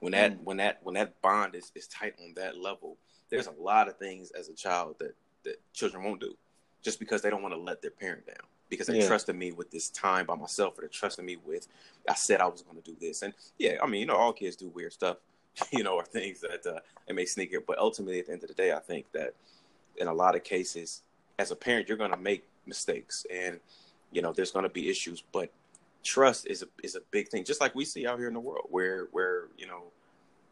When 0.00 0.12
that 0.12 0.32
mm. 0.32 0.44
when 0.44 0.56
that 0.56 0.80
when 0.82 0.94
that 0.94 1.20
bond 1.20 1.54
is, 1.54 1.70
is 1.74 1.86
tight 1.86 2.14
on 2.24 2.32
that 2.36 2.56
level, 2.58 2.96
there's 3.30 3.46
a 3.46 3.62
lot 3.62 3.88
of 3.88 3.96
things 3.96 4.30
as 4.32 4.48
a 4.48 4.54
child 4.54 4.96
that 4.98 5.14
that 5.44 5.56
children 5.72 6.04
won't 6.04 6.20
do, 6.20 6.36
just 6.82 6.98
because 6.98 7.22
they 7.22 7.30
don't 7.30 7.42
want 7.42 7.54
to 7.54 7.60
let 7.60 7.80
their 7.80 7.90
parent 7.90 8.26
down 8.26 8.46
because 8.70 8.86
they 8.86 9.00
yeah. 9.00 9.06
trusted 9.06 9.36
me 9.36 9.52
with 9.52 9.70
this 9.70 9.90
time 9.90 10.24
by 10.24 10.36
myself, 10.36 10.78
or 10.78 10.82
they 10.82 10.88
trusted 10.88 11.24
me 11.24 11.36
with 11.44 11.66
I 12.08 12.14
said 12.14 12.40
I 12.40 12.46
was 12.46 12.62
going 12.62 12.80
to 12.80 12.90
do 12.90 12.96
this, 12.98 13.22
and 13.22 13.34
yeah, 13.58 13.76
I 13.82 13.86
mean, 13.86 14.00
you 14.00 14.06
know, 14.06 14.16
all 14.16 14.32
kids 14.32 14.56
do 14.56 14.68
weird 14.68 14.92
stuff, 14.92 15.18
you 15.72 15.82
know, 15.82 15.96
or 15.96 16.04
things 16.04 16.40
that 16.40 16.64
uh, 16.66 16.78
it 17.06 17.14
may 17.14 17.26
sneak 17.26 17.52
in. 17.52 17.60
But 17.66 17.78
ultimately, 17.78 18.20
at 18.20 18.26
the 18.26 18.32
end 18.32 18.42
of 18.42 18.48
the 18.48 18.54
day, 18.54 18.72
I 18.72 18.78
think 18.78 19.06
that 19.12 19.34
in 19.96 20.06
a 20.06 20.14
lot 20.14 20.36
of 20.36 20.44
cases, 20.44 21.02
as 21.38 21.50
a 21.50 21.56
parent, 21.56 21.88
you're 21.88 21.98
going 21.98 22.12
to 22.12 22.16
make 22.16 22.44
mistakes, 22.64 23.26
and 23.30 23.60
you 24.12 24.22
know, 24.22 24.32
there's 24.32 24.52
going 24.52 24.62
to 24.62 24.70
be 24.70 24.88
issues. 24.88 25.22
But 25.32 25.52
trust 26.02 26.46
is 26.46 26.62
a 26.62 26.66
is 26.82 26.94
a 26.94 27.00
big 27.10 27.28
thing, 27.28 27.44
just 27.44 27.60
like 27.60 27.74
we 27.74 27.84
see 27.84 28.06
out 28.06 28.18
here 28.18 28.28
in 28.28 28.34
the 28.34 28.40
world, 28.40 28.68
where 28.70 29.08
where 29.10 29.48
you 29.58 29.66
know, 29.66 29.82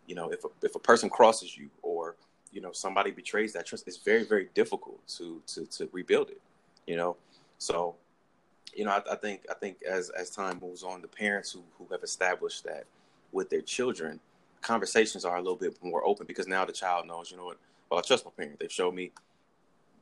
you 0.07 0.17
know, 0.17 0.31
if 0.31 0.45
a, 0.45 0.49
if 0.63 0.75
a 0.75 0.81
person 0.81 1.09
crosses 1.09 1.57
you 1.57 1.71
or 1.83 2.17
you 2.53 2.61
know 2.61 2.73
somebody 2.73 3.11
betrays 3.11 3.53
that 3.53 3.67
trust, 3.67 3.87
it's 3.87 3.99
very 3.99 4.25
very 4.25 4.49
difficult 4.55 5.07
to 5.17 5.43
to 5.49 5.67
to 5.67 5.89
rebuild 5.93 6.31
it. 6.31 6.41
You 6.87 6.97
know, 6.97 7.17
so 7.59 7.97
you 8.75 8.85
know, 8.85 8.91
I, 8.93 9.03
I, 9.13 9.17
think 9.17 9.43
I 9.51 9.55
think 9.55 9.79
as 9.83 10.11
as 10.11 10.31
time 10.31 10.59
moves 10.63 10.83
on, 10.83 11.03
the 11.03 11.09
parents 11.09 11.51
who 11.53 11.63
who 11.79 11.87
have 11.93 12.03
established 12.03 12.65
that 12.65 12.85
with 13.33 13.51
their 13.51 13.61
children, 13.61 14.21
conversations 14.61 15.25
are 15.25 15.37
a 15.37 15.41
little 15.41 15.57
bit 15.57 15.77
more 15.83 16.05
open 16.07 16.27
because 16.27 16.47
now 16.47 16.65
the 16.65 16.73
child 16.73 17.07
knows, 17.07 17.31
you 17.31 17.37
know 17.37 17.47
what, 17.47 17.59
well, 17.91 17.99
I 17.99 18.03
trust 18.03 18.25
my 18.25 18.31
parents. 18.37 18.59
They've 18.61 18.73
showed 18.73 18.95
me 18.95 19.11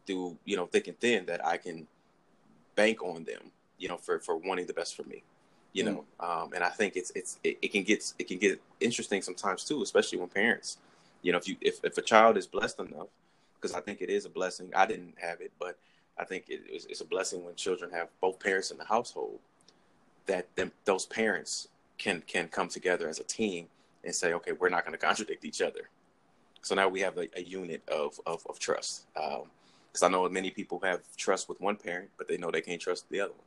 through 0.07 0.37
you 0.45 0.57
know 0.57 0.67
thick 0.67 0.89
and 0.89 0.99
thin 0.99 1.27
that 1.27 1.45
I 1.45 1.57
can 1.57 1.87
bank 2.75 3.03
on 3.03 3.25
them, 3.25 3.51
you 3.79 3.89
know, 3.89 3.97
for 3.97 4.19
for 4.21 4.37
wanting 4.37 4.67
the 4.67 4.75
best 4.75 4.97
for 4.97 5.03
me, 5.05 5.23
you 5.73 5.85
mm. 5.85 5.87
know. 5.87 6.05
Um, 6.21 6.53
and 6.55 6.63
I 6.63 6.69
think 6.69 6.97
it's 6.97 7.11
it's 7.15 7.39
it, 7.43 7.59
it, 7.63 7.73
can 7.73 7.83
get 7.83 8.13
it 8.19 8.29
can 8.29 8.39
get 8.39 8.61
interesting 8.81 9.23
sometimes 9.23 9.65
too, 9.65 9.83
especially 9.83 10.19
when 10.19 10.29
parents, 10.29 10.79
you 11.23 11.33
know, 11.33 11.39
if 11.39 11.49
you 11.49 11.57
if 11.61 11.81
if 11.85 11.99
a 11.99 12.03
child 12.03 12.37
is 12.37 12.47
blessed 12.47 12.81
enough, 12.81 13.09
because 13.61 13.75
I 13.75 13.81
think 13.81 14.01
it 14.01 14.11
is 14.11 14.25
a 14.25 14.31
blessing. 14.31 14.71
I 14.75 14.87
didn't 14.87 15.15
have 15.19 15.41
it, 15.41 15.53
but 15.59 15.79
I 16.19 16.25
think 16.25 16.45
it, 16.49 16.63
it's, 16.69 16.87
it's 16.87 17.01
a 17.01 17.05
blessing 17.05 17.45
when 17.45 17.55
children 17.55 17.91
have 17.91 18.09
both 18.21 18.41
parents 18.41 18.71
in 18.71 18.79
the 18.79 18.85
household 18.85 19.39
that 20.27 20.55
them, 20.57 20.73
those 20.85 21.07
parents 21.07 21.69
can 21.99 22.23
can 22.27 22.49
come 22.49 22.69
together 22.69 23.09
as 23.09 23.19
a 23.19 23.25
team 23.25 23.67
and 24.05 24.15
say, 24.15 24.33
okay, 24.35 24.53
we're 24.53 24.69
not 24.69 24.85
going 24.85 24.93
to 24.99 25.05
contradict 25.05 25.45
each 25.45 25.61
other. 25.61 25.89
So 26.63 26.75
now 26.75 26.89
we 26.89 27.01
have 27.01 27.17
a, 27.19 27.29
a 27.37 27.43
unit 27.43 27.83
of 27.89 28.21
of, 28.27 28.47
of 28.49 28.59
trust. 28.59 29.07
Because 29.15 30.03
um, 30.03 30.05
I 30.05 30.09
know 30.09 30.29
many 30.29 30.51
people 30.51 30.81
have 30.85 31.01
trust 31.17 31.49
with 31.49 31.61
one 31.61 31.77
parent, 31.77 32.11
but 32.19 32.29
they 32.29 32.37
know 32.37 32.51
they 32.51 32.61
can't 32.61 32.81
trust 32.81 33.09
the 33.11 33.21
other 33.21 33.33
one. 33.33 33.41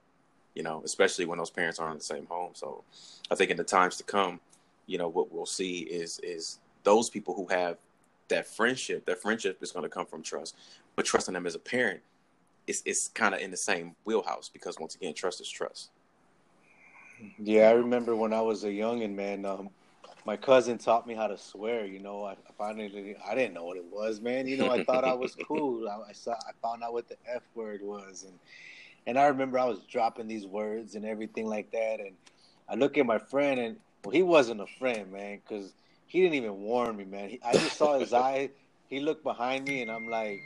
You 0.56 0.64
know, 0.64 0.82
especially 0.84 1.26
when 1.26 1.38
those 1.38 1.52
parents 1.52 1.80
aren't 1.80 1.94
in 1.94 1.98
the 2.00 2.04
same 2.04 2.26
home. 2.26 2.52
So 2.54 2.84
I 3.30 3.36
think 3.36 3.52
in 3.52 3.58
the 3.58 3.64
times 3.64 3.98
to 3.98 4.04
come, 4.04 4.40
you 4.88 4.98
know, 4.98 5.08
what 5.08 5.32
we'll 5.32 5.46
see 5.46 5.80
is 5.80 6.20
is 6.20 6.60
those 6.84 7.10
people 7.10 7.34
who 7.36 7.48
have 7.48 7.78
that 8.28 8.48
friendship. 8.48 9.06
That 9.06 9.22
friendship 9.22 9.62
is 9.62 9.72
going 9.72 9.84
to 9.84 9.90
come 9.90 10.06
from 10.06 10.22
trust, 10.22 10.56
but 10.96 11.06
trusting 11.06 11.34
them 11.34 11.46
as 11.48 11.56
a 11.56 11.60
parent 11.60 12.02
it's 12.70 12.84
it's 12.86 13.08
kind 13.10 13.34
of 13.34 13.42
in 13.42 13.50
the 13.50 13.58
same 13.58 13.96
wheelhouse 14.06 14.48
because 14.48 14.80
once 14.80 14.96
again, 14.96 15.14
trust 15.16 15.42
is 15.42 15.50
trust. 15.50 15.90
Yeah, 17.40 17.70
I 17.70 17.72
remember 17.72 18.16
when 18.16 18.32
I 18.32 18.42
was 18.42 18.64
a 18.64 18.68
youngin, 18.68 19.16
man. 19.16 19.44
Um, 19.44 19.70
my 20.26 20.38
cousin 20.38 20.78
taught 20.78 21.08
me 21.08 21.16
how 21.16 21.26
to 21.28 21.38
swear. 21.38 21.86
You 21.86 22.00
know, 22.00 22.24
I, 22.24 22.36
finally 22.58 23.16
I 23.28 23.34
didn't 23.34 23.56
know 23.56 23.66
what 23.66 23.78
it 23.78 23.86
was, 23.92 24.22
man. 24.22 24.48
You 24.48 24.58
know, 24.58 24.70
I 24.70 24.84
thought 24.84 25.04
I 25.04 25.14
was 25.14 25.36
cool. 25.48 25.90
I, 25.90 26.12
I 26.12 26.14
saw 26.14 26.34
I 26.34 26.52
found 26.62 26.84
out 26.84 26.94
what 26.94 27.10
the 27.10 27.18
f 27.28 27.42
word 27.56 27.82
was, 27.82 28.24
and 28.24 28.38
and 29.08 29.18
I 29.18 29.26
remember 29.26 29.58
I 29.58 29.66
was 29.66 29.80
dropping 29.90 30.28
these 30.28 30.46
words 30.46 30.94
and 30.94 31.06
everything 31.06 31.48
like 31.48 31.72
that. 31.72 32.00
And 32.00 32.12
I 32.70 32.76
look 32.76 33.00
at 33.00 33.06
my 33.08 33.18
friend, 33.18 33.60
and 33.60 33.78
well, 34.06 34.12
he 34.12 34.22
wasn't 34.22 34.62
a 34.62 34.68
friend, 34.78 35.12
man, 35.12 35.40
because 35.40 35.74
he 36.10 36.22
didn't 36.22 36.36
even 36.36 36.60
warn 36.60 36.98
me, 36.98 37.06
man. 37.06 37.30
He, 37.30 37.40
I 37.44 37.54
just 37.54 37.78
saw 37.78 37.98
his 37.98 38.14
eye. 38.28 38.50
He 38.90 39.00
looked 39.00 39.24
behind 39.24 39.68
me, 39.68 39.82
and 39.82 39.90
I'm 39.90 40.10
like, 40.10 40.42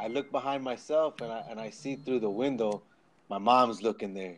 I 0.00 0.08
look 0.08 0.32
behind 0.32 0.64
myself 0.64 1.20
and 1.20 1.30
I 1.30 1.44
and 1.50 1.60
I 1.60 1.70
see 1.70 1.96
through 1.96 2.20
the 2.20 2.30
window, 2.30 2.82
my 3.28 3.38
mom's 3.38 3.82
looking 3.82 4.14
there. 4.14 4.36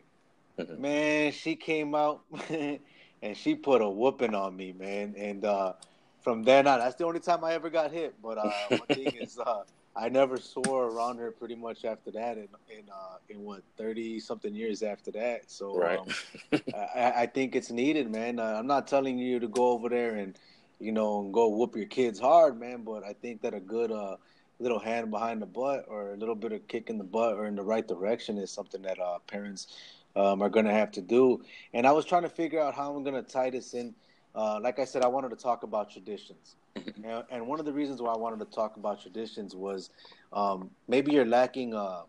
Mm-hmm. 0.59 0.81
Man, 0.81 1.31
she 1.31 1.55
came 1.55 1.95
out 1.95 2.21
and 2.49 3.37
she 3.37 3.55
put 3.55 3.81
a 3.81 3.89
whooping 3.89 4.35
on 4.35 4.55
me, 4.55 4.73
man. 4.77 5.15
And 5.17 5.45
uh, 5.45 5.73
from 6.21 6.43
then 6.43 6.67
on, 6.67 6.79
that's 6.79 6.95
the 6.95 7.05
only 7.05 7.21
time 7.21 7.43
I 7.43 7.53
ever 7.53 7.69
got 7.69 7.91
hit. 7.91 8.15
But 8.21 8.37
uh, 8.37 8.51
one 8.69 8.87
thing 8.87 9.15
is, 9.21 9.39
uh, 9.39 9.63
I 9.95 10.09
never 10.09 10.37
swore 10.37 10.87
around 10.87 11.17
her 11.19 11.31
pretty 11.31 11.55
much 11.55 11.85
after 11.85 12.11
that. 12.11 12.37
In 12.37 12.49
in, 12.69 12.83
uh, 12.91 13.17
in 13.29 13.43
what 13.43 13.61
thirty 13.77 14.19
something 14.19 14.53
years 14.53 14.83
after 14.83 15.11
that. 15.11 15.49
So 15.49 15.77
right. 15.77 15.99
um, 15.99 16.61
I, 16.93 17.13
I, 17.21 17.25
think 17.25 17.55
it's 17.55 17.71
needed, 17.71 18.11
man. 18.11 18.37
Uh, 18.39 18.55
I'm 18.59 18.67
not 18.67 18.87
telling 18.87 19.17
you 19.17 19.39
to 19.39 19.47
go 19.47 19.67
over 19.67 19.87
there 19.87 20.15
and 20.15 20.37
you 20.83 20.91
know 20.91 21.21
and 21.21 21.33
go 21.33 21.47
whoop 21.47 21.75
your 21.75 21.85
kids 21.85 22.19
hard, 22.19 22.59
man. 22.59 22.83
But 22.83 23.03
I 23.03 23.13
think 23.13 23.41
that 23.41 23.53
a 23.53 23.59
good 23.59 23.91
uh, 23.91 24.17
little 24.59 24.79
hand 24.79 25.11
behind 25.11 25.41
the 25.41 25.45
butt 25.45 25.85
or 25.87 26.13
a 26.13 26.17
little 26.17 26.35
bit 26.35 26.51
of 26.51 26.67
kick 26.67 26.89
in 26.89 26.97
the 26.97 27.03
butt 27.03 27.35
or 27.35 27.45
in 27.45 27.55
the 27.55 27.63
right 27.63 27.87
direction 27.87 28.37
is 28.37 28.51
something 28.51 28.81
that 28.83 28.99
uh, 28.99 29.19
parents 29.27 29.67
um, 30.15 30.41
are 30.41 30.49
going 30.49 30.65
to 30.65 30.73
have 30.73 30.91
to 30.91 31.01
do. 31.01 31.43
And 31.73 31.87
I 31.87 31.91
was 31.91 32.05
trying 32.05 32.23
to 32.23 32.29
figure 32.29 32.59
out 32.59 32.73
how 32.73 32.93
I'm 32.95 33.03
going 33.03 33.15
to 33.15 33.29
tie 33.29 33.49
this 33.49 33.73
in. 33.73 33.93
Uh, 34.35 34.59
like 34.59 34.79
I 34.79 34.85
said, 34.85 35.03
I 35.03 35.07
wanted 35.07 35.29
to 35.29 35.35
talk 35.35 35.63
about 35.63 35.91
traditions. 35.91 36.55
Mm-hmm. 36.75 37.05
and, 37.05 37.23
and, 37.29 37.47
one 37.47 37.59
of 37.59 37.67
the 37.67 37.71
reasons 37.71 38.01
why 38.01 38.11
I 38.11 38.17
wanted 38.17 38.39
to 38.39 38.45
talk 38.45 38.77
about 38.77 38.99
traditions 38.99 39.55
was 39.55 39.91
um, 40.31 40.71
maybe 40.87 41.11
you're 41.11 41.25
lacking 41.25 41.75
uh, 41.75 42.01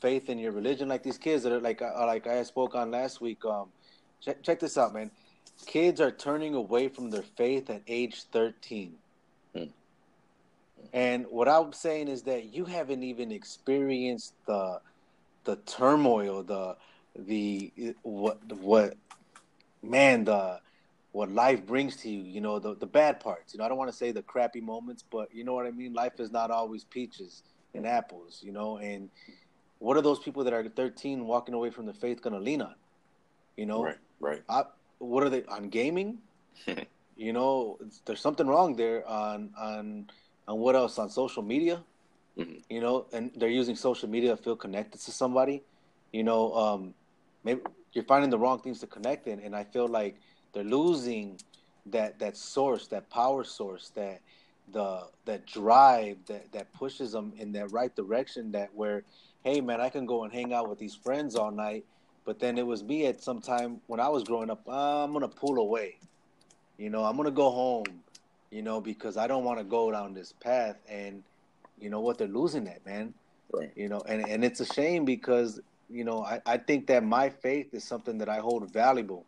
faith 0.00 0.30
in 0.30 0.38
your 0.38 0.52
religion, 0.52 0.86
like 0.86 1.02
these 1.02 1.18
kids 1.18 1.42
that 1.42 1.52
are 1.52 1.60
like 1.60 1.82
uh, 1.82 2.06
like 2.06 2.28
I 2.28 2.44
spoke 2.44 2.76
on 2.76 2.92
last 2.92 3.20
week. 3.20 3.44
Um, 3.44 3.68
check, 4.20 4.42
check 4.44 4.60
this 4.60 4.78
out, 4.78 4.94
man. 4.94 5.10
Kids 5.66 6.00
are 6.00 6.10
turning 6.10 6.54
away 6.54 6.88
from 6.88 7.10
their 7.10 7.22
faith 7.22 7.70
at 7.70 7.82
age 7.86 8.22
13. 8.32 8.94
Hmm. 9.54 9.64
And 10.92 11.26
what 11.26 11.48
I'm 11.48 11.72
saying 11.72 12.08
is 12.08 12.22
that 12.22 12.54
you 12.54 12.64
haven't 12.64 13.02
even 13.02 13.32
experienced 13.32 14.34
the 14.46 14.80
the 15.44 15.56
turmoil, 15.56 16.42
the 16.42 16.76
the 17.16 17.72
what 18.02 18.38
what 18.52 18.94
man 19.82 20.24
the 20.24 20.60
what 21.12 21.30
life 21.30 21.64
brings 21.66 21.96
to 21.96 22.10
you, 22.10 22.22
you 22.22 22.40
know, 22.40 22.58
the 22.58 22.74
the 22.74 22.86
bad 22.86 23.20
parts. 23.20 23.54
You 23.54 23.58
know, 23.58 23.64
I 23.64 23.68
don't 23.68 23.78
want 23.78 23.90
to 23.90 23.96
say 23.96 24.12
the 24.12 24.22
crappy 24.22 24.60
moments, 24.60 25.04
but 25.10 25.34
you 25.34 25.44
know 25.44 25.54
what 25.54 25.66
I 25.66 25.70
mean? 25.70 25.94
Life 25.94 26.20
is 26.20 26.30
not 26.30 26.50
always 26.50 26.84
peaches 26.84 27.42
and 27.74 27.84
hmm. 27.84 27.90
apples, 27.90 28.40
you 28.42 28.52
know, 28.52 28.78
and 28.78 29.10
what 29.78 29.96
are 29.96 30.02
those 30.02 30.18
people 30.18 30.44
that 30.44 30.52
are 30.52 30.68
13 30.68 31.24
walking 31.24 31.54
away 31.54 31.70
from 31.70 31.86
the 31.86 31.94
faith 31.94 32.20
going 32.20 32.34
to 32.34 32.40
lean 32.40 32.62
on? 32.62 32.74
You 33.56 33.66
know, 33.66 33.82
right, 33.82 33.98
right. 34.20 34.42
I, 34.48 34.64
what 34.98 35.22
are 35.22 35.28
they 35.28 35.44
on 35.44 35.68
gaming? 35.68 36.18
you 37.16 37.32
know, 37.32 37.78
there's 38.04 38.20
something 38.20 38.46
wrong 38.46 38.76
there 38.76 39.06
on 39.08 39.50
on 39.58 40.08
and 40.46 40.58
what 40.58 40.74
else 40.74 40.98
on 40.98 41.10
social 41.10 41.42
media? 41.42 41.82
Mm-hmm. 42.38 42.60
You 42.70 42.80
know, 42.80 43.06
and 43.12 43.30
they're 43.36 43.48
using 43.48 43.76
social 43.76 44.08
media 44.08 44.30
to 44.30 44.42
feel 44.42 44.56
connected 44.56 45.00
to 45.02 45.10
somebody. 45.10 45.62
You 46.12 46.24
know, 46.24 46.54
um, 46.54 46.94
maybe 47.44 47.60
you're 47.92 48.04
finding 48.04 48.30
the 48.30 48.38
wrong 48.38 48.60
things 48.60 48.80
to 48.80 48.86
connect 48.86 49.26
in, 49.26 49.40
and 49.40 49.54
I 49.54 49.64
feel 49.64 49.88
like 49.88 50.16
they're 50.52 50.64
losing 50.64 51.38
that 51.86 52.18
that 52.18 52.36
source, 52.36 52.86
that 52.88 53.10
power 53.10 53.44
source, 53.44 53.90
that 53.94 54.20
the 54.72 55.08
that 55.24 55.46
drive 55.46 56.18
that 56.26 56.52
that 56.52 56.72
pushes 56.72 57.12
them 57.12 57.32
in 57.36 57.52
that 57.52 57.72
right 57.72 57.94
direction. 57.94 58.52
That 58.52 58.74
where, 58.74 59.02
hey 59.44 59.60
man, 59.60 59.80
I 59.80 59.88
can 59.88 60.06
go 60.06 60.24
and 60.24 60.32
hang 60.32 60.52
out 60.52 60.68
with 60.68 60.78
these 60.78 60.94
friends 60.94 61.34
all 61.34 61.50
night, 61.50 61.84
but 62.28 62.38
then 62.38 62.58
it 62.58 62.66
was 62.66 62.84
me 62.84 63.06
at 63.06 63.22
some 63.22 63.40
time 63.40 63.80
when 63.86 64.00
I 64.00 64.08
was 64.10 64.22
growing 64.22 64.50
up. 64.50 64.60
Uh, 64.68 65.02
I'm 65.02 65.14
gonna 65.14 65.28
pull 65.28 65.58
away. 65.58 65.96
You 66.76 66.90
know, 66.90 67.02
I'm 67.04 67.16
gonna 67.16 67.30
go 67.30 67.50
home 67.50 67.86
you 68.50 68.62
know, 68.62 68.80
because 68.80 69.16
I 69.16 69.26
don't 69.26 69.44
want 69.44 69.58
to 69.58 69.64
go 69.64 69.90
down 69.90 70.14
this 70.14 70.32
path. 70.32 70.76
And 70.88 71.22
you 71.80 71.90
know 71.90 72.00
what? 72.00 72.18
They're 72.18 72.28
losing 72.28 72.64
that, 72.64 72.84
man. 72.86 73.14
Right. 73.52 73.70
You 73.76 73.88
know, 73.88 74.00
and, 74.08 74.26
and 74.26 74.44
it's 74.44 74.60
a 74.60 74.66
shame 74.66 75.04
because, 75.04 75.60
you 75.90 76.04
know, 76.04 76.24
I, 76.24 76.40
I 76.46 76.56
think 76.58 76.86
that 76.88 77.04
my 77.04 77.30
faith 77.30 77.72
is 77.72 77.84
something 77.84 78.18
that 78.18 78.28
I 78.28 78.38
hold 78.38 78.70
valuable. 78.72 79.24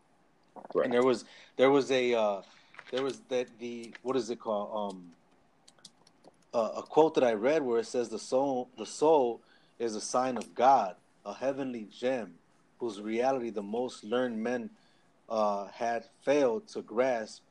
Right. 0.74 0.84
And 0.84 0.92
there 0.92 1.02
was 1.02 1.24
there 1.56 1.70
was 1.70 1.90
a 1.90 2.14
uh, 2.14 2.42
there 2.90 3.02
was 3.02 3.20
that 3.28 3.46
the 3.58 3.94
what 4.02 4.16
is 4.16 4.30
it 4.30 4.40
called 4.40 4.92
um 4.92 5.12
uh, 6.52 6.72
a 6.78 6.82
quote 6.82 7.14
that 7.14 7.24
I 7.24 7.32
read 7.32 7.62
where 7.62 7.78
it 7.78 7.86
says 7.86 8.08
the 8.08 8.18
soul 8.18 8.68
the 8.76 8.84
soul 8.84 9.40
is 9.78 9.94
a 9.94 10.00
sign 10.00 10.36
of 10.36 10.54
God, 10.54 10.96
a 11.24 11.32
heavenly 11.32 11.86
gem 11.90 12.34
whose 12.80 13.00
reality 13.00 13.50
the 13.50 13.62
most 13.62 14.02
learned 14.02 14.42
men 14.42 14.70
uh, 15.28 15.68
had 15.68 16.04
failed 16.24 16.66
to 16.66 16.82
grasp 16.82 17.42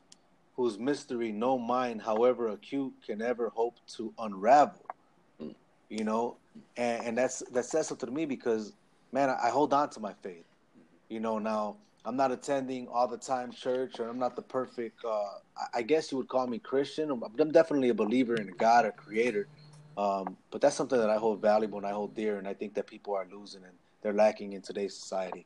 whose 0.60 0.78
mystery 0.78 1.32
no 1.32 1.58
mind, 1.58 2.02
however 2.02 2.48
acute, 2.48 2.92
can 3.06 3.22
ever 3.22 3.48
hope 3.48 3.76
to 3.86 4.12
unravel. 4.18 4.84
Mm. 5.40 5.54
You 5.88 6.04
know, 6.04 6.36
and, 6.76 7.06
and 7.06 7.18
that's 7.18 7.42
that 7.52 7.64
says 7.64 7.88
something 7.88 8.06
to 8.06 8.14
me 8.14 8.26
because, 8.26 8.74
man, 9.10 9.30
I, 9.30 9.46
I 9.46 9.48
hold 9.48 9.72
on 9.72 9.88
to 9.88 10.00
my 10.00 10.12
faith. 10.22 10.44
You 11.08 11.18
know, 11.18 11.38
now 11.38 11.76
I'm 12.04 12.14
not 12.14 12.30
attending 12.30 12.88
all 12.88 13.08
the 13.08 13.16
time 13.16 13.52
church, 13.52 14.00
or 14.00 14.08
I'm 14.10 14.18
not 14.18 14.36
the 14.36 14.42
perfect. 14.42 15.02
Uh, 15.02 15.38
I 15.72 15.80
guess 15.80 16.12
you 16.12 16.18
would 16.18 16.28
call 16.28 16.46
me 16.46 16.58
Christian. 16.58 17.10
I'm 17.10 17.52
definitely 17.52 17.88
a 17.88 17.94
believer 17.94 18.34
in 18.34 18.48
God, 18.58 18.84
a 18.84 18.92
Creator. 18.92 19.48
Um, 19.96 20.36
but 20.50 20.60
that's 20.60 20.76
something 20.76 20.98
that 20.98 21.08
I 21.08 21.16
hold 21.16 21.40
valuable 21.40 21.78
and 21.78 21.86
I 21.86 21.92
hold 21.92 22.14
dear, 22.14 22.36
and 22.36 22.46
I 22.46 22.52
think 22.52 22.74
that 22.74 22.86
people 22.86 23.14
are 23.14 23.26
losing 23.32 23.64
and 23.64 23.72
they're 24.02 24.12
lacking 24.12 24.52
in 24.52 24.62
today's 24.62 24.94
society. 24.94 25.44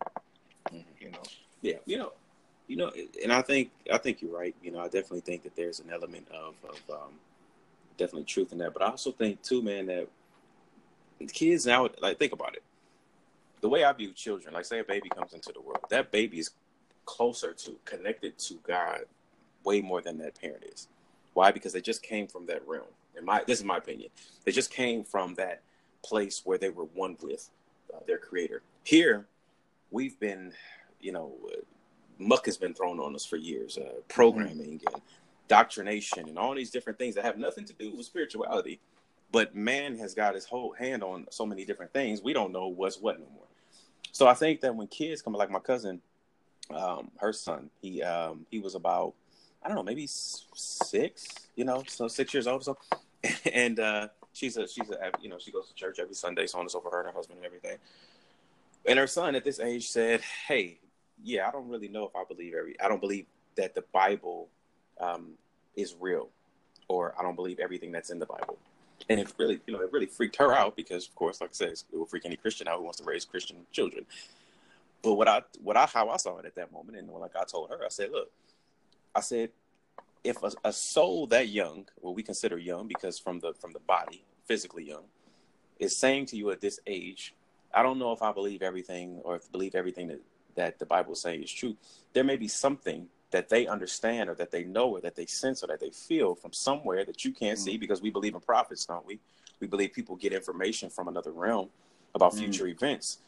Mm-hmm. 0.69 0.79
You 1.01 1.11
know. 1.11 1.23
Yeah, 1.63 1.77
you 1.87 1.99
know, 1.99 2.13
you 2.67 2.77
know, 2.77 2.93
and 3.23 3.33
I 3.33 3.43
think 3.43 3.71
I 3.93 3.99
think 3.99 4.21
you're 4.21 4.37
right. 4.37 4.55
You 4.63 4.71
know, 4.71 4.81
I 4.81 4.85
definitely 4.85 5.21
think 5.21 5.43
that 5.45 5.57
there's 5.57 5.81
an 5.81 5.91
element 5.91 6.29
of 6.31 6.55
of 6.69 6.79
um, 6.91 7.13
definitely 7.97 8.25
truth 8.25 8.53
in 8.53 8.59
that, 8.59 8.73
but 8.73 8.83
I 8.83 8.87
also 8.87 9.13
think 9.13 9.43
too, 9.43 9.63
man, 9.63 9.87
that 9.87 10.09
kids 11.33 11.67
now, 11.67 11.89
like, 12.01 12.19
think 12.19 12.33
about 12.33 12.55
it. 12.55 12.63
The 13.61 13.69
way 13.69 13.85
I 13.85 13.93
view 13.93 14.13
children, 14.13 14.53
like, 14.53 14.65
say 14.65 14.81
a 14.81 14.85
baby 14.85 15.09
comes 15.09 15.33
into 15.33 15.53
the 15.53 15.61
world, 15.61 15.79
that 15.91 16.11
baby 16.11 16.39
is 16.39 16.51
closer 17.07 17.53
to, 17.53 17.77
connected 17.85 18.39
to 18.39 18.55
God, 18.67 19.01
way 19.65 19.81
more 19.81 20.03
than 20.03 20.19
that 20.19 20.39
parent 20.41 20.65
is. 20.65 20.89
Why? 21.33 21.51
Because 21.51 21.73
they 21.73 21.81
just 21.81 22.03
came 22.03 22.27
from 22.27 22.47
that 22.47 22.67
realm. 22.67 22.85
In 23.17 23.25
my, 23.25 23.43
this 23.47 23.59
is 23.59 23.65
my 23.65 23.79
opinion. 23.79 24.11
They 24.45 24.53
just 24.53 24.71
came 24.71 25.05
from 25.05 25.35
that 25.35 25.63
place 26.03 26.43
where 26.45 26.59
they 26.59 26.69
were 26.69 26.85
one 26.85 27.17
with 27.23 27.49
their 28.07 28.19
Creator. 28.19 28.63
Here, 28.85 29.27
we've 29.91 30.19
been, 30.21 30.53
you 31.01 31.13
know, 31.13 31.33
muck 32.19 32.47
has 32.47 32.57
been 32.57 32.75
thrown 32.75 33.01
on 33.01 33.15
us 33.15 33.25
for 33.25 33.37
years, 33.37 33.79
uh, 33.79 34.01
programming 34.09 34.81
and 34.93 35.03
doctrination 35.49 36.29
and 36.29 36.39
all 36.39 36.55
these 36.55 36.71
different 36.71 36.99
things 36.99 37.15
that 37.15 37.25
have 37.25 37.39
nothing 37.39 37.65
to 37.67 37.73
do 37.75 37.95
with 37.97 38.07
spirituality. 38.07 38.81
But 39.33 39.55
man 39.55 39.99
has 39.99 40.15
got 40.15 40.35
his 40.35 40.45
whole 40.45 40.73
hand 40.73 41.03
on 41.03 41.27
so 41.31 41.45
many 41.45 41.65
different 41.65 41.93
things. 41.93 42.23
We 42.23 42.33
don't 42.33 42.53
know 42.53 42.69
what's 42.69 42.99
what 42.99 43.19
no 43.19 43.27
more. 43.35 43.47
So 44.13 44.29
I 44.29 44.35
think 44.35 44.61
that 44.61 44.75
when 44.75 44.87
kids 44.87 45.23
come, 45.23 45.33
like 45.33 45.51
my 45.51 45.59
cousin, 45.59 46.01
um, 46.73 47.11
her 47.19 47.33
son, 47.33 47.69
he 47.83 48.03
um, 48.03 48.47
he 48.51 48.61
was 48.61 48.75
about 48.75 49.15
I 49.63 49.69
don't 49.69 49.77
know, 49.77 49.83
maybe 49.83 50.07
six, 50.07 51.27
you 51.57 51.65
know, 51.65 51.83
so 51.87 52.07
six 52.07 52.35
years 52.35 52.47
old 52.47 52.61
or 52.61 52.65
so, 52.65 52.79
and 53.53 53.81
uh, 53.81 54.09
she's 54.35 54.59
a 54.59 54.69
she's 54.69 54.91
a 54.91 55.11
you 55.23 55.31
know 55.31 55.39
she 55.39 55.51
goes 55.51 55.69
to 55.69 55.75
church 55.75 55.99
every 55.99 56.15
Sunday, 56.15 56.47
so 56.47 56.59
on 56.59 56.65
and 56.65 56.71
so 56.71 56.81
for 56.81 56.91
her 56.91 57.01
and 57.01 57.09
her 57.09 57.15
husband 57.15 57.39
and 57.39 57.47
everything. 57.47 57.79
And 58.87 58.99
her 58.99 59.07
son 59.07 59.35
at 59.35 59.45
this 59.45 59.61
age 59.61 59.89
said, 59.89 60.21
"Hey, 60.47 60.79
yeah, 61.23 61.49
I 61.49 61.51
don't 61.51 61.69
really 61.69 61.89
know 61.89 62.05
if 62.05 62.15
I 62.15 62.25
believe 62.25 62.53
every. 62.53 62.79
I 62.81 62.89
don't 62.89 63.01
believe 63.01 63.27
that 63.57 63.75
the 63.75 63.85
Bible 63.93 64.49
um, 65.01 65.33
is 65.77 65.97
real, 65.99 66.29
or 66.89 67.15
I 67.19 67.23
don't 67.23 67.37
believe 67.37 67.61
everything 67.61 67.93
that's 67.93 68.11
in 68.11 68.19
the 68.19 68.27
Bible." 68.27 68.59
And 69.09 69.21
it 69.21 69.33
really, 69.39 69.61
you 69.67 69.73
know, 69.75 69.81
it 69.81 69.93
really 69.93 70.07
freaked 70.07 70.37
her 70.37 70.53
out 70.55 70.77
because, 70.77 71.09
of 71.09 71.15
course, 71.15 71.41
like 71.41 71.51
I 71.51 71.53
said, 71.53 71.69
it 71.69 71.85
will 71.93 72.07
freak 72.07 72.25
any 72.25 72.37
Christian 72.37 72.69
out 72.69 72.79
who 72.79 72.85
wants 72.85 72.99
to 72.99 73.05
raise 73.05 73.25
Christian 73.25 73.59
children. 73.71 74.07
But 75.03 75.15
what 75.15 75.29
I, 75.29 75.43
what 75.63 75.77
I, 75.77 75.85
how 75.85 76.09
I 76.09 76.17
saw 76.17 76.39
it 76.39 76.47
at 76.47 76.55
that 76.55 76.73
moment, 76.73 76.97
and 76.97 77.11
like 77.11 77.37
I 77.37 77.45
told 77.45 77.69
her, 77.69 77.85
I 77.85 77.89
said, 77.89 78.11
look, 78.11 78.31
I 79.15 79.21
said, 79.21 79.51
if 80.25 80.43
a, 80.43 80.51
a 80.65 80.73
soul 80.73 81.27
that 81.29 81.49
young, 81.49 81.87
what 82.01 82.15
we 82.15 82.23
consider 82.23 82.59
young, 82.59 82.89
because 82.89 83.19
from 83.19 83.39
the 83.41 83.53
from 83.55 83.73
the 83.73 83.81
body, 83.81 84.25
physically 84.47 84.85
young, 84.85 85.05
is 85.79 85.97
saying 85.97 86.27
to 86.27 86.37
you 86.37 86.51
at 86.51 86.61
this 86.61 86.81
age, 86.87 87.35
I 87.73 87.83
don't 87.83 87.99
know 87.99 88.13
if 88.13 88.23
I 88.23 88.33
believe 88.33 88.63
everything 88.63 89.21
or 89.23 89.37
if 89.37 89.53
believe 89.53 89.75
everything 89.75 90.09
that 90.09 90.21
that 90.57 90.79
the 90.79 90.87
Bible 90.87 91.13
is 91.13 91.21
saying 91.21 91.43
is 91.43 91.53
true. 91.53 91.77
There 92.15 92.25
may 92.25 92.37
be 92.37 92.49
something 92.49 93.09
that 93.31 93.49
they 93.49 93.67
understand 93.67 94.31
or 94.31 94.35
that 94.37 94.53
they 94.53 94.63
know 94.65 94.91
or 94.91 95.01
that 95.01 95.17
they 95.17 95.27
sense 95.27 95.63
or 95.65 95.67
that 95.67 95.81
they 95.81 95.91
feel 95.91 96.37
from 96.37 96.53
somewhere 96.53 97.05
that 97.05 97.25
you 97.25 97.33
can't 97.33 97.59
mm. 97.59 97.63
see 97.63 97.77
because 97.77 98.01
we 98.01 98.11
believe 98.11 98.35
in 98.35 98.41
prophets, 98.41 98.87
don't 98.87 99.05
we? 99.05 99.19
We 99.59 99.67
believe 99.67 99.93
people 99.93 100.15
get 100.15 100.33
information 100.33 100.89
from 100.89 101.09
another 101.09 101.33
realm 101.33 101.69
about 102.15 102.33
mm. 102.33 102.39
future 102.39 102.69
events. 102.69 103.19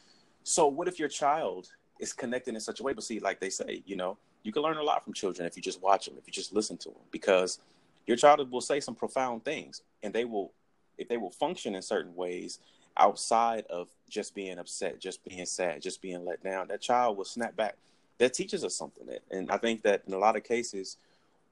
So 0.43 0.67
what 0.67 0.87
if 0.87 0.97
your 0.97 1.09
child 1.09 1.67
is 1.99 2.13
connected 2.13 2.55
in 2.55 2.61
such 2.61 2.79
a 2.79 2.83
way? 2.83 2.93
But 2.93 3.03
see, 3.03 3.19
like 3.19 3.41
they 3.41 3.49
say, 3.49 3.83
you 3.85 3.97
know, 3.97 4.17
you 4.43 4.51
can 4.51 4.61
learn 4.61 4.77
a 4.77 4.83
lot 4.83 5.03
from 5.03 5.13
children 5.13 5.47
if 5.47 5.55
you 5.55 5.61
just 5.61 5.81
watch 5.81 6.05
them, 6.05 6.15
if 6.17 6.27
you 6.27 6.33
just 6.33 6.53
listen 6.53 6.77
to 6.77 6.89
them, 6.89 7.01
because 7.11 7.59
your 8.05 8.17
child 8.17 8.49
will 8.51 8.61
say 8.61 8.79
some 8.79 8.95
profound 8.95 9.43
things 9.43 9.81
and 10.03 10.13
they 10.13 10.25
will, 10.25 10.51
if 10.97 11.07
they 11.07 11.17
will 11.17 11.31
function 11.31 11.75
in 11.75 11.81
certain 11.81 12.15
ways 12.15 12.59
outside 12.97 13.65
of 13.69 13.87
just 14.09 14.33
being 14.33 14.57
upset, 14.57 14.99
just 14.99 15.23
being 15.23 15.45
sad, 15.45 15.81
just 15.81 16.01
being 16.01 16.25
let 16.25 16.43
down, 16.43 16.67
that 16.67 16.81
child 16.81 17.17
will 17.17 17.25
snap 17.25 17.55
back 17.55 17.75
that 18.17 18.33
teaches 18.33 18.63
us 18.63 18.75
something. 18.75 19.07
And 19.31 19.51
I 19.51 19.57
think 19.57 19.83
that 19.83 20.03
in 20.07 20.13
a 20.13 20.17
lot 20.17 20.35
of 20.35 20.43
cases, 20.43 20.97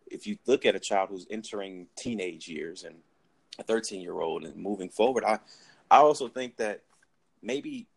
if 0.08 0.26
you 0.26 0.38
look 0.46 0.66
at 0.66 0.76
a 0.76 0.80
child 0.80 1.10
who's 1.10 1.28
entering 1.30 1.88
teenage 1.96 2.48
years 2.48 2.84
and 2.84 2.96
a 3.60 3.64
13 3.64 4.02
year 4.02 4.20
old 4.20 4.44
and 4.44 4.56
moving 4.56 4.90
forward, 4.90 5.24
I, 5.24 5.40
I 5.90 5.98
also 5.98 6.28
think 6.28 6.58
that 6.58 6.82
maybe 7.42 7.88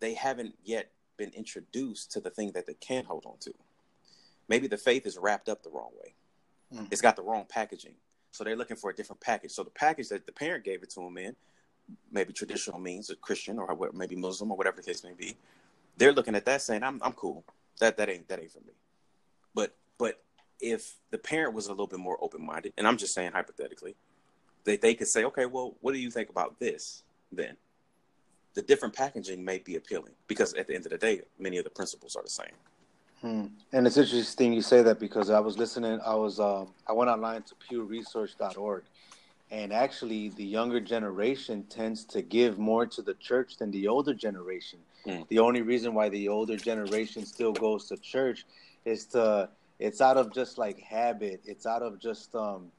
they 0.00 0.14
haven't 0.14 0.54
yet 0.64 0.90
been 1.16 1.30
introduced 1.30 2.12
to 2.12 2.20
the 2.20 2.30
thing 2.30 2.52
that 2.52 2.66
they 2.66 2.74
can 2.74 3.04
hold 3.04 3.24
on 3.26 3.36
to. 3.40 3.52
Maybe 4.48 4.66
the 4.66 4.76
faith 4.76 5.06
is 5.06 5.18
wrapped 5.18 5.48
up 5.48 5.62
the 5.62 5.70
wrong 5.70 5.90
way. 6.02 6.14
Mm. 6.74 6.88
It's 6.90 7.00
got 7.00 7.16
the 7.16 7.22
wrong 7.22 7.46
packaging. 7.48 7.94
So 8.30 8.44
they're 8.44 8.56
looking 8.56 8.76
for 8.76 8.90
a 8.90 8.94
different 8.94 9.20
package. 9.20 9.52
So 9.52 9.62
the 9.62 9.70
package 9.70 10.08
that 10.08 10.26
the 10.26 10.32
parent 10.32 10.64
gave 10.64 10.82
it 10.82 10.90
to 10.90 11.00
them 11.00 11.16
in, 11.18 11.34
maybe 12.12 12.32
traditional 12.32 12.78
means, 12.78 13.10
a 13.10 13.16
Christian 13.16 13.58
or 13.58 13.90
maybe 13.92 14.16
Muslim 14.16 14.50
or 14.50 14.56
whatever 14.56 14.76
the 14.76 14.82
case 14.82 15.02
may 15.04 15.12
be, 15.12 15.36
they're 15.96 16.12
looking 16.12 16.34
at 16.34 16.44
that 16.44 16.62
saying, 16.62 16.82
I'm, 16.82 17.00
I'm 17.02 17.12
cool. 17.12 17.44
That 17.80 17.96
that 17.96 18.08
ain't 18.08 18.28
that 18.28 18.40
ain't 18.40 18.50
for 18.50 18.60
me. 18.60 18.72
But 19.54 19.74
but 19.98 20.20
if 20.60 20.96
the 21.10 21.18
parent 21.18 21.54
was 21.54 21.66
a 21.66 21.70
little 21.70 21.86
bit 21.86 22.00
more 22.00 22.18
open 22.20 22.44
minded, 22.44 22.72
and 22.76 22.86
I'm 22.86 22.96
just 22.96 23.14
saying 23.14 23.32
hypothetically, 23.32 23.94
they 24.64 24.76
they 24.76 24.94
could 24.94 25.08
say, 25.08 25.24
okay, 25.24 25.46
well, 25.46 25.76
what 25.80 25.92
do 25.92 25.98
you 25.98 26.10
think 26.10 26.28
about 26.28 26.58
this? 26.58 27.04
Then 27.30 27.56
the 28.54 28.62
different 28.62 28.94
packaging 28.94 29.44
may 29.44 29.58
be 29.58 29.76
appealing 29.76 30.12
because 30.26 30.54
at 30.54 30.66
the 30.66 30.74
end 30.74 30.86
of 30.86 30.90
the 30.90 30.98
day, 30.98 31.22
many 31.38 31.58
of 31.58 31.64
the 31.64 31.70
principles 31.70 32.16
are 32.16 32.22
the 32.22 32.30
same. 32.30 32.46
Hmm. 33.20 33.46
And 33.72 33.86
it's 33.86 33.96
interesting 33.96 34.52
you 34.52 34.62
say 34.62 34.82
that 34.82 35.00
because 35.00 35.28
I 35.30 35.40
was 35.40 35.58
listening. 35.58 36.00
I 36.04 36.14
was 36.14 36.38
um, 36.38 36.68
I 36.86 36.92
went 36.92 37.10
online 37.10 37.42
to 37.42 37.54
PewResearch.org, 37.56 38.84
and 39.50 39.72
actually, 39.72 40.28
the 40.30 40.44
younger 40.44 40.78
generation 40.80 41.64
tends 41.64 42.04
to 42.06 42.22
give 42.22 42.58
more 42.58 42.86
to 42.86 43.02
the 43.02 43.14
church 43.14 43.56
than 43.56 43.70
the 43.70 43.88
older 43.88 44.14
generation. 44.14 44.78
Mm. 45.06 45.26
The 45.28 45.38
only 45.40 45.62
reason 45.62 45.94
why 45.94 46.08
the 46.10 46.28
older 46.28 46.56
generation 46.56 47.26
still 47.26 47.52
goes 47.52 47.88
to 47.88 47.96
church 47.96 48.44
is 48.84 49.06
to 49.06 49.48
it's 49.78 50.00
out 50.00 50.16
of 50.16 50.32
just 50.32 50.58
like 50.58 50.78
habit. 50.80 51.40
It's 51.44 51.66
out 51.66 51.82
of 51.82 51.98
just 51.98 52.34
um 52.34 52.70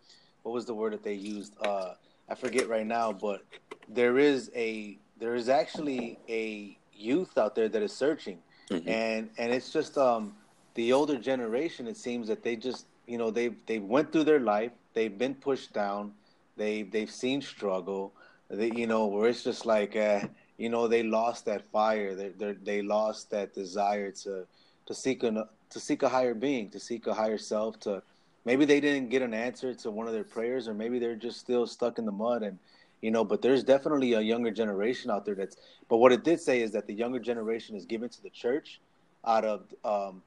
what 0.43 0.53
was 0.53 0.65
the 0.65 0.73
word 0.73 0.93
that 0.93 1.03
they 1.03 1.15
used? 1.15 1.53
Uh 1.61 1.93
I 2.29 2.35
forget 2.35 2.69
right 2.69 2.85
now, 2.85 3.11
but 3.11 3.43
there 3.87 4.19
is 4.19 4.51
a 4.55 4.97
there 5.19 5.35
is 5.35 5.49
actually 5.49 6.19
a 6.29 6.77
youth 6.93 7.37
out 7.37 7.55
there 7.55 7.67
that 7.67 7.81
is 7.81 7.93
searching. 7.93 8.39
Mm-hmm. 8.71 8.89
And 8.89 9.29
and 9.37 9.51
it's 9.51 9.71
just 9.71 9.97
um 9.97 10.33
the 10.75 10.93
older 10.93 11.17
generation 11.17 11.87
it 11.87 11.97
seems 11.97 12.27
that 12.27 12.43
they 12.43 12.55
just 12.55 12.85
you 13.07 13.17
know 13.17 13.31
they 13.31 13.49
they 13.65 13.79
went 13.79 14.11
through 14.11 14.25
their 14.25 14.39
life, 14.39 14.71
they've 14.93 15.17
been 15.17 15.35
pushed 15.35 15.73
down, 15.73 16.13
they 16.57 16.83
they've 16.83 17.11
seen 17.11 17.41
struggle, 17.41 18.13
they 18.49 18.71
you 18.71 18.87
know 18.87 19.07
where 19.07 19.29
it's 19.29 19.43
just 19.43 19.65
like 19.65 19.95
uh 19.95 20.21
you 20.57 20.69
know 20.69 20.87
they 20.87 21.03
lost 21.03 21.45
that 21.45 21.63
fire 21.71 22.15
they 22.15 22.29
they 22.29 22.53
they 22.53 22.81
lost 22.81 23.31
that 23.31 23.53
desire 23.53 24.11
to 24.11 24.45
to 24.85 24.93
seek 24.93 25.23
an 25.23 25.43
to 25.69 25.79
seek 25.79 26.03
a 26.03 26.09
higher 26.09 26.33
being 26.33 26.69
to 26.69 26.79
seek 26.79 27.07
a 27.07 27.13
higher 27.13 27.37
self 27.37 27.79
to 27.79 28.01
maybe 28.45 28.65
they 28.65 28.79
didn't 28.79 29.09
get 29.09 29.21
an 29.21 29.33
answer 29.33 29.73
to 29.73 29.91
one 29.91 30.07
of 30.07 30.13
their 30.13 30.23
prayers 30.23 30.67
or 30.67 30.73
maybe 30.73 30.99
they're 30.99 31.15
just 31.15 31.39
still 31.39 31.65
stuck 31.65 31.97
in 31.97 32.05
the 32.05 32.11
mud 32.11 32.43
and 32.43 32.57
you 33.01 33.11
know 33.11 33.23
but 33.23 33.41
there's 33.41 33.63
definitely 33.63 34.13
a 34.13 34.21
younger 34.21 34.51
generation 34.51 35.09
out 35.11 35.25
there 35.25 35.35
that's 35.35 35.57
but 35.87 35.97
what 35.97 36.11
it 36.11 36.23
did 36.23 36.39
say 36.39 36.61
is 36.61 36.71
that 36.71 36.87
the 36.87 36.93
younger 36.93 37.19
generation 37.19 37.75
is 37.75 37.85
given 37.85 38.09
to 38.09 38.21
the 38.21 38.29
church 38.29 38.81
out 39.25 39.45
of 39.45 39.73
um 39.83 40.21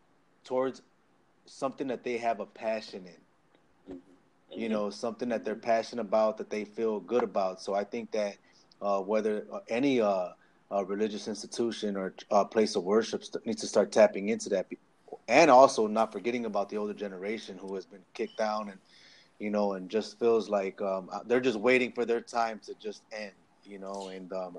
towards 0.45 0.83
something 1.47 1.89
that 1.89 2.05
they 2.05 2.19
have 2.19 2.41
a 2.41 2.47
passion 2.47 3.07
in. 3.07 3.97
You 4.55 4.69
know 4.69 4.91
something 4.91 5.29
that 5.31 5.45
they're 5.45 5.55
passionate 5.55 6.03
about 6.03 6.39
that 6.39 6.51
they 6.51 6.65
feel 6.65 7.01
good 7.01 7.23
about. 7.23 7.61
So 7.63 7.75
i 7.75 7.85
think 7.85 8.11
that 8.13 8.37
uh, 8.81 9.01
whether 9.01 9.47
uh, 9.53 9.61
any 9.69 10.01
uh, 10.01 10.29
uh, 10.71 10.85
religious 10.85 11.29
institution 11.29 11.97
or 11.97 12.15
uh, 12.31 12.45
place 12.45 12.77
of 12.77 12.85
worship 12.85 13.23
needs 13.47 13.61
to 13.61 13.67
start 13.67 13.93
tapping 13.93 14.29
into 14.29 14.49
that, 14.51 14.67
and 15.29 15.51
also 15.51 15.87
not 15.87 16.13
forgetting 16.13 16.45
about 16.47 16.69
the 16.69 16.77
older 16.77 16.95
generation 16.95 17.59
who 17.59 17.75
has 17.75 17.87
been 17.87 18.03
kicked 18.15 18.37
down 18.37 18.69
and 18.69 18.79
you 19.43 19.51
know 19.51 19.73
and 19.73 19.91
just 19.91 20.21
feels 20.21 20.49
like 20.49 20.81
um, 20.81 21.11
they're 21.27 21.41
just 21.41 21.59
waiting 21.59 21.91
for 21.91 22.05
their 22.05 22.21
time 22.21 22.61
to 22.65 22.75
just 22.81 23.03
end, 23.13 23.33
you 23.65 23.77
know, 23.77 24.11
and 24.15 24.33
um, 24.33 24.57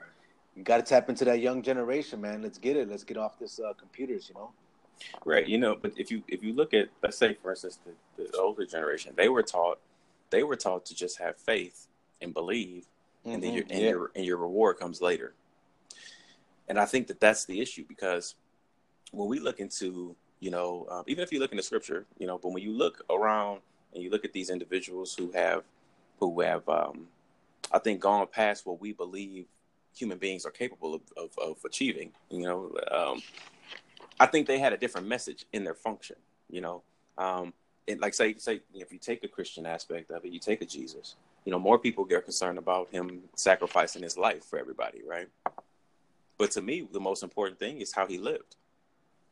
you 0.57 0.63
got 0.63 0.77
to 0.77 0.83
tap 0.83 1.07
into 1.07 1.23
that 1.23 1.39
young 1.39 1.61
generation, 1.61 2.19
man. 2.19 2.41
Let's 2.41 2.57
get 2.57 2.75
it. 2.75 2.89
Let's 2.89 3.05
get 3.05 3.15
off 3.15 3.39
this 3.39 3.61
uh, 3.61 3.71
computers, 3.79 4.27
you 4.27 4.35
know. 4.35 4.51
Right, 5.23 5.47
you 5.47 5.57
know, 5.57 5.77
but 5.81 5.93
if 5.95 6.11
you 6.11 6.21
if 6.27 6.43
you 6.43 6.51
look 6.51 6.73
at 6.73 6.89
let's 7.01 7.17
say 7.17 7.33
for 7.33 7.51
instance 7.51 7.79
the, 7.85 8.23
the 8.23 8.37
older 8.37 8.65
generation, 8.65 9.13
they 9.15 9.29
were 9.29 9.41
taught 9.41 9.79
they 10.31 10.43
were 10.43 10.57
taught 10.57 10.85
to 10.87 10.95
just 10.95 11.17
have 11.17 11.37
faith 11.37 11.87
and 12.21 12.33
believe 12.33 12.83
mm-hmm. 13.25 13.35
and 13.35 13.43
then 13.43 13.53
your 13.53 13.63
and 13.69 13.81
yeah. 13.81 13.89
your 13.89 14.11
and 14.15 14.25
your 14.25 14.37
reward 14.37 14.77
comes 14.77 15.01
later. 15.01 15.33
And 16.67 16.77
I 16.77 16.85
think 16.85 17.07
that 17.07 17.21
that's 17.21 17.45
the 17.45 17.61
issue 17.61 17.85
because 17.87 18.35
when 19.11 19.29
we 19.29 19.39
look 19.39 19.61
into 19.61 20.13
you 20.41 20.51
know 20.51 20.87
um, 20.91 21.03
even 21.07 21.23
if 21.23 21.31
you 21.31 21.39
look 21.39 21.51
into 21.51 21.63
scripture, 21.63 22.05
you 22.19 22.27
know, 22.27 22.37
but 22.37 22.49
when 22.49 22.63
you 22.63 22.73
look 22.73 23.01
around 23.09 23.61
and 23.93 24.03
you 24.03 24.09
look 24.09 24.25
at 24.25 24.33
these 24.33 24.49
individuals 24.49 25.15
who 25.15 25.31
have 25.31 25.63
who 26.19 26.41
have 26.41 26.67
um, 26.69 27.07
I 27.71 27.79
think 27.79 27.99
gone 27.99 28.27
past 28.27 28.65
what 28.65 28.79
we 28.79 28.93
believe 28.93 29.45
human 29.95 30.17
beings 30.17 30.45
are 30.45 30.51
capable 30.51 30.95
of, 30.95 31.01
of, 31.17 31.37
of 31.37 31.57
achieving. 31.65 32.11
You 32.29 32.43
know, 32.43 32.75
um, 32.91 33.21
I 34.19 34.25
think 34.25 34.47
they 34.47 34.59
had 34.59 34.73
a 34.73 34.77
different 34.77 35.07
message 35.07 35.45
in 35.53 35.63
their 35.63 35.73
function. 35.73 36.15
You 36.49 36.61
know, 36.61 36.83
um, 37.17 37.53
and 37.87 37.99
like 37.99 38.13
say 38.13 38.35
say 38.37 38.61
if 38.73 38.91
you 38.91 38.99
take 38.99 39.21
the 39.21 39.27
Christian 39.27 39.65
aspect 39.65 40.11
of 40.11 40.23
it, 40.25 40.31
you 40.31 40.39
take 40.39 40.61
a 40.61 40.65
Jesus. 40.65 41.15
You 41.45 41.51
know, 41.51 41.59
more 41.59 41.77
people 41.77 42.05
get 42.05 42.23
concerned 42.23 42.57
about 42.57 42.89
him 42.91 43.23
sacrificing 43.35 44.01
his 44.01 44.17
life 44.17 44.45
for 44.45 44.57
everybody, 44.57 45.01
right? 45.05 45.27
But 46.37 46.51
to 46.51 46.61
me, 46.61 46.87
the 46.91 47.01
most 47.01 47.21
important 47.21 47.59
thing 47.59 47.81
is 47.81 47.93
how 47.93 48.07
he 48.07 48.17
lived. 48.17 48.55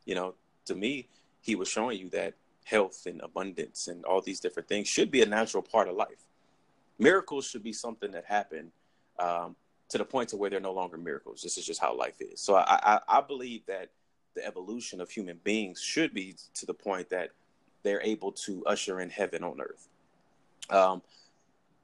You 0.04 0.14
know, 0.14 0.34
to 0.66 0.74
me, 0.74 1.08
he 1.40 1.54
was 1.54 1.68
showing 1.68 1.98
you 1.98 2.10
that 2.10 2.34
health 2.64 3.06
and 3.06 3.20
abundance 3.20 3.88
and 3.88 4.04
all 4.04 4.20
these 4.20 4.40
different 4.40 4.68
things 4.68 4.88
should 4.88 5.10
be 5.10 5.22
a 5.22 5.26
natural 5.26 5.62
part 5.62 5.88
of 5.88 5.96
life. 5.96 6.26
Miracles 6.98 7.46
should 7.46 7.62
be 7.62 7.72
something 7.72 8.10
that 8.12 8.24
happen 8.24 8.70
um, 9.18 9.56
to 9.88 9.98
the 9.98 10.04
point 10.04 10.28
to 10.30 10.36
where 10.36 10.50
they're 10.50 10.60
no 10.60 10.72
longer 10.72 10.96
miracles. 10.96 11.42
This 11.42 11.58
is 11.58 11.66
just 11.66 11.80
how 11.80 11.96
life 11.96 12.20
is. 12.20 12.40
So 12.40 12.54
I, 12.56 12.78
I, 12.82 13.00
I 13.18 13.20
believe 13.20 13.66
that 13.66 13.90
the 14.34 14.46
evolution 14.46 15.00
of 15.00 15.10
human 15.10 15.38
beings 15.42 15.80
should 15.80 16.14
be 16.14 16.36
to 16.54 16.66
the 16.66 16.74
point 16.74 17.10
that 17.10 17.30
they're 17.82 18.00
able 18.02 18.32
to 18.32 18.64
usher 18.66 19.00
in 19.00 19.10
heaven 19.10 19.42
on 19.44 19.60
earth. 19.60 19.88
Um, 20.70 21.02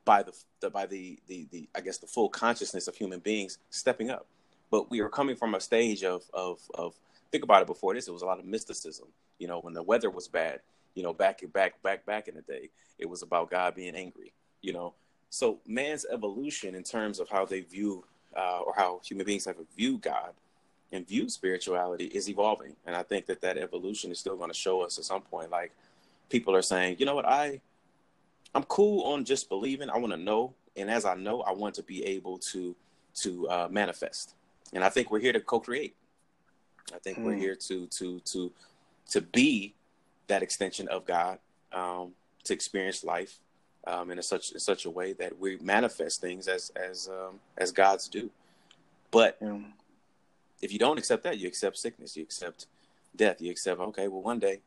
by 0.04 0.22
the, 0.22 0.32
the 0.60 0.70
by 0.70 0.86
the, 0.86 1.18
the 1.26 1.46
the 1.50 1.68
I 1.76 1.80
guess 1.80 1.98
the 1.98 2.06
full 2.06 2.30
consciousness 2.30 2.88
of 2.88 2.96
human 2.96 3.20
beings 3.20 3.58
stepping 3.68 4.08
up. 4.08 4.26
But 4.70 4.90
we 4.90 5.00
are 5.00 5.08
coming 5.10 5.36
from 5.36 5.54
a 5.54 5.60
stage 5.60 6.02
of 6.02 6.22
of 6.32 6.60
of 6.74 6.94
think 7.30 7.44
about 7.44 7.62
it 7.62 7.66
before 7.66 7.94
this, 7.94 8.08
it 8.08 8.12
was 8.12 8.22
a 8.22 8.26
lot 8.26 8.38
of 8.38 8.44
mysticism. 8.44 9.08
You 9.38 9.48
know, 9.48 9.60
when 9.60 9.74
the 9.74 9.82
weather 9.82 10.10
was 10.10 10.28
bad, 10.28 10.60
you 10.94 11.02
know, 11.02 11.12
back 11.12 11.40
back 11.52 11.80
back 11.82 12.04
back 12.06 12.28
in 12.28 12.34
the 12.34 12.42
day, 12.42 12.70
it 12.98 13.08
was 13.08 13.22
about 13.22 13.50
God 13.50 13.74
being 13.74 13.94
angry. 13.94 14.32
You 14.62 14.72
know, 14.72 14.94
so 15.30 15.58
man's 15.66 16.06
evolution 16.10 16.74
in 16.74 16.82
terms 16.82 17.20
of 17.20 17.28
how 17.28 17.44
they 17.44 17.60
view 17.60 18.04
uh, 18.36 18.60
or 18.60 18.74
how 18.76 19.00
human 19.04 19.26
beings 19.26 19.44
have 19.44 19.56
viewed 19.76 20.02
God 20.02 20.32
and 20.90 21.06
view 21.06 21.28
spirituality 21.28 22.06
is 22.06 22.28
evolving, 22.30 22.74
and 22.86 22.96
I 22.96 23.02
think 23.02 23.26
that 23.26 23.42
that 23.42 23.58
evolution 23.58 24.10
is 24.10 24.18
still 24.18 24.36
going 24.36 24.50
to 24.50 24.56
show 24.56 24.80
us 24.80 24.98
at 24.98 25.04
some 25.04 25.22
point. 25.22 25.50
Like 25.50 25.72
people 26.30 26.54
are 26.56 26.62
saying, 26.62 26.96
you 26.98 27.06
know 27.06 27.14
what, 27.14 27.26
I 27.26 27.60
I'm 28.54 28.64
cool 28.64 29.04
on 29.12 29.24
just 29.24 29.48
believing. 29.48 29.90
I 29.90 29.98
want 29.98 30.12
to 30.12 30.18
know, 30.18 30.54
and 30.76 30.90
as 30.90 31.04
I 31.04 31.14
know, 31.14 31.42
I 31.42 31.52
want 31.52 31.74
to 31.76 31.82
be 31.82 32.04
able 32.04 32.38
to 32.38 32.74
to 33.16 33.48
uh, 33.48 33.68
manifest. 33.70 34.34
And 34.72 34.84
I 34.84 34.88
think 34.88 35.10
we're 35.10 35.20
here 35.20 35.32
to 35.32 35.40
co-create. 35.40 35.94
I 36.94 36.98
think 36.98 37.18
mm. 37.18 37.24
we're 37.24 37.34
hmm. 37.34 37.40
here 37.40 37.54
to 37.54 37.86
to 37.86 38.20
to 38.20 38.52
to 39.10 39.20
be 39.20 39.74
that 40.28 40.42
extension 40.42 40.88
of 40.88 41.06
God, 41.06 41.38
um, 41.72 42.12
to 42.44 42.52
experience 42.52 43.02
life 43.02 43.38
um, 43.86 44.10
in 44.10 44.18
a 44.18 44.22
such 44.22 44.52
in 44.52 44.60
such 44.60 44.84
a 44.84 44.90
way 44.90 45.12
that 45.14 45.38
we 45.38 45.58
manifest 45.58 46.20
things 46.20 46.48
as 46.48 46.70
as 46.70 47.08
um, 47.08 47.40
as 47.56 47.72
God's 47.72 48.08
do. 48.08 48.30
But 49.10 49.40
mm. 49.42 49.64
if 50.60 50.72
you 50.72 50.78
don't 50.78 50.98
accept 50.98 51.24
that, 51.24 51.38
you 51.38 51.48
accept 51.48 51.78
sickness, 51.78 52.16
you 52.16 52.22
accept 52.22 52.66
death, 53.16 53.40
you 53.40 53.50
accept 53.50 53.80
okay, 53.80 54.08
well, 54.08 54.22
one 54.22 54.38
day, 54.38 54.60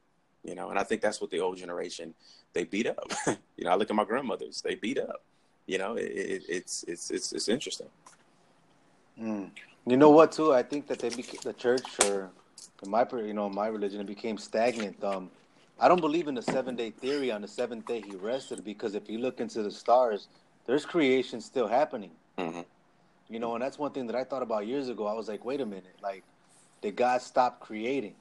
you 0.44 0.56
know. 0.56 0.70
And 0.70 0.80
I 0.80 0.84
think 0.84 1.02
that's 1.02 1.22
what 1.22 1.30
the 1.30 1.40
old 1.40 1.58
generation 1.58 2.14
they 2.54 2.64
beat 2.64 2.88
up. 2.88 3.12
you 3.28 3.66
know, 3.66 3.72
I 3.72 3.76
look 3.76 3.90
at 3.90 3.96
my 3.96 4.06
grandmothers; 4.06 4.62
they 4.62 4.76
beat 4.76 4.98
up. 4.98 5.24
You 5.68 5.78
know, 5.78 5.96
it, 5.96 6.12
it, 6.12 6.44
it's 6.50 6.84
it's 6.88 7.12
it's 7.12 7.32
it's 7.34 7.48
interesting. 7.48 7.90
Mm. 9.20 9.52
You 9.86 9.98
know 9.98 10.12
what? 10.12 10.32
Too, 10.32 10.54
I 10.54 10.62
think 10.62 10.88
that 10.88 11.00
they 11.00 11.10
became 11.10 11.40
the 11.44 11.54
church, 11.54 11.88
or 12.06 12.30
in 12.84 12.90
my 12.90 13.06
you 13.12 13.34
know 13.34 13.50
my 13.50 13.68
religion, 13.68 14.00
it 14.00 14.08
became 14.08 14.38
stagnant. 14.38 15.04
Um, 15.04 15.32
I 15.80 15.88
don't 15.88 16.02
believe 16.02 16.28
in 16.28 16.36
the 16.36 16.42
seven 16.44 16.76
day 16.76 16.92
theory. 16.92 17.32
On 17.32 17.42
the 17.42 17.48
seventh 17.48 17.88
day, 17.88 18.02
he 18.02 18.16
rested 18.16 18.64
because 18.64 18.94
if 18.94 19.10
you 19.10 19.18
look 19.18 19.40
into 19.40 19.64
the 19.64 19.72
stars, 19.72 20.28
there's 20.68 20.86
creation 20.86 21.42
still 21.42 21.68
happening. 21.68 22.12
Mm-hmm. 22.38 22.62
You 23.30 23.40
know, 23.40 23.56
and 23.56 23.64
that's 23.64 23.80
one 23.80 23.92
thing 23.92 24.06
that 24.08 24.16
I 24.16 24.24
thought 24.24 24.44
about 24.44 24.68
years 24.68 24.88
ago. 24.88 25.08
I 25.08 25.14
was 25.14 25.28
like, 25.28 25.44
wait 25.44 25.62
a 25.62 25.66
minute, 25.66 25.96
like, 26.04 26.24
did 26.82 26.96
God 26.96 27.22
stop 27.22 27.60
creating? 27.60 28.14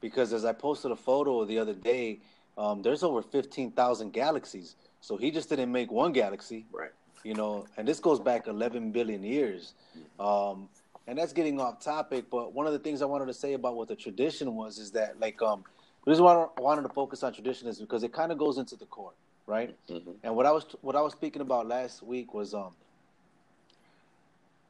Because 0.00 0.32
as 0.32 0.44
I 0.44 0.52
posted 0.52 0.92
a 0.92 0.96
photo 0.96 1.44
the 1.44 1.58
other 1.58 1.74
day, 1.74 2.18
um, 2.56 2.82
there's 2.82 3.02
over 3.02 3.20
fifteen 3.20 3.72
thousand 3.72 4.12
galaxies. 4.12 4.76
So 5.00 5.16
he 5.16 5.32
just 5.32 5.48
didn't 5.48 5.72
make 5.72 5.90
one 5.90 6.12
galaxy, 6.12 6.66
right? 6.72 6.92
You 7.24 7.34
know, 7.34 7.66
and 7.76 7.86
this 7.86 8.00
goes 8.00 8.20
back 8.20 8.46
11 8.46 8.92
billion 8.92 9.22
years. 9.22 9.74
Um, 10.18 10.68
and 11.06 11.18
that's 11.18 11.32
getting 11.32 11.60
off 11.60 11.80
topic, 11.80 12.26
but 12.30 12.52
one 12.52 12.66
of 12.66 12.72
the 12.72 12.78
things 12.78 13.00
I 13.00 13.04
wanted 13.06 13.26
to 13.26 13.34
say 13.34 13.52
about 13.52 13.76
what 13.76 13.88
the 13.88 13.96
tradition 13.96 14.54
was 14.54 14.78
is 14.78 14.90
that, 14.92 15.20
like, 15.20 15.40
um, 15.40 15.64
the 16.04 16.10
reason 16.10 16.24
why 16.24 16.46
I 16.56 16.60
wanted 16.60 16.82
to 16.82 16.88
focus 16.88 17.22
on 17.22 17.32
tradition 17.32 17.68
is 17.68 17.80
because 17.80 18.04
it 18.04 18.12
kind 18.12 18.30
of 18.30 18.38
goes 18.38 18.58
into 18.58 18.76
the 18.76 18.86
core, 18.86 19.12
right? 19.46 19.74
Mm-hmm. 19.88 20.12
And 20.22 20.36
what 20.36 20.46
I 20.46 20.52
was 20.52 20.64
what 20.80 20.94
I 20.94 21.00
was 21.00 21.12
speaking 21.12 21.42
about 21.42 21.66
last 21.66 22.00
week 22.02 22.32
was 22.32 22.54
um, 22.54 22.74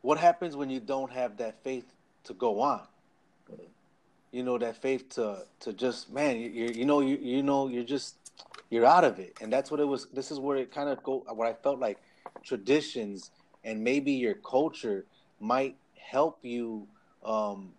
what 0.01 0.17
happens 0.17 0.57
when 0.57 0.71
you 0.71 0.81
don't 0.81 1.13
have 1.13 1.37
that 1.37 1.63
faith 1.63 1.85
to 2.25 2.33
go 2.33 2.61
on. 2.61 2.81
You 4.33 4.43
know 4.43 4.57
that 4.59 4.81
faith 4.81 5.11
to 5.11 5.45
to 5.61 5.73
just 5.75 6.11
man, 6.11 6.39
you 6.39 6.71
you 6.75 6.85
know 6.87 7.01
you 7.01 7.17
you 7.17 7.43
know 7.43 7.69
you're 7.69 7.85
just 7.85 8.17
you're 8.71 8.87
out 8.87 9.05
of 9.05 9.19
it, 9.19 9.37
and 9.41 9.53
that's 9.53 9.71
what 9.71 9.79
it 9.79 9.85
was. 9.87 10.07
This 10.13 10.31
is 10.31 10.39
where 10.39 10.57
it 10.57 10.73
kind 10.73 10.89
of 10.89 11.03
go. 11.03 11.25
Where 11.35 11.49
I 11.49 11.53
felt 11.53 11.79
like 11.79 11.99
traditions 12.45 13.31
and 13.65 13.83
maybe 13.83 14.13
your 14.13 14.35
culture 14.35 15.07
might 15.41 15.77
help 15.99 16.39
you 16.43 16.87
um, 17.25 17.73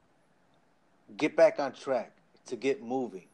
get 1.16 1.36
back 1.36 1.60
on 1.60 1.74
track 1.74 2.14
to 2.46 2.56
get 2.56 2.84
moving 2.84 3.28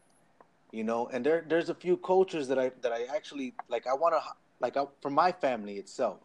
you 0.72 0.82
know? 0.82 1.08
And 1.12 1.24
there 1.24 1.44
there's 1.46 1.68
a 1.68 1.74
few 1.74 1.96
cultures 1.96 2.48
that 2.48 2.58
i 2.58 2.72
that 2.82 2.92
i 2.92 3.04
actually 3.14 3.54
like 3.68 3.86
i 3.86 3.94
want 3.94 4.14
to 4.14 4.20
like 4.60 4.76
I, 4.76 4.84
for 5.00 5.10
my 5.10 5.32
family 5.32 5.78
itself 5.78 6.18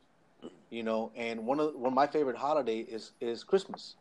you 0.72 0.84
know? 0.84 1.12
And 1.16 1.46
one 1.46 1.60
of 1.60 1.76
one 1.76 1.92
of 1.92 1.96
my 1.96 2.08
favorite 2.08 2.38
holiday 2.38 2.80
is 2.80 3.12
is 3.22 3.44
christmas 3.44 3.96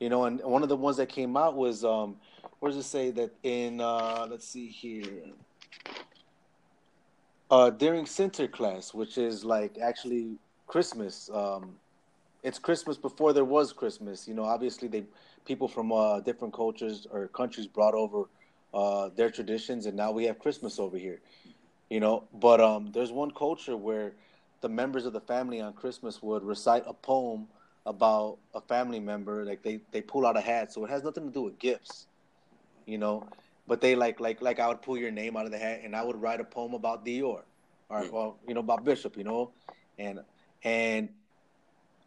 you 0.00 0.08
know? 0.08 0.24
And 0.24 0.42
one 0.42 0.62
of 0.62 0.68
the 0.68 0.76
ones 0.76 0.96
that 0.96 1.08
came 1.08 1.36
out 1.36 1.56
was 1.56 1.84
um 1.84 2.16
where 2.60 2.72
does 2.72 2.78
it 2.78 2.88
say 2.88 3.10
that 3.12 3.32
in 3.42 3.80
uh 3.80 4.26
let's 4.30 4.48
see 4.48 4.68
here 4.68 5.22
uh, 7.54 7.70
during 7.70 8.04
Sinterklaas, 8.04 8.92
which 8.94 9.16
is 9.16 9.44
like 9.44 9.78
actually 9.78 10.38
Christmas. 10.66 11.30
Um, 11.32 11.76
it's 12.42 12.58
Christmas 12.58 12.96
before 12.96 13.32
there 13.32 13.44
was 13.44 13.72
Christmas. 13.72 14.26
You 14.26 14.34
know, 14.34 14.42
obviously 14.44 14.88
they 14.88 15.04
people 15.44 15.68
from 15.68 15.92
uh, 15.92 16.18
different 16.20 16.52
cultures 16.52 17.06
or 17.12 17.28
countries 17.28 17.68
brought 17.68 17.94
over 17.94 18.24
uh, 18.74 19.10
their 19.14 19.30
traditions, 19.30 19.86
and 19.86 19.96
now 19.96 20.10
we 20.10 20.24
have 20.24 20.40
Christmas 20.40 20.80
over 20.80 20.98
here. 20.98 21.20
You 21.88 22.00
know, 22.00 22.24
but 22.32 22.60
um, 22.60 22.90
there's 22.92 23.12
one 23.12 23.30
culture 23.30 23.76
where 23.76 24.14
the 24.60 24.68
members 24.68 25.06
of 25.06 25.12
the 25.12 25.20
family 25.20 25.60
on 25.60 25.74
Christmas 25.74 26.20
would 26.22 26.42
recite 26.42 26.82
a 26.88 26.92
poem 26.92 27.46
about 27.86 28.38
a 28.52 28.60
family 28.62 28.98
member. 28.98 29.44
Like 29.44 29.62
they 29.62 29.78
they 29.92 30.02
pull 30.02 30.26
out 30.26 30.36
a 30.36 30.40
hat, 30.40 30.72
so 30.72 30.84
it 30.84 30.90
has 30.90 31.04
nothing 31.04 31.24
to 31.28 31.32
do 31.32 31.42
with 31.42 31.60
gifts. 31.60 32.08
You 32.84 32.98
know, 32.98 33.28
but 33.66 33.80
they 33.80 33.94
like 33.94 34.20
like 34.20 34.42
like 34.42 34.60
I 34.60 34.68
would 34.68 34.82
pull 34.82 34.98
your 34.98 35.10
name 35.10 35.36
out 35.36 35.46
of 35.46 35.52
the 35.52 35.58
hat 35.58 35.80
and 35.84 35.96
I 35.96 36.02
would 36.02 36.20
write 36.20 36.40
a 36.40 36.44
poem 36.44 36.74
about 36.74 37.04
Dior, 37.04 37.42
or 37.88 38.02
mm. 38.02 38.10
well, 38.10 38.38
you 38.46 38.54
know, 38.54 38.60
about 38.60 38.84
Bishop, 38.84 39.16
you 39.16 39.24
know, 39.24 39.50
and 39.98 40.20
and 40.62 41.08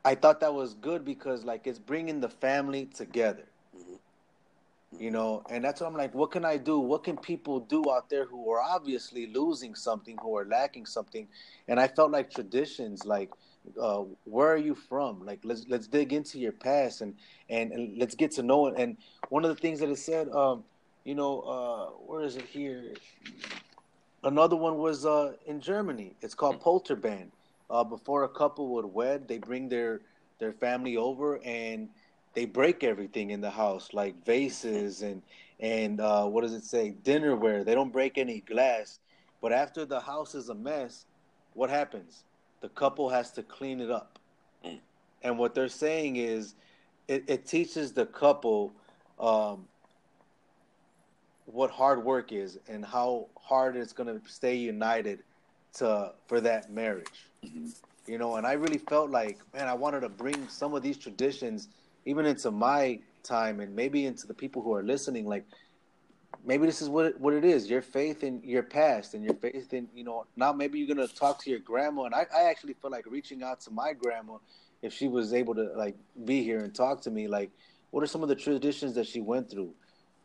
I 0.06 0.16
thought 0.16 0.40
that 0.42 0.54
was 0.54 0.74
good 0.76 1.04
because 1.04 1.44
like 1.44 1.68
it's 1.68 1.80
bringing 1.80 2.20
the 2.20 2.30
family 2.30 2.86
together, 2.86 3.46
mm-hmm. 3.76 5.02
you 5.02 5.12
know, 5.12 5.44
and 5.50 5.64
that's 5.64 5.82
what 5.82 5.88
I'm 5.88 5.98
like. 5.98 6.14
What 6.14 6.32
can 6.32 6.46
I 6.46 6.58
do? 6.58 6.80
What 6.80 7.04
can 7.04 7.18
people 7.18 7.60
do 7.60 7.84
out 7.92 8.10
there 8.10 8.26
who 8.26 8.52
are 8.52 8.62
obviously 8.62 9.28
losing 9.28 9.74
something, 9.74 10.18
who 10.22 10.38
are 10.38 10.46
lacking 10.46 10.86
something? 10.86 11.28
And 11.68 11.80
I 11.80 11.88
felt 11.88 12.12
like 12.12 12.32
traditions, 12.32 13.04
like 13.04 13.32
uh, 13.82 14.04
where 14.26 14.50
are 14.50 14.58
you 14.58 14.76
from? 14.76 15.26
Like 15.26 15.40
let's 15.44 15.66
let's 15.68 15.88
dig 15.88 16.14
into 16.14 16.38
your 16.38 16.54
past 16.54 17.02
and 17.02 17.16
and, 17.50 17.72
and 17.72 17.98
let's 17.98 18.14
get 18.14 18.32
to 18.34 18.44
know 18.44 18.68
it. 18.68 18.76
And 18.78 18.98
one 19.30 19.44
of 19.44 19.50
the 19.50 19.60
things 19.60 19.80
that 19.80 19.90
it 19.90 19.98
said. 19.98 20.30
Um, 20.30 20.64
you 21.08 21.16
know, 21.16 21.40
uh, 21.40 21.86
where 22.06 22.22
is 22.22 22.36
it 22.36 22.44
here? 22.44 22.94
Another 24.26 24.58
one 24.58 24.78
was 24.78 25.06
uh, 25.06 25.36
in 25.46 25.62
Germany. 25.62 26.18
It's 26.22 26.36
called 26.36 26.62
Polterabend. 26.62 27.30
Uh, 27.70 27.86
before 27.86 28.26
a 28.26 28.30
couple 28.30 28.68
would 28.74 28.86
wed, 28.86 29.26
they 29.26 29.38
bring 29.38 29.70
their 29.70 30.02
their 30.40 30.52
family 30.52 30.98
over 30.98 31.40
and 31.46 31.88
they 32.34 32.46
break 32.46 32.84
everything 32.84 33.30
in 33.30 33.40
the 33.40 33.50
house, 33.50 33.94
like 33.94 34.26
vases 34.26 35.02
and 35.02 35.22
and 35.62 36.02
uh, 36.02 36.26
what 36.26 36.42
does 36.42 36.54
it 36.54 36.66
say, 36.66 36.94
dinnerware. 37.04 37.64
They 37.64 37.74
don't 37.74 37.94
break 37.94 38.18
any 38.18 38.42
glass, 38.42 39.00
but 39.42 39.54
after 39.54 39.86
the 39.86 40.02
house 40.02 40.36
is 40.36 40.50
a 40.50 40.56
mess, 40.56 41.06
what 41.54 41.70
happens? 41.70 42.26
The 42.60 42.70
couple 42.70 43.08
has 43.10 43.32
to 43.32 43.44
clean 43.44 43.80
it 43.80 43.90
up. 43.90 44.20
Mm. 44.66 44.80
And 45.24 45.40
what 45.40 45.56
they're 45.56 45.70
saying 45.70 46.18
is, 46.18 46.56
it, 47.08 47.24
it 47.28 47.46
teaches 47.46 47.94
the 47.94 48.06
couple 48.06 48.74
um, 49.20 49.68
what 51.48 51.72
hard 51.72 52.04
work 52.04 52.32
is 52.32 52.60
and 52.68 52.86
how 52.86 53.28
hard 53.40 53.76
it's 53.76 53.94
going 53.94 54.08
to 54.08 54.30
stay 54.30 54.56
united 54.56 55.24
to 55.74 56.12
for 56.28 56.40
that 56.42 56.72
marriage. 56.72 57.30
Mm-hmm. 57.44 57.68
You 58.06 58.18
know, 58.18 58.36
and 58.36 58.48
I 58.48 58.54
really 58.54 58.78
felt 58.78 59.10
like, 59.12 59.40
man, 59.54 59.68
I 59.68 59.74
wanted 59.74 60.02
to 60.02 60.10
bring 60.10 60.48
some 60.48 60.74
of 60.74 60.82
these 60.84 60.98
traditions 60.98 61.68
even 62.06 62.26
into 62.26 62.52
my 62.52 63.00
time 63.24 63.60
and 63.60 63.76
maybe 63.76 64.06
into 64.06 64.28
the 64.28 64.34
people 64.34 64.62
who 64.62 64.74
are 64.74 64.84
listening 64.84 65.26
like 65.26 65.44
maybe 66.46 66.66
this 66.66 66.82
is 66.82 66.88
what 66.88 67.08
it, 67.08 67.20
what 67.20 67.34
it 67.34 67.44
is 67.44 67.70
your 67.70 67.82
faith 67.82 68.24
in 68.24 68.42
your 68.42 68.64
past 68.64 69.14
and 69.14 69.22
your 69.22 69.34
faith 69.34 69.74
in 69.74 69.86
you 69.94 70.06
know 70.06 70.26
now 70.38 70.54
maybe 70.54 70.80
you're 70.80 70.88
gonna 70.88 71.06
talk 71.06 71.44
to 71.44 71.50
your 71.50 71.60
grandma 71.60 72.04
and 72.04 72.16
I, 72.16 72.26
I 72.34 72.44
actually 72.44 72.74
feel 72.82 72.90
like 72.90 73.06
reaching 73.06 73.44
out 73.44 73.60
to 73.62 73.72
my 73.72 73.92
grandma 73.92 74.38
if 74.82 74.94
she 74.94 75.10
was 75.10 75.34
able 75.34 75.56
to 75.56 75.74
like 75.76 75.98
be 76.24 76.42
here 76.42 76.60
and 76.60 76.74
talk 76.74 77.02
to 77.02 77.12
me 77.12 77.28
like 77.28 77.52
what 77.92 78.04
are 78.04 78.08
some 78.08 78.24
of 78.24 78.30
the 78.30 78.36
traditions 78.36 78.94
that 78.96 79.08
she 79.08 79.22
went 79.22 79.50
through, 79.50 79.74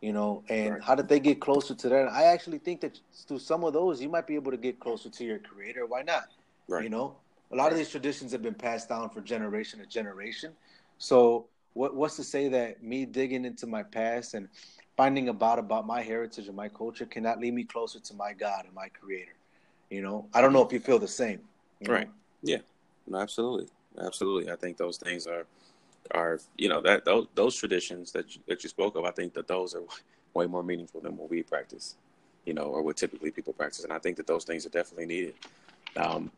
you 0.02 0.12
know, 0.12 0.42
and 0.48 0.74
right. 0.74 0.82
how 0.82 0.96
did 0.96 1.08
they 1.08 1.20
get 1.20 1.40
closer 1.40 1.74
to 1.74 1.88
that? 1.88 2.08
I 2.08 2.24
actually 2.24 2.58
think 2.58 2.80
that 2.80 2.98
through 3.28 3.38
some 3.38 3.62
of 3.62 3.72
those, 3.72 4.02
you 4.02 4.08
might 4.08 4.26
be 4.26 4.34
able 4.34 4.50
to 4.50 4.56
get 4.56 4.80
closer 4.80 5.08
to 5.08 5.24
your 5.24 5.38
creator. 5.38 5.86
Why 5.86 6.02
not? 6.02 6.24
Right. 6.66 6.82
You 6.82 6.90
know, 6.90 7.14
a 7.52 7.56
lot 7.56 7.64
right. 7.64 7.72
of 7.72 7.78
these 7.78 7.88
traditions 7.88 8.32
have 8.32 8.42
been 8.42 8.52
passed 8.54 8.88
down 8.88 9.10
for 9.10 9.20
generation 9.20 9.78
to 9.78 9.86
generation. 9.86 10.52
So, 10.98 11.46
what 11.74 11.94
what's 11.94 12.16
to 12.16 12.24
say 12.24 12.48
that 12.48 12.82
me 12.82 13.06
digging 13.06 13.44
into 13.44 13.66
my 13.68 13.84
past 13.84 14.34
and 14.34 14.48
finding 14.96 15.28
about 15.28 15.60
about 15.60 15.86
my 15.86 16.02
heritage 16.02 16.48
and 16.48 16.56
my 16.56 16.68
culture 16.68 17.06
cannot 17.06 17.38
lead 17.38 17.54
me 17.54 17.62
closer 17.62 18.00
to 18.00 18.14
my 18.14 18.32
God 18.32 18.64
and 18.64 18.74
my 18.74 18.88
Creator? 18.88 19.34
You 19.88 20.02
know, 20.02 20.26
I 20.34 20.40
don't 20.40 20.52
know 20.52 20.66
if 20.66 20.72
you 20.72 20.80
feel 20.80 20.98
the 20.98 21.06
same. 21.06 21.40
Right. 21.86 22.08
Know? 22.08 22.14
Yeah. 22.42 22.58
No, 23.06 23.18
absolutely, 23.18 23.68
absolutely. 24.00 24.50
I 24.50 24.56
think 24.56 24.76
those 24.78 24.96
things 24.96 25.28
are 25.28 25.46
are 26.12 26.40
you 26.56 26.68
know 26.68 26.80
that 26.82 27.04
those 27.04 27.26
those 27.34 27.56
traditions 27.56 28.12
that 28.12 28.34
you, 28.34 28.42
that 28.48 28.62
you 28.62 28.68
spoke 28.68 28.96
of. 28.96 29.04
I 29.04 29.10
think 29.10 29.34
that 29.34 29.48
those 29.48 29.74
are 29.74 29.82
way 30.34 30.46
more 30.46 30.62
meaningful 30.62 31.00
than 31.00 31.16
what 31.16 31.30
we 31.30 31.42
practice, 31.42 31.96
you 32.44 32.54
know, 32.54 32.64
or 32.64 32.82
what 32.82 32.96
typically 32.96 33.30
people 33.30 33.52
practice. 33.52 33.84
And 33.84 33.92
I 33.92 33.98
think 33.98 34.16
that 34.16 34.26
those 34.26 34.44
things 34.44 34.64
are 34.64 34.70
definitely 34.70 35.06
needed. 35.06 35.34
Um, 35.96 36.30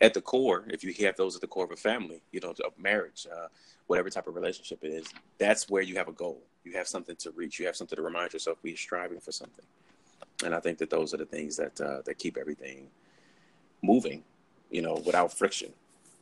at 0.00 0.14
the 0.14 0.20
core, 0.20 0.64
if 0.68 0.82
you 0.82 0.92
have 1.06 1.16
those 1.16 1.34
at 1.34 1.40
the 1.40 1.46
core 1.46 1.64
of 1.64 1.70
a 1.70 1.76
family, 1.76 2.20
you 2.32 2.40
know, 2.40 2.50
of 2.64 2.78
marriage, 2.78 3.26
uh, 3.30 3.48
whatever 3.86 4.08
type 4.08 4.26
of 4.26 4.34
relationship 4.34 4.78
it 4.82 4.88
is, 4.88 5.06
that's 5.38 5.68
where 5.68 5.82
you 5.82 5.96
have 5.96 6.08
a 6.08 6.12
goal. 6.12 6.40
You 6.64 6.72
have 6.72 6.88
something 6.88 7.16
to 7.16 7.30
reach. 7.32 7.58
You 7.58 7.66
have 7.66 7.76
something 7.76 7.96
to 7.96 8.02
remind 8.02 8.32
yourself 8.32 8.58
we 8.62 8.74
are 8.74 8.76
striving 8.76 9.20
for 9.20 9.32
something. 9.32 9.64
And 10.44 10.54
I 10.54 10.60
think 10.60 10.78
that 10.78 10.90
those 10.90 11.12
are 11.12 11.18
the 11.18 11.26
things 11.26 11.56
that 11.56 11.80
uh, 11.80 12.00
that 12.06 12.18
keep 12.18 12.36
everything 12.38 12.88
moving, 13.82 14.22
you 14.70 14.82
know, 14.82 14.94
without 15.04 15.32
friction. 15.32 15.72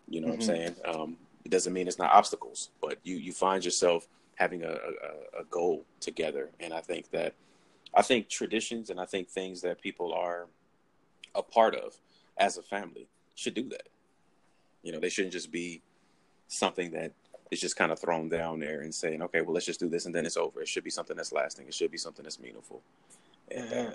You 0.08 0.22
know 0.22 0.28
mm-hmm. 0.28 0.38
what 0.38 0.48
I'm 0.48 0.56
mm-hmm. 0.56 0.82
saying? 0.84 0.96
Um, 0.96 1.16
it 1.48 1.50
doesn't 1.50 1.72
mean 1.72 1.88
it's 1.88 1.98
not 1.98 2.12
obstacles, 2.12 2.68
but 2.78 2.98
you 3.04 3.16
you 3.16 3.32
find 3.32 3.64
yourself 3.64 4.06
having 4.34 4.64
a, 4.64 4.68
a, 4.68 5.40
a 5.40 5.44
goal 5.50 5.82
together. 5.98 6.50
And 6.60 6.74
I 6.74 6.82
think 6.82 7.10
that 7.12 7.32
I 7.94 8.02
think 8.02 8.28
traditions 8.28 8.90
and 8.90 9.00
I 9.00 9.06
think 9.06 9.30
things 9.30 9.62
that 9.62 9.80
people 9.80 10.12
are 10.12 10.46
a 11.34 11.42
part 11.42 11.74
of 11.74 11.96
as 12.36 12.58
a 12.58 12.62
family 12.62 13.06
should 13.34 13.54
do 13.54 13.66
that. 13.70 13.88
You 14.82 14.92
know, 14.92 15.00
they 15.00 15.08
shouldn't 15.08 15.32
just 15.32 15.50
be 15.50 15.80
something 16.48 16.90
that 16.90 17.12
is 17.50 17.62
just 17.62 17.76
kind 17.76 17.92
of 17.92 17.98
thrown 17.98 18.28
down 18.28 18.60
there 18.60 18.82
and 18.82 18.94
saying, 18.94 19.22
okay, 19.22 19.40
well, 19.40 19.54
let's 19.54 19.64
just 19.64 19.80
do 19.80 19.88
this 19.88 20.04
and 20.04 20.14
then 20.14 20.26
it's 20.26 20.36
over. 20.36 20.60
It 20.60 20.68
should 20.68 20.84
be 20.84 20.90
something 20.90 21.16
that's 21.16 21.32
lasting. 21.32 21.66
It 21.66 21.72
should 21.72 21.90
be 21.90 21.96
something 21.96 22.24
that's 22.24 22.38
meaningful. 22.38 22.82
And, 23.50 23.72
uh, 23.72 23.90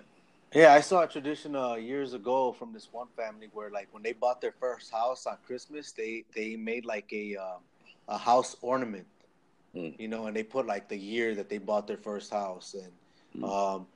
yeah, 0.54 0.74
I 0.74 0.82
saw 0.82 1.04
a 1.04 1.08
tradition 1.08 1.56
uh, 1.56 1.76
years 1.76 2.14
ago 2.14 2.52
from 2.52 2.74
this 2.74 2.90
one 2.92 3.08
family 3.16 3.50
where, 3.54 3.70
like, 3.70 3.88
when 3.92 4.04
they 4.04 4.14
bought 4.14 4.42
their 4.42 4.54
first 4.60 4.92
house 4.92 5.26
on 5.26 5.38
Christmas, 5.46 5.92
they 5.92 6.26
they 6.36 6.56
made 6.56 6.86
like 6.86 7.12
a 7.12 7.36
um, 7.38 7.62
a 8.08 8.18
house 8.18 8.56
ornament, 8.62 9.08
mm. 9.76 9.98
you 10.00 10.08
know, 10.08 10.28
and 10.28 10.36
they 10.36 10.44
put 10.44 10.66
like 10.66 10.88
the 10.90 10.98
year 10.98 11.36
that 11.36 11.50
they 11.50 11.58
bought 11.58 11.88
their 11.88 11.98
first 11.98 12.32
house, 12.32 12.76
and 12.76 13.44
mm. 13.44 13.50
um, 13.50 13.88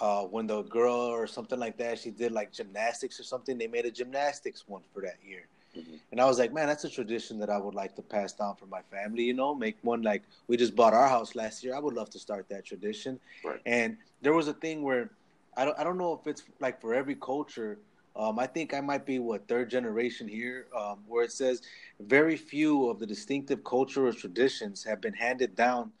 uh, 0.00 0.22
when 0.22 0.46
the 0.46 0.62
girl 0.62 0.94
or 0.94 1.26
something 1.26 1.58
like 1.58 1.76
that, 1.78 1.98
she 1.98 2.10
did 2.10 2.32
like 2.32 2.52
gymnastics 2.52 3.18
or 3.18 3.22
something, 3.22 3.56
they 3.58 3.66
made 3.66 3.86
a 3.86 3.90
gymnastics 3.90 4.64
one 4.66 4.82
for 4.92 5.00
that 5.02 5.16
year. 5.26 5.46
Mm-hmm. 5.76 5.96
And 6.12 6.20
I 6.20 6.24
was 6.24 6.38
like, 6.38 6.52
man, 6.52 6.66
that's 6.66 6.84
a 6.84 6.88
tradition 6.88 7.38
that 7.38 7.50
I 7.50 7.58
would 7.58 7.74
like 7.74 7.94
to 7.96 8.02
pass 8.02 8.32
down 8.32 8.56
for 8.56 8.66
my 8.66 8.80
family. 8.90 9.24
You 9.24 9.34
know, 9.34 9.54
make 9.54 9.76
one 9.82 10.02
like 10.02 10.22
we 10.48 10.56
just 10.56 10.74
bought 10.74 10.94
our 10.94 11.08
house 11.08 11.34
last 11.34 11.62
year. 11.62 11.74
I 11.74 11.78
would 11.78 11.94
love 11.94 12.10
to 12.10 12.18
start 12.18 12.48
that 12.48 12.64
tradition. 12.64 13.20
Right. 13.44 13.60
And 13.66 13.96
there 14.22 14.32
was 14.32 14.48
a 14.48 14.54
thing 14.54 14.82
where 14.82 15.10
I 15.56 15.64
don't 15.64 15.78
I 15.78 15.84
don't 15.84 15.98
know 15.98 16.12
if 16.12 16.26
it's 16.26 16.42
like 16.60 16.80
for 16.80 16.94
every 16.94 17.14
culture. 17.16 17.78
Um, 18.14 18.38
I 18.38 18.46
think 18.46 18.72
I 18.72 18.80
might 18.80 19.04
be 19.04 19.18
what 19.18 19.46
third 19.46 19.68
generation 19.68 20.26
here, 20.26 20.68
um, 20.74 21.00
where 21.06 21.24
it 21.24 21.32
says 21.32 21.60
very 22.00 22.36
few 22.36 22.88
of 22.88 22.98
the 22.98 23.06
distinctive 23.06 23.62
cultural 23.62 24.12
traditions 24.12 24.82
have 24.84 25.02
been 25.02 25.12
handed 25.12 25.54
down 25.54 25.92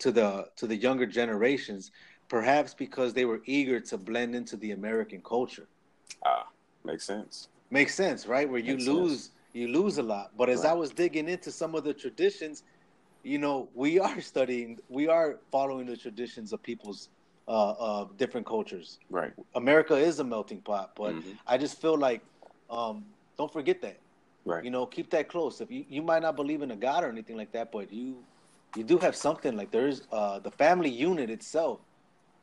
to 0.00 0.12
the 0.12 0.48
to 0.56 0.66
the 0.66 0.76
younger 0.76 1.06
generations, 1.06 1.90
perhaps 2.28 2.74
because 2.74 3.14
they 3.14 3.24
were 3.24 3.40
eager 3.46 3.80
to 3.80 3.98
blend 3.98 4.34
into 4.34 4.56
the 4.56 4.72
American 4.72 5.22
culture. 5.22 5.68
Ah, 6.24 6.48
makes 6.84 7.04
sense. 7.04 7.48
Makes 7.70 7.94
sense, 7.94 8.26
right? 8.26 8.48
Where 8.48 8.60
you 8.60 8.74
makes 8.74 8.86
lose 8.86 9.10
sense. 9.10 9.30
you 9.52 9.68
lose 9.68 9.98
a 9.98 10.02
lot. 10.02 10.32
But 10.36 10.48
as 10.48 10.64
right. 10.64 10.70
I 10.70 10.74
was 10.74 10.90
digging 10.90 11.28
into 11.28 11.50
some 11.50 11.74
of 11.74 11.84
the 11.84 11.94
traditions, 11.94 12.62
you 13.22 13.38
know, 13.38 13.68
we 13.74 13.98
are 13.98 14.20
studying, 14.32 14.78
we 14.88 15.08
are 15.08 15.40
following 15.50 15.86
the 15.86 15.96
traditions 15.96 16.52
of 16.52 16.62
people's 16.62 17.08
uh, 17.46 17.70
uh, 17.70 18.06
different 18.16 18.46
cultures. 18.46 18.98
Right. 19.10 19.32
America 19.54 19.94
is 19.96 20.18
a 20.18 20.24
melting 20.24 20.60
pot, 20.60 20.92
but 20.96 21.14
mm-hmm. 21.14 21.32
I 21.46 21.58
just 21.58 21.80
feel 21.80 21.96
like 21.96 22.22
um, 22.70 23.04
don't 23.36 23.52
forget 23.52 23.80
that. 23.82 23.98
Right. 24.44 24.64
You 24.64 24.70
know, 24.70 24.86
keep 24.86 25.10
that 25.10 25.28
close. 25.28 25.60
If 25.60 25.70
you, 25.70 25.84
you 25.88 26.02
might 26.02 26.22
not 26.22 26.36
believe 26.36 26.62
in 26.62 26.70
a 26.70 26.76
God 26.76 27.04
or 27.04 27.08
anything 27.08 27.36
like 27.36 27.52
that, 27.52 27.72
but 27.72 27.92
you 27.92 28.16
you 28.76 28.84
do 28.84 28.98
have 28.98 29.14
something 29.14 29.56
like 29.56 29.70
there's 29.70 30.02
uh, 30.12 30.40
the 30.40 30.50
family 30.50 30.90
unit 30.90 31.30
itself. 31.30 31.80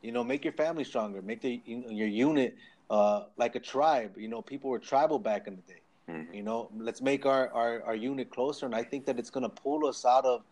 You 0.02 0.12
know, 0.12 0.24
make 0.24 0.44
your 0.44 0.54
family 0.54 0.84
stronger. 0.84 1.22
Make 1.22 1.42
the 1.42 1.60
your 1.66 2.08
unit 2.08 2.56
uh, 2.90 3.24
like 3.36 3.54
a 3.54 3.60
tribe. 3.60 4.16
You 4.16 4.28
know, 4.28 4.42
people 4.42 4.70
were 4.70 4.78
tribal 4.78 5.18
back 5.18 5.46
in 5.46 5.56
the 5.56 5.62
day. 5.62 5.80
Mm-hmm. 6.10 6.34
You 6.34 6.42
know, 6.42 6.68
let's 6.76 7.00
make 7.00 7.26
our, 7.26 7.48
our, 7.50 7.82
our 7.84 7.94
unit 7.94 8.30
closer, 8.30 8.66
and 8.66 8.74
I 8.74 8.82
think 8.82 9.06
that 9.06 9.18
it's 9.18 9.30
going 9.30 9.44
to 9.44 9.48
pull 9.48 9.86
us 9.86 10.04
out 10.04 10.24
of 10.24 10.42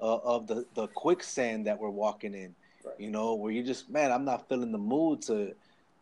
uh, 0.00 0.18
of 0.18 0.46
the 0.46 0.66
the 0.74 0.86
quicksand 0.88 1.66
that 1.66 1.78
we're 1.78 1.90
walking 1.90 2.34
in. 2.34 2.54
You 2.98 3.10
know, 3.10 3.34
where 3.34 3.52
you 3.52 3.62
just, 3.62 3.90
man, 3.90 4.12
I'm 4.12 4.24
not 4.24 4.48
feeling 4.48 4.72
the 4.72 4.78
mood 4.78 5.22
to 5.22 5.54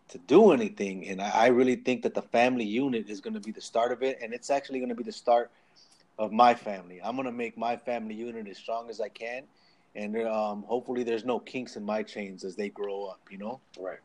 to 0.09 0.18
do 0.18 0.53
anything. 0.53 1.09
And 1.09 1.20
I, 1.20 1.31
I 1.31 1.46
really 1.49 1.77
think 1.77 2.03
that 2.03 2.14
the 2.14 2.22
family 2.22 2.64
unit 2.64 3.09
is 3.09 3.20
going 3.20 3.35
to 3.35 3.40
be 3.40 3.51
the 3.51 3.61
start 3.61 3.90
of 3.92 4.03
it, 4.03 4.18
and 4.22 4.33
it's 4.33 4.51
actually 4.51 4.79
going 4.79 4.90
to 4.90 4.94
be 4.94 5.03
the 5.03 5.12
start 5.12 5.51
of 6.18 6.33
my 6.33 6.55
family. 6.55 7.01
I'm 7.03 7.16
going 7.16 7.27
to 7.27 7.33
make 7.33 7.59
my 7.59 7.77
family 7.77 8.14
unit 8.14 8.46
as 8.49 8.57
strong 8.57 8.88
as 8.88 9.01
I 9.01 9.09
can, 9.09 9.42
and 9.94 10.16
um, 10.27 10.64
hopefully, 10.68 11.03
there's 11.03 11.25
no 11.25 11.38
kinks 11.38 11.77
in 11.77 11.85
my 11.85 12.03
chains 12.03 12.44
as 12.44 12.57
they 12.57 12.68
grow 12.68 13.07
up. 13.07 13.20
You 13.31 13.38
know, 13.38 13.61
right? 13.79 13.99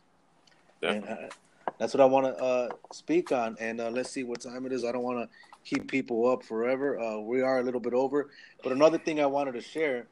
Definitely. 0.82 1.10
And 1.10 1.26
uh, 1.26 1.30
that's 1.78 1.94
what 1.94 2.02
I 2.02 2.06
want 2.06 2.26
to 2.26 2.44
uh, 2.44 2.70
speak 2.92 3.32
on. 3.32 3.56
And 3.60 3.80
uh, 3.80 3.90
let's 3.90 4.10
see 4.10 4.24
what 4.24 4.42
time 4.42 4.66
it 4.66 4.72
is. 4.72 4.84
I 4.84 4.92
don't 4.92 5.04
want 5.04 5.20
to 5.30 5.30
keep 5.64 5.90
people 5.90 6.28
up 6.28 6.44
forever. 6.44 7.00
Uh, 7.00 7.20
we 7.20 7.42
are 7.42 7.60
a 7.60 7.64
little 7.64 7.80
bit 7.80 7.94
over, 7.94 8.30
but 8.64 8.72
another 8.72 8.98
thing 8.98 9.22
I 9.22 9.26
wanted 9.28 9.54
to 9.54 9.62
share 9.62 10.08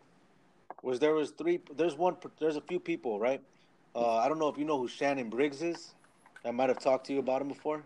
was 0.81 0.99
there 0.99 1.13
was 1.13 1.31
three. 1.31 1.61
There's 1.75 1.95
one. 1.95 2.17
There's 2.39 2.55
a 2.55 2.61
few 2.61 2.79
people, 2.79 3.19
right? 3.19 3.41
Uh, 3.95 4.17
I 4.17 4.27
don't 4.27 4.39
know 4.39 4.47
if 4.47 4.57
you 4.57 4.65
know 4.65 4.77
who 4.77 4.87
Shannon 4.87 5.29
Briggs 5.29 5.61
is. 5.61 5.93
I 6.45 6.51
might 6.51 6.69
have 6.69 6.79
talked 6.79 7.07
to 7.07 7.13
you 7.13 7.19
about 7.19 7.41
him 7.41 7.47
before. 7.47 7.83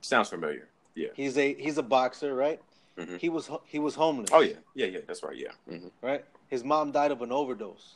Sounds 0.00 0.28
familiar. 0.28 0.68
Yeah. 0.94 1.08
He's 1.14 1.36
a 1.38 1.54
he's 1.54 1.78
a 1.78 1.82
boxer, 1.82 2.34
right? 2.34 2.60
Mm-hmm. 2.98 3.16
He 3.16 3.28
was 3.28 3.50
he 3.64 3.78
was 3.78 3.94
homeless. 3.94 4.30
Oh 4.32 4.40
yeah, 4.40 4.54
yeah, 4.74 4.86
yeah. 4.86 5.00
That's 5.06 5.22
right. 5.22 5.36
Yeah. 5.36 5.48
Mm-hmm. 5.70 5.88
Right. 6.00 6.24
His 6.48 6.64
mom 6.64 6.92
died 6.92 7.10
of 7.10 7.22
an 7.22 7.32
overdose. 7.32 7.94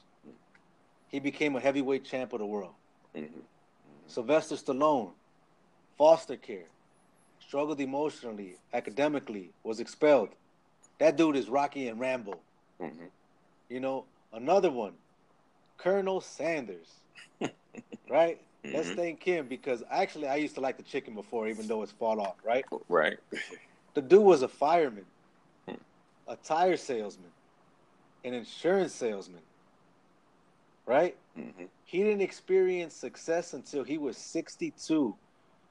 He 1.09 1.21
became 1.21 1.57
a 1.57 1.61
heavyweight 1.61 2.05
champ 2.05 2.33
of 2.33 2.41
the 2.41 2.47
world. 2.47 2.75
Mm-hmm. 3.17 3.41
Sylvester 4.07 4.57
Stallone, 4.57 5.11
foster 5.97 6.37
care, 6.37 6.67
struggled 7.41 7.81
emotionally, 7.81 8.57
academically, 8.73 9.51
was 9.63 9.81
expelled. 9.81 10.31
That 10.99 11.17
dude 11.17 11.37
is 11.37 11.49
Rocky 11.49 11.89
and 11.89 12.01
Rambo. 12.01 12.39
Mm-hmm. 12.81 13.05
You 13.69 13.81
know, 13.81 14.05
Another 14.33 14.71
one, 14.71 14.93
Colonel 15.77 16.21
Sanders. 16.21 16.89
right? 18.11 18.41
Mm-hmm. 18.65 18.77
Let's 18.77 18.91
thank 18.91 19.23
him 19.23 19.47
because 19.47 19.83
actually 19.91 20.29
I 20.29 20.37
used 20.37 20.55
to 20.57 20.61
like 20.61 20.77
the 20.77 20.83
chicken 20.83 21.15
before, 21.15 21.49
even 21.49 21.67
though 21.67 21.83
it's 21.83 21.93
fall 21.93 22.21
off, 22.21 22.37
right? 22.45 22.65
Right. 22.89 23.19
the 23.95 24.03
dude 24.03 24.23
was 24.23 24.43
a 24.43 24.49
fireman, 24.49 25.05
hmm. 25.69 25.77
a 26.27 26.37
tire 26.37 26.77
salesman, 26.77 27.31
an 28.25 28.35
insurance 28.35 28.93
salesman. 28.93 29.41
Right? 30.87 31.17
Mm-hmm. 31.39 31.65
He 31.85 31.99
didn't 31.99 32.23
experience 32.23 32.95
success 32.95 33.53
until 33.53 33.85
he 33.85 33.99
was 33.99 34.17
62 34.17 35.15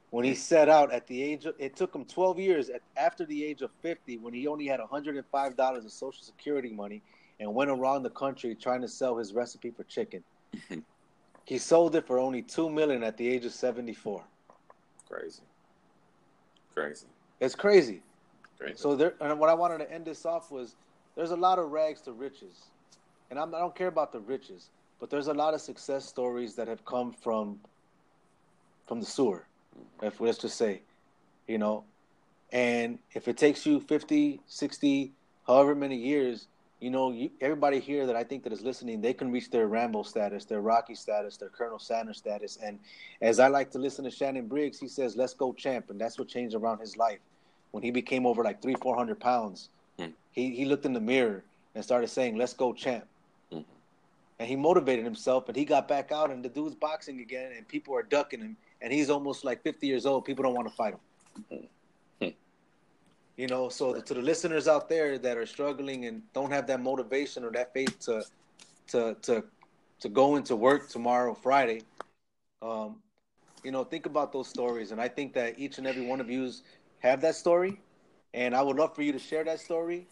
when 0.09 0.23
he 0.23 0.35
set 0.35 0.69
out 0.69 0.91
at 0.91 1.05
the 1.07 1.21
age 1.21 1.45
of 1.45 1.55
it 1.57 1.75
took 1.75 1.93
him 1.93 2.05
12 2.05 2.39
years 2.39 2.69
at, 2.69 2.81
after 2.95 3.25
the 3.25 3.43
age 3.43 3.61
of 3.61 3.71
50 3.81 4.17
when 4.17 4.33
he 4.33 4.47
only 4.47 4.65
had 4.65 4.79
$105 4.79 5.85
of 5.85 5.91
social 5.91 6.23
security 6.23 6.71
money 6.71 7.01
and 7.39 7.53
went 7.53 7.69
around 7.69 8.03
the 8.03 8.09
country 8.09 8.55
trying 8.55 8.81
to 8.81 8.87
sell 8.87 9.17
his 9.17 9.33
recipe 9.33 9.71
for 9.71 9.83
chicken. 9.83 10.23
he 11.45 11.57
sold 11.57 11.95
it 11.95 12.05
for 12.07 12.19
only 12.19 12.41
two 12.41 12.69
million 12.69 13.03
at 13.03 13.17
the 13.17 13.27
age 13.27 13.45
of 13.45 13.51
seventy-four. 13.51 14.23
Crazy. 15.09 15.41
Crazy. 16.73 17.07
It's 17.39 17.55
crazy. 17.55 18.01
Crazy. 18.57 18.75
So 18.75 18.95
there, 18.95 19.13
and 19.21 19.39
what 19.39 19.49
I 19.49 19.53
wanted 19.53 19.79
to 19.79 19.91
end 19.91 20.05
this 20.05 20.25
off 20.25 20.51
was, 20.51 20.75
there's 21.15 21.31
a 21.31 21.35
lot 21.35 21.59
of 21.59 21.71
rags 21.71 22.01
to 22.01 22.11
riches, 22.11 22.65
and 23.29 23.39
I'm, 23.39 23.53
I 23.53 23.59
do 23.59 23.63
not 23.65 23.75
care 23.75 23.87
about 23.87 24.11
the 24.11 24.19
riches, 24.19 24.69
but 24.99 25.09
there's 25.09 25.27
a 25.27 25.33
lot 25.33 25.53
of 25.53 25.61
success 25.61 26.05
stories 26.05 26.55
that 26.55 26.67
have 26.67 26.83
come 26.85 27.13
from, 27.13 27.59
from 28.87 28.99
the 28.99 29.05
sewer, 29.05 29.45
if 30.01 30.19
let's 30.19 30.37
just 30.37 30.57
say, 30.57 30.81
you 31.47 31.57
know, 31.57 31.83
and 32.51 32.97
if 33.13 33.27
it 33.27 33.37
takes 33.37 33.65
you 33.65 33.79
50, 33.79 34.41
60, 34.47 35.11
however 35.45 35.75
many 35.75 35.97
years 35.97 36.47
you 36.79 36.91
know, 36.91 37.11
you, 37.11 37.31
everybody 37.41 37.79
here 37.79 38.05
that 38.05 38.15
I 38.15 38.23
think 38.23 38.43
that 38.43 38.53
is 38.53 38.61
listening, 38.61 39.01
they 39.01 39.13
can 39.13 39.31
reach 39.31 39.49
their 39.49 39.67
Rambo 39.67 40.03
status, 40.03 40.45
their 40.45 40.61
Rocky 40.61 40.93
status, 40.93 41.37
their 41.37 41.49
Colonel 41.49 41.79
Sanders 41.79 42.17
status. 42.17 42.57
And 42.61 42.79
as 43.21 43.39
I 43.39 43.47
like 43.47 43.71
to 43.71 43.79
listen 43.79 44.05
to 44.05 44.11
Shannon 44.11 44.47
Briggs, 44.47 44.79
he 44.79 44.87
says, 44.87 45.15
"Let's 45.15 45.33
go, 45.33 45.53
champ," 45.53 45.89
and 45.89 45.99
that's 45.99 46.19
what 46.19 46.27
changed 46.27 46.55
around 46.55 46.79
his 46.79 46.95
life. 46.95 47.19
When 47.71 47.83
he 47.83 47.91
became 47.91 48.25
over 48.25 48.43
like 48.43 48.61
three, 48.61 48.75
four 48.75 48.95
hundred 48.95 49.19
pounds, 49.19 49.69
mm. 49.97 50.13
he 50.31 50.55
he 50.55 50.65
looked 50.65 50.85
in 50.85 50.93
the 50.93 51.01
mirror 51.01 51.43
and 51.73 51.83
started 51.83 52.09
saying, 52.09 52.35
"Let's 52.37 52.53
go, 52.53 52.73
champ." 52.73 53.05
Mm-hmm. 53.51 53.63
and 54.39 54.47
he 54.47 54.55
motivated 54.55 55.05
himself, 55.05 55.47
and 55.47 55.55
he 55.55 55.65
got 55.65 55.87
back 55.87 56.11
out, 56.11 56.31
and 56.31 56.43
the 56.43 56.49
dude's 56.49 56.75
boxing 56.75 57.21
again, 57.21 57.53
and 57.55 57.67
people 57.67 57.95
are 57.95 58.03
ducking 58.03 58.41
him, 58.41 58.57
and 58.81 58.91
he's 58.93 59.09
almost 59.09 59.45
like 59.45 59.63
50 59.63 59.87
years 59.87 60.05
old. 60.05 60.25
People 60.25 60.43
don't 60.43 60.53
want 60.53 60.67
to 60.67 60.73
fight 60.75 60.93
him. 60.93 60.99
Hmm. 61.49 61.65
You 63.37 63.47
know, 63.47 63.69
so 63.69 64.01
to 64.01 64.13
the 64.15 64.21
listeners 64.21 64.67
out 64.67 64.89
there 64.89 65.19
that 65.19 65.37
are 65.37 65.45
struggling 65.45 66.05
and 66.05 66.23
don't 66.33 66.51
have 66.51 66.65
that 66.67 66.81
motivation 66.81 67.43
or 67.43 67.51
that 67.51 67.71
faith 67.71 67.99
to 68.01 68.23
to 68.87 69.15
to 69.21 69.43
to 69.99 70.09
go 70.09 70.35
into 70.35 70.55
work 70.55 70.89
tomorrow, 70.89 71.35
Friday, 71.35 71.83
um, 72.61 72.97
you 73.63 73.71
know, 73.71 73.83
think 73.83 74.05
about 74.07 74.31
those 74.31 74.47
stories, 74.47 74.91
and 74.91 74.99
I 74.99 75.07
think 75.07 75.33
that 75.33 75.59
each 75.59 75.77
and 75.77 75.85
every 75.85 76.05
one 76.05 76.19
of 76.19 76.29
you 76.29 76.51
have 76.99 77.21
that 77.21 77.35
story, 77.35 77.79
and 78.33 78.55
I 78.55 78.61
would 78.61 78.75
love 78.75 78.95
for 78.95 79.03
you 79.03 79.11
to 79.11 79.19
share 79.19 79.43
that 79.43 79.59
story. 79.59 80.07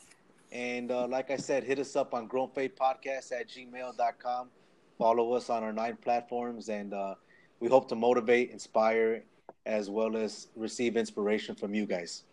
And 0.52 0.92
uh, 0.92 1.08
like 1.08 1.32
I 1.32 1.38
said, 1.38 1.64
hit 1.64 1.80
us 1.80 1.96
up 1.96 2.14
on 2.14 2.28
Grown 2.28 2.50
Faith 2.50 2.76
Podcast 2.80 3.32
at 3.32 3.50
gmail.com. 3.50 4.50
Follow 4.98 5.34
us 5.34 5.50
on 5.50 5.64
our 5.64 5.74
nine 5.74 5.98
platforms, 5.98 6.70
and 6.70 6.94
uh, 6.94 7.16
we 7.60 7.68
hope 7.70 7.90
to 7.90 7.96
motivate, 7.96 8.52
inspire, 8.52 9.24
as 9.66 9.90
well 9.90 10.16
as 10.16 10.48
receive 10.56 10.96
inspiration 10.96 11.56
from 11.56 11.74
you 11.74 11.86
guys. 11.86 12.24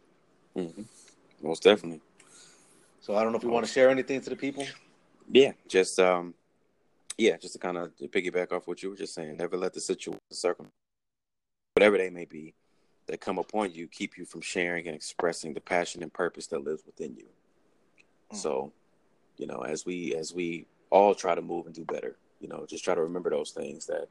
Mm-hmm. 0.57 0.83
Most 1.43 1.63
definitely. 1.63 2.01
So 3.01 3.17
I 3.17 3.23
don't 3.23 3.33
know 3.33 3.39
if 3.39 3.45
you 3.45 3.51
want 3.51 3.67
to 3.67 3.73
share 3.73 3.91
anything 3.91 4.21
to 4.21 4.31
the 4.31 4.37
people. 4.37 4.67
Yeah, 5.31 5.53
just 5.67 5.99
um, 5.99 6.35
yeah, 7.19 7.37
just 7.37 7.55
to 7.55 7.59
kind 7.59 7.77
of 7.77 7.93
piggyback 7.97 8.53
off 8.53 8.67
what 8.67 8.83
you 8.83 8.91
were 8.91 8.97
just 8.97 9.15
saying. 9.15 9.37
Never 9.37 9.57
let 9.57 9.73
the 9.73 9.81
situation, 9.81 10.21
circum, 10.31 10.69
whatever 11.75 11.99
they 11.99 12.11
may 12.11 12.25
be, 12.25 12.55
that 13.07 13.21
come 13.21 13.39
upon 13.39 13.73
you, 13.73 13.89
keep 13.89 14.17
you 14.17 14.25
from 14.25 14.41
sharing 14.41 14.87
and 14.87 14.95
expressing 14.95 15.55
the 15.55 15.61
passion 15.61 16.03
and 16.03 16.13
purpose 16.13 16.47
that 16.49 16.65
lives 16.65 16.85
within 16.87 17.17
you. 17.17 17.27
Mm. 18.33 18.37
So, 18.37 18.73
you 19.37 19.47
know, 19.47 19.63
as 19.63 19.85
we 19.85 20.15
as 20.15 20.33
we 20.33 20.67
all 20.91 21.15
try 21.15 21.35
to 21.35 21.43
move 21.43 21.67
and 21.67 21.75
do 21.75 21.85
better, 21.85 22.17
you 22.41 22.49
know, 22.49 22.67
just 22.69 22.85
try 22.85 22.95
to 22.95 23.03
remember 23.03 23.31
those 23.31 23.51
things 23.51 23.87
that, 23.87 24.09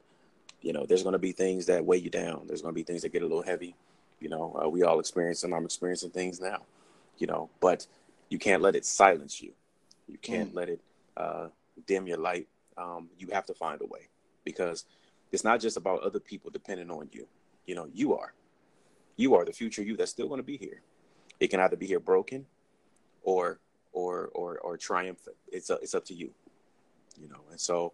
you 0.62 0.74
know, 0.74 0.86
there's 0.86 1.04
going 1.04 1.14
to 1.14 1.20
be 1.20 1.32
things 1.32 1.66
that 1.68 1.86
weigh 1.86 1.98
you 1.98 2.10
down. 2.10 2.44
There's 2.48 2.62
going 2.62 2.74
to 2.74 2.80
be 2.80 2.84
things 2.84 3.04
that 3.04 3.14
get 3.14 3.22
a 3.22 3.28
little 3.28 3.44
heavy. 3.44 3.76
You 4.22 4.30
know, 4.30 4.58
uh, 4.64 4.70
we 4.70 4.84
all 4.84 5.00
experience 5.00 5.44
and 5.44 5.54
I'm 5.54 5.66
experiencing 5.66 6.12
things 6.12 6.40
now. 6.40 6.64
You 7.18 7.28
know, 7.28 7.50
but 7.60 7.86
you 8.30 8.40
can't 8.40 8.62
let 8.62 8.76
it 8.76 8.86
silence 8.86 9.42
you. 9.42 9.52
You 10.08 10.18
can't 10.18 10.54
mm. 10.54 10.56
let 10.56 10.70
it 10.70 10.80
uh, 11.18 11.48
dim 11.86 12.08
your 12.08 12.18
light. 12.18 12.48
Um, 12.78 13.10
you 13.20 13.28
have 13.34 13.46
to 13.48 13.54
find 13.54 13.82
a 13.82 13.86
way 13.86 14.08
because 14.46 14.86
it's 15.32 15.44
not 15.44 15.60
just 15.60 15.78
about 15.78 16.02
other 16.02 16.20
people 16.20 16.50
depending 16.50 16.90
on 16.90 17.10
you. 17.12 17.28
You 17.66 17.76
know, 17.76 17.88
you 17.94 18.16
are. 18.16 18.34
You 19.18 19.36
are 19.36 19.46
the 19.46 19.54
future 19.54 19.84
you 19.84 19.98
that's 19.98 20.12
still 20.12 20.28
going 20.28 20.40
to 20.40 20.44
be 20.44 20.58
here. 20.58 20.82
It 21.40 21.48
can 21.48 21.60
either 21.60 21.76
be 21.76 21.88
here 21.88 22.00
broken 22.00 22.46
or 23.24 23.60
or 23.92 24.30
or 24.34 24.58
or 24.60 24.78
triumphant. 24.78 25.36
It's 25.52 25.70
a, 25.70 25.74
it's 25.76 25.96
up 25.96 26.06
to 26.06 26.14
you. 26.14 26.32
You 27.22 27.28
know, 27.28 27.42
and 27.52 27.60
so, 27.60 27.94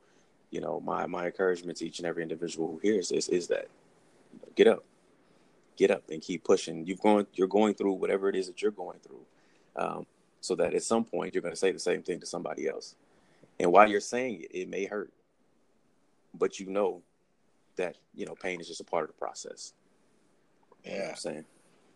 you 0.51 0.61
know, 0.61 0.80
my 0.80 1.05
my 1.05 1.25
encouragement 1.25 1.78
to 1.80 1.88
each 1.88 1.99
and 1.99 2.07
every 2.07 2.23
individual 2.23 2.67
who 2.67 2.78
hears 2.80 3.09
this 3.09 3.28
is 3.28 3.47
that 3.47 3.67
you 4.34 4.39
know, 4.41 4.49
get 4.55 4.67
up, 4.67 4.84
get 5.78 5.91
up, 5.91 6.03
and 6.09 6.21
keep 6.21 6.43
pushing. 6.43 6.86
You've 6.86 7.01
going 7.01 7.28
you're 7.34 7.47
going 7.47 7.75
through 7.75 7.93
whatever 7.93 8.30
it 8.30 8.36
is 8.36 8.47
that 8.47 8.61
you're 8.61 8.71
going 8.71 8.99
through, 8.99 9.21
um, 9.75 10.05
so 10.41 10.55
that 10.55 10.73
at 10.73 10.84
some 10.84 11.05
point 11.05 11.34
you're 11.34 11.41
going 11.41 11.53
to 11.53 11.59
say 11.59 11.71
the 11.71 11.80
same 11.80 12.01
thing 12.01 12.19
to 12.19 12.25
somebody 12.25 12.67
else. 12.67 12.95
And 13.59 13.71
while 13.71 13.89
you're 13.89 14.01
saying 14.01 14.41
it, 14.41 14.51
it 14.53 14.69
may 14.69 14.86
hurt, 14.86 15.11
but 16.34 16.59
you 16.59 16.67
know 16.69 17.01
that 17.78 17.97
you 18.13 18.25
know 18.25 18.36
pain 18.36 18.59
is 18.59 18.67
just 18.67 18.82
a 18.82 18.86
part 18.86 19.03
of 19.03 19.09
the 19.09 19.19
process. 19.19 19.73
Yeah, 20.84 20.91
you 20.91 20.99
know 20.99 21.09
I'm 21.09 21.15
saying. 21.15 21.45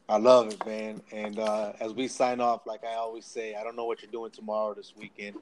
I 0.09 0.17
love 0.17 0.49
it, 0.49 0.65
man. 0.65 1.01
And 1.13 1.39
uh, 1.39 1.71
as 1.79 1.93
we 1.93 2.09
sign 2.09 2.41
off, 2.41 2.67
like 2.67 2.83
I 2.83 2.95
always 2.95 3.25
say, 3.25 3.55
I 3.55 3.63
don't 3.63 3.77
know 3.77 3.85
what 3.85 4.01
you're 4.01 4.11
doing 4.11 4.31
tomorrow, 4.31 4.73
this 4.73 4.93
weekend, 4.97 5.37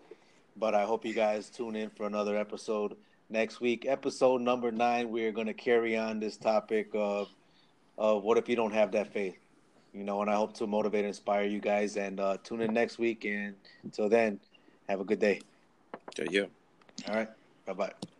but 0.57 0.75
I 0.75 0.83
hope 0.83 1.05
you 1.05 1.13
guys 1.13 1.49
tune 1.49 1.75
in 1.75 1.89
for 1.89 2.05
another 2.05 2.37
episode 2.37 2.95
next 3.31 3.61
week. 3.61 3.87
Episode 3.87 4.41
number 4.41 4.71
nine, 4.71 5.09
we're 5.09 5.31
going 5.31 5.47
to 5.47 5.55
carry 5.55 5.97
on 5.97 6.19
this 6.19 6.37
topic 6.37 6.89
of, 6.93 7.29
of 7.99 8.23
what 8.23 8.37
if 8.37 8.49
you 8.49 8.55
don't 8.55 8.73
have 8.73 8.91
that 8.93 9.13
faith? 9.13 9.37
You 9.93 10.03
know, 10.03 10.21
and 10.21 10.29
I 10.29 10.35
hope 10.35 10.53
to 10.55 10.67
motivate 10.67 10.99
and 10.99 11.09
inspire 11.09 11.45
you 11.45 11.59
guys. 11.59 11.97
And 11.97 12.19
uh, 12.19 12.37
tune 12.43 12.61
in 12.61 12.73
next 12.73 12.97
week. 12.97 13.25
And 13.25 13.55
until 13.83 14.07
then, 14.09 14.39
have 14.87 15.01
a 15.01 15.03
good 15.03 15.19
day. 15.19 15.41
Yeah. 16.29 16.45
All 17.07 17.15
right. 17.15 17.29
Bye 17.65 17.73
bye. 17.73 18.18